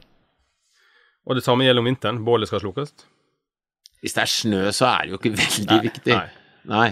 Og 1.24 1.38
det 1.38 1.44
samme 1.44 1.64
gjelder 1.64 1.80
om 1.80 1.88
vinteren. 1.88 2.18
Bålet 2.24 2.50
skal 2.50 2.60
slukkes. 2.60 2.92
Hvis 4.04 4.12
det 4.16 4.20
er 4.26 4.28
snø, 4.28 4.64
så 4.76 4.90
er 4.90 5.06
det 5.06 5.14
jo 5.14 5.18
ikke 5.22 5.30
veldig 5.38 5.70
Nei, 5.70 5.78
viktig. 5.86 6.12
nei. 6.18 6.26
Nei. 6.68 6.88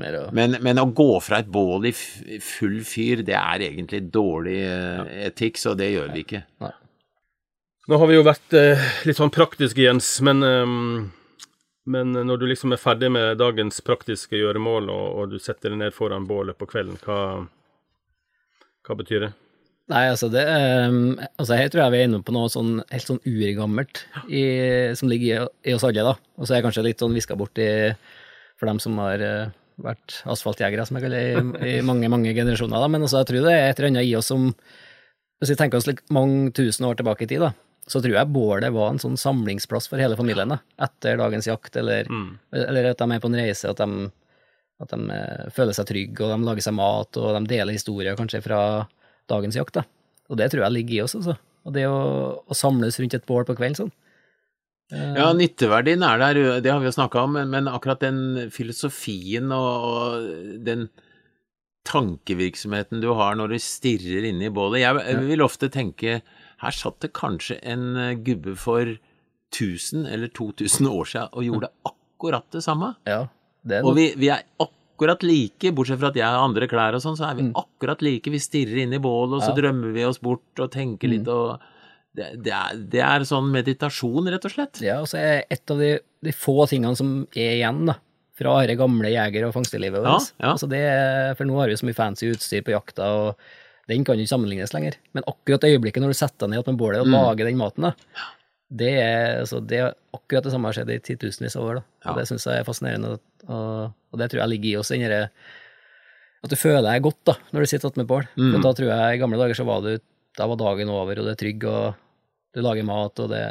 Mer 0.00 0.16
å, 0.16 0.26
Men, 0.36 0.56
men 0.64 0.80
å 0.80 0.88
gå 0.96 1.12
fra 1.24 1.40
et 1.42 1.50
bål 1.50 1.90
i 1.90 1.94
full 1.94 2.80
fyr, 2.86 3.24
det 3.26 3.36
er 3.36 3.66
egentlig 3.68 4.06
dårlig 4.12 4.60
eh, 4.64 5.26
etikk, 5.28 5.60
så 5.60 5.74
det 5.78 5.92
gjør 5.92 6.12
vi 6.14 6.24
ikke. 6.24 6.44
Nå 7.90 7.98
har 7.98 8.10
vi 8.10 8.16
jo 8.16 8.26
vært 8.26 8.56
eh, 8.56 8.84
litt 9.08 9.18
sånn 9.18 9.32
praktiske, 9.34 9.82
Jens, 9.82 10.08
men, 10.24 10.44
ehm, 10.46 11.10
men 11.90 12.14
når 12.14 12.40
du 12.40 12.48
liksom 12.48 12.72
er 12.74 12.80
ferdig 12.80 13.10
med 13.12 13.40
dagens 13.40 13.82
praktiske 13.84 14.38
gjøremål, 14.38 14.88
og, 14.94 15.06
og 15.20 15.34
du 15.34 15.38
setter 15.42 15.72
deg 15.72 15.82
ned 15.82 15.96
foran 15.96 16.28
bålet 16.28 16.58
på 16.58 16.68
kvelden, 16.70 17.00
hva, 17.04 17.20
hva 18.86 18.98
betyr 19.00 19.26
det? 19.26 19.32
Nei, 19.90 20.04
altså 20.06 20.28
det 20.30 20.44
um, 20.46 21.16
Altså 21.18 21.56
her 21.58 21.70
tror 21.72 21.80
jeg 21.82 21.90
vi 21.90 21.98
er 21.98 22.06
inne 22.06 22.20
på 22.22 22.30
noe 22.30 22.50
sånn 22.52 22.76
helt 22.92 23.08
sånn 23.08 23.18
urgammelt 23.26 24.04
i, 24.30 24.44
som 24.94 25.10
ligger 25.10 25.48
i, 25.48 25.48
i 25.66 25.74
oss 25.74 25.82
alle, 25.88 26.04
da. 26.06 26.14
Og 26.38 26.46
så 26.46 26.54
er 26.54 26.60
jeg 26.60 26.68
kanskje 26.68 26.84
litt 26.86 27.02
sånn 27.02 27.16
viska 27.16 27.34
bort 27.38 27.58
i 27.58 27.70
for 28.60 28.68
dem 28.68 28.78
som 28.82 28.98
har 29.00 29.22
eh, 29.24 29.50
vært 29.80 30.20
asfaltjegere, 30.30 30.84
som 30.88 30.98
jeg 30.98 31.06
kaller 31.06 31.20
i, 31.20 31.72
i 31.78 31.80
mange, 31.86 32.10
mange 32.12 32.34
generasjoner, 32.36 32.80
da. 32.82 32.90
Men 32.92 33.06
også, 33.06 33.22
jeg 33.22 33.30
tror 33.30 33.46
det 33.46 33.56
er 33.56 33.66
et 33.68 33.80
eller 33.80 33.92
annet 33.92 34.08
i 34.08 34.14
oss 34.18 34.30
som 34.32 34.50
Hvis 35.40 35.54
vi 35.54 35.56
tenker 35.56 35.80
oss 35.80 35.86
like, 35.88 36.04
mange 36.12 36.50
tusen 36.52 36.84
år 36.84 36.98
tilbake 36.98 37.24
i 37.24 37.28
tid, 37.30 37.40
da, 37.40 37.54
så 37.88 38.02
tror 38.04 38.12
jeg 38.12 38.28
bålet 38.28 38.74
var 38.74 38.90
en 38.92 39.00
sånn 39.00 39.16
samlingsplass 39.16 39.88
for 39.88 40.02
hele 40.02 40.18
familien, 40.18 40.52
da. 40.52 40.58
Etter 40.84 41.16
dagens 41.16 41.48
jakt, 41.48 41.78
eller, 41.80 42.10
eller 42.52 42.90
at 42.90 43.00
de 43.00 43.14
er 43.14 43.22
på 43.22 43.30
en 43.30 43.38
reise, 43.40 43.70
at 43.70 43.80
de 43.80 44.10
at 44.80 44.92
de 44.94 45.12
eh, 45.12 45.48
føler 45.52 45.76
seg 45.76 45.88
trygge, 45.90 46.24
og 46.24 46.32
de 46.32 46.48
lager 46.48 46.64
seg 46.64 46.76
mat, 46.76 47.18
og 47.20 47.34
de 47.36 47.50
deler 47.50 47.76
historier 47.76 48.16
kanskje 48.16 48.42
fra 48.44 48.60
dagens 49.30 49.58
jakt. 49.58 49.76
da. 49.76 49.84
Og 50.30 50.38
det 50.40 50.50
tror 50.52 50.64
jeg 50.64 50.76
ligger 50.76 50.96
i 50.96 51.02
oss, 51.04 51.16
altså. 51.18 51.36
Og 51.68 51.74
det 51.76 51.84
å, 51.84 51.98
å 52.40 52.56
samles 52.56 52.96
rundt 53.00 53.16
et 53.18 53.26
bål 53.28 53.44
på 53.48 53.56
kvelden 53.58 53.76
sånn. 53.76 53.92
Ja, 54.90 55.28
nytteverdien 55.36 56.02
er 56.02 56.18
der, 56.18 56.40
det 56.64 56.70
har 56.72 56.80
vi 56.82 56.88
jo 56.88 56.94
snakka 56.96 57.22
om, 57.22 57.36
men, 57.38 57.50
men 57.52 57.68
akkurat 57.70 58.00
den 58.02 58.50
filosofien 58.50 59.52
og, 59.54 59.86
og 59.86 60.64
den 60.66 60.88
tankevirksomheten 61.88 63.00
du 63.02 63.08
har 63.16 63.38
når 63.38 63.54
du 63.54 63.60
stirrer 63.62 64.26
inn 64.28 64.42
i 64.44 64.50
bålet 64.52 64.82
Jeg, 64.82 64.98
jeg 65.06 65.22
vil 65.30 65.44
ofte 65.44 65.70
tenke 65.72 66.18
her 66.60 66.76
satt 66.76 66.98
det 67.00 67.12
kanskje 67.16 67.56
en 67.64 67.86
eh, 67.96 68.16
gubbe 68.20 68.52
for 68.60 68.84
1000 69.54 70.04
eller 70.12 70.28
2000 70.36 70.90
år 70.90 71.08
siden 71.08 71.30
og 71.32 71.46
gjorde 71.46 71.70
akkurat 71.88 72.44
det 72.52 72.60
samme. 72.66 72.92
Ja, 73.08 73.22
det 73.64 73.78
er 73.78 73.88
Og 73.88 73.96
vi, 73.96 74.10
vi 74.20 74.28
er 74.30 74.44
akkurat 74.60 75.24
like, 75.24 75.72
bortsett 75.72 76.02
fra 76.02 76.10
at 76.12 76.18
jeg 76.20 76.28
har 76.28 76.44
andre 76.44 76.68
klær 76.68 76.98
og 76.98 77.02
sånn, 77.02 77.16
så 77.16 77.30
er 77.30 77.38
vi 77.38 77.46
akkurat 77.56 78.04
like. 78.04 78.30
Vi 78.30 78.42
stirrer 78.44 78.82
inn 78.84 78.92
i 78.92 79.00
bålet, 79.00 79.38
og 79.38 79.40
så 79.40 79.48
Mm. 79.48 79.48
Ja. 79.48 79.54
Mm. 79.56 79.60
drømmer 79.62 79.96
vi 79.96 80.04
oss 80.04 80.20
bort 80.20 80.60
og 80.60 80.70
tenker 80.70 81.08
litt 81.08 81.28
og 81.32 81.64
det, 82.16 82.28
det, 82.44 82.52
er, 82.52 82.76
det 82.92 83.00
er 83.06 83.24
sånn 83.28 83.50
meditasjon, 83.54 84.26
rett 84.32 84.44
og 84.48 84.50
slett. 84.54 84.80
Ja, 84.82 84.96
og 85.04 85.08
så 85.10 85.18
er 85.20 85.44
et 85.50 85.70
av 85.70 85.78
de, 85.78 85.92
de 86.26 86.32
få 86.34 86.56
tingene 86.70 86.96
som 86.98 87.20
er 87.36 87.56
igjen, 87.60 87.84
da. 87.86 87.98
Fra 88.40 88.54
det 88.66 88.78
gamle 88.80 89.10
jeger- 89.12 89.44
og 89.46 89.52
fangstelivet 89.52 90.00
Ja, 90.00 90.14
vårt. 90.16 90.30
ja. 90.40 90.50
Altså 90.54 90.66
er, 90.72 91.34
for 91.36 91.44
nå 91.44 91.58
har 91.60 91.68
vi 91.68 91.76
så 91.76 91.84
mye 91.84 91.94
fancy 91.98 92.30
utstyr 92.32 92.62
på 92.64 92.72
jakta, 92.72 93.04
og 93.04 93.90
den 93.90 94.02
kan 94.06 94.16
jo 94.16 94.24
ikke 94.24 94.32
sammenlignes 94.32 94.72
lenger. 94.72 94.96
Men 95.12 95.26
akkurat 95.28 95.66
øyeblikket 95.68 96.00
når 96.00 96.14
du 96.14 96.18
setter 96.22 96.46
deg 96.48 96.54
ned 96.56 96.66
med 96.72 96.78
bålet 96.80 97.02
og 97.02 97.06
Mm. 97.10 97.16
lager 97.18 97.44
den 97.50 97.58
maten, 97.60 97.82
da, 97.90 97.92
det 98.70 98.90
er, 99.02 99.40
altså, 99.42 99.60
det 99.66 99.78
er 99.82 99.94
akkurat 100.16 100.44
det 100.46 100.52
samme 100.54 100.70
har 100.70 100.76
skjedd 100.78 100.90
i 100.94 100.98
titusenvis 101.04 101.56
av 101.58 101.66
år. 101.68 101.74
Da. 101.74 101.82
Og 101.82 102.10
Ja. 102.10 102.14
Det 102.20 102.28
syns 102.30 102.46
jeg 102.48 102.60
er 102.62 102.64
fascinerende, 102.64 103.18
og, 103.50 103.92
og 104.12 104.18
det 104.18 104.30
tror 104.30 104.40
jeg 104.44 104.52
ligger 104.54 104.70
i 104.72 104.76
oss, 104.80 104.88
den 104.94 105.28
at 106.40 106.48
du 106.48 106.56
føler 106.56 106.80
deg 106.86 107.02
godt 107.04 107.20
da, 107.28 107.34
når 107.52 107.60
du 107.60 107.68
sitter 107.68 107.90
attmed 107.90 108.06
bål. 108.08 108.24
Mm. 108.38 108.52
For 108.54 108.62
da 108.64 108.72
tror 108.78 108.88
jeg 108.88 109.16
i 109.16 109.20
gamle 109.20 109.36
dager 109.42 109.58
så 109.58 109.66
var 109.68 109.82
du 109.84 109.98
da 110.40 110.48
var 110.48 110.58
dagen 110.60 110.90
over, 110.92 111.20
og 111.20 111.28
det 111.28 111.36
er 111.36 111.40
trygg, 111.44 111.66
og 111.68 112.56
du 112.56 112.62
lager 112.64 112.86
mat, 112.88 113.20
og 113.22 113.32
det 113.32 113.44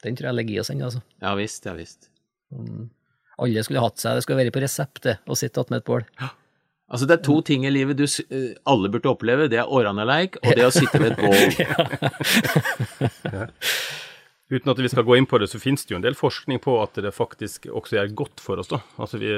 Den 0.00 0.16
tror 0.16 0.30
jeg 0.30 0.36
ligger 0.38 0.54
i 0.54 0.60
oss 0.62 0.70
ennå, 0.72 0.86
altså. 0.88 1.02
Ja 1.20 1.34
visst, 1.36 1.66
ja 1.68 1.74
visst. 1.76 2.08
Alle 3.40 3.64
skulle 3.64 3.82
hatt 3.84 4.00
seg, 4.00 4.16
det 4.16 4.24
skulle 4.24 4.40
være 4.40 4.54
på 4.54 4.62
resept, 4.64 5.02
det, 5.04 5.18
å 5.28 5.36
sitte 5.36 5.60
attmed 5.60 5.82
et 5.82 5.88
bål. 5.88 6.06
Altså, 6.90 7.06
det 7.06 7.18
er 7.18 7.26
to 7.26 7.36
ting 7.46 7.66
i 7.68 7.70
livet 7.70 8.00
du 8.00 8.06
eh, 8.06 8.56
alle 8.66 8.88
burde 8.90 9.12
oppleve. 9.12 9.46
Det 9.52 9.60
er 9.60 9.68
åranaleik, 9.68 10.40
og 10.40 10.56
det 10.56 10.64
å 10.66 10.72
sitte 10.74 10.98
ved 10.98 11.12
et 11.12 11.20
bål. 11.20 11.36
Uten 14.50 14.72
at 14.72 14.80
vi 14.82 14.88
skal 14.90 15.06
gå 15.06 15.14
inn 15.14 15.28
på 15.30 15.38
det, 15.38 15.46
så 15.46 15.60
finnes 15.62 15.84
det 15.86 15.94
jo 15.94 16.00
en 16.00 16.04
del 16.04 16.16
forskning 16.18 16.58
på 16.62 16.72
at 16.82 16.98
det 16.98 17.12
faktisk 17.14 17.68
også 17.70 17.96
gjør 17.96 18.08
godt 18.18 18.42
for 18.42 18.58
oss. 18.58 18.70
da. 18.72 18.80
Altså 18.98 19.20
vi, 19.22 19.30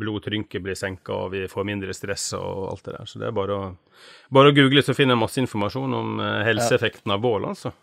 Blodtrykket 0.00 0.64
blir 0.64 0.78
senka, 0.78 1.12
og 1.12 1.34
vi 1.34 1.44
får 1.50 1.66
mindre 1.68 1.92
stress 1.96 2.30
og 2.38 2.70
alt 2.70 2.86
det 2.86 2.94
der. 2.96 3.10
Så 3.10 3.20
det 3.20 3.28
er 3.28 3.36
bare 3.36 3.58
å, 3.58 3.68
bare 4.32 4.52
å 4.52 4.56
google, 4.56 4.84
så 4.86 4.94
finner 4.96 5.12
jeg 5.12 5.22
masse 5.24 5.42
informasjon 5.42 5.96
om 5.98 6.22
eh, 6.24 6.40
helseeffekten 6.46 7.12
av 7.12 7.20
bål, 7.20 7.50
altså. 7.50 7.74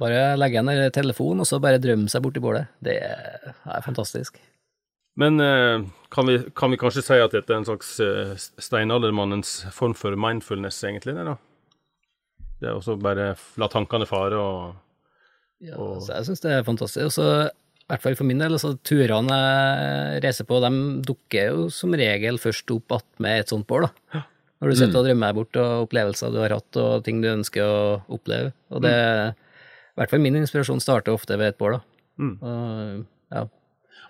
Bare 0.00 0.34
legge 0.40 0.56
igjen 0.56 0.72
en 0.72 0.94
telefon, 0.94 1.42
og 1.42 1.46
så 1.46 1.60
bare 1.62 1.82
drømme 1.82 2.08
seg 2.10 2.24
bort 2.24 2.38
i 2.40 2.42
bålet. 2.42 2.72
Det 2.82 2.96
er, 3.04 3.52
er 3.52 3.84
fantastisk. 3.84 4.40
Men 5.20 5.36
eh, 5.42 5.84
kan, 6.10 6.26
vi, 6.26 6.38
kan 6.56 6.72
vi 6.72 6.78
kanskje 6.80 7.04
si 7.04 7.18
at 7.22 7.34
dette 7.36 7.52
er 7.52 7.60
en 7.60 7.68
slags 7.68 7.92
eh, 8.02 8.32
steinaldermannens 8.62 9.66
form 9.74 9.92
for 9.98 10.16
mindfulness, 10.16 10.80
egentlig? 10.86 11.14
det 11.18 11.28
da? 11.28 11.36
Det 12.62 12.70
er 12.70 12.78
også 12.78 12.96
bare 12.96 13.34
la 13.60 13.68
tankene 13.68 14.08
fare 14.08 14.40
og 14.40 14.80
Ja, 15.64 15.78
så 16.02 16.18
jeg 16.18 16.28
syns 16.28 16.44
det 16.44 16.52
er 16.52 16.66
fantastisk. 16.66 17.08
Og 17.08 17.14
så, 17.14 17.28
i 17.48 17.88
hvert 17.92 18.04
fall 18.04 18.18
for 18.18 18.28
min 18.28 18.42
del, 18.42 18.56
altså, 18.56 18.74
turene 18.86 19.38
jeg 19.40 20.22
reiser 20.26 20.48
på, 20.48 20.60
de 20.64 20.70
dukker 21.08 21.50
jo 21.50 21.66
som 21.72 21.96
regel 21.98 22.40
først 22.42 22.70
opp 22.74 22.96
attmed 22.98 23.44
et 23.44 23.52
sånt 23.52 23.68
bål, 23.70 23.88
da. 23.88 24.24
Når 24.62 24.70
du 24.70 24.78
sitter 24.78 25.00
og 25.00 25.08
drømmer 25.08 25.32
deg 25.32 25.36
bort 25.36 25.58
og 25.60 25.88
opplevelser 25.88 26.30
du 26.32 26.38
har 26.40 26.54
hatt, 26.56 26.78
og 26.80 27.02
ting 27.04 27.18
du 27.20 27.28
ønsker 27.32 27.64
å 27.64 27.80
oppleve. 28.16 28.54
Og 28.72 28.84
det, 28.84 28.94
i 29.34 30.00
hvert 30.00 30.14
fall 30.14 30.22
min 30.24 30.38
inspirasjon 30.40 30.80
starter 30.80 31.12
ofte 31.16 31.36
ved 31.40 31.52
et 31.52 31.60
bål, 31.60 31.76
da. 31.76 32.30
Og, 32.48 33.04
ja. 33.34 33.44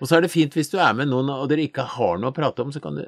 Og 0.03 0.11
så 0.11 0.19
er 0.19 0.25
det 0.25 0.33
fint 0.33 0.55
hvis 0.55 0.71
du 0.73 0.77
er 0.83 0.95
med 0.97 1.09
noen 1.11 1.31
og 1.33 1.47
dere 1.51 1.65
ikke 1.69 1.87
har 1.95 2.19
noe 2.21 2.33
å 2.33 2.37
prate 2.37 2.65
om, 2.65 2.71
så 2.75 2.83
kan 2.83 2.99
du, 2.99 3.03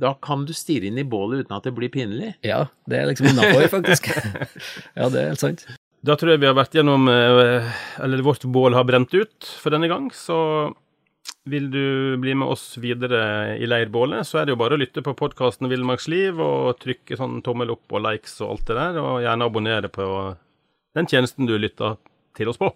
da 0.00 0.14
kan 0.24 0.44
du 0.48 0.52
stirre 0.56 0.88
inn 0.88 1.00
i 1.00 1.06
bålet 1.06 1.44
uten 1.44 1.56
at 1.56 1.66
det 1.68 1.74
blir 1.76 1.92
pinlig. 1.92 2.34
ja, 2.46 2.64
det 2.90 3.00
er 3.00 3.08
liksom 3.10 3.30
innafor, 3.30 3.66
faktisk. 3.76 4.10
ja, 4.98 5.08
det 5.08 5.20
er 5.20 5.32
helt 5.32 5.42
sant. 5.44 5.66
Da 6.04 6.16
tror 6.20 6.34
jeg 6.34 6.42
vi 6.42 6.48
har 6.50 6.56
vært 6.56 6.74
gjennom 6.76 7.08
eh, 7.08 7.68
Eller 8.04 8.24
vårt 8.24 8.44
bål 8.44 8.76
har 8.76 8.84
brent 8.88 9.14
ut 9.16 9.46
for 9.60 9.72
denne 9.72 9.88
gang. 9.88 10.10
Så 10.12 10.36
vil 11.48 11.70
du 11.72 12.16
bli 12.20 12.34
med 12.36 12.48
oss 12.48 12.76
videre 12.80 13.56
i 13.60 13.68
leirbålet, 13.68 14.24
så 14.28 14.40
er 14.40 14.46
det 14.46 14.54
jo 14.54 14.60
bare 14.60 14.76
å 14.76 14.80
lytte 14.80 15.04
på 15.04 15.12
podkasten 15.16 15.68
Villmarksliv 15.68 16.40
og 16.40 16.78
trykke 16.80 17.18
sånn 17.20 17.42
tommel 17.44 17.72
opp 17.74 17.92
og 17.92 18.04
likes 18.04 18.38
og 18.40 18.54
alt 18.54 18.64
det 18.70 18.78
der, 18.78 18.98
og 19.00 19.20
gjerne 19.24 19.48
abonnere 19.50 19.90
på 19.92 20.06
den 20.96 21.08
tjenesten 21.10 21.48
du 21.48 21.56
lytter 21.60 21.98
til 22.36 22.48
oss 22.52 22.60
på. 22.60 22.72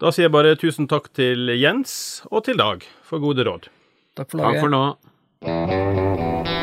Da 0.00 0.12
sier 0.12 0.30
jeg 0.30 0.34
bare 0.34 0.56
tusen 0.60 0.88
takk 0.88 1.12
til 1.16 1.52
Jens 1.60 2.24
og 2.32 2.48
til 2.48 2.56
Dag 2.60 2.88
for 3.04 3.20
gode 3.20 3.44
råd. 3.48 3.68
Takk 4.16 4.32
for 4.32 4.44
Takk 4.48 4.60
for 4.64 4.72
nå. 4.72 6.60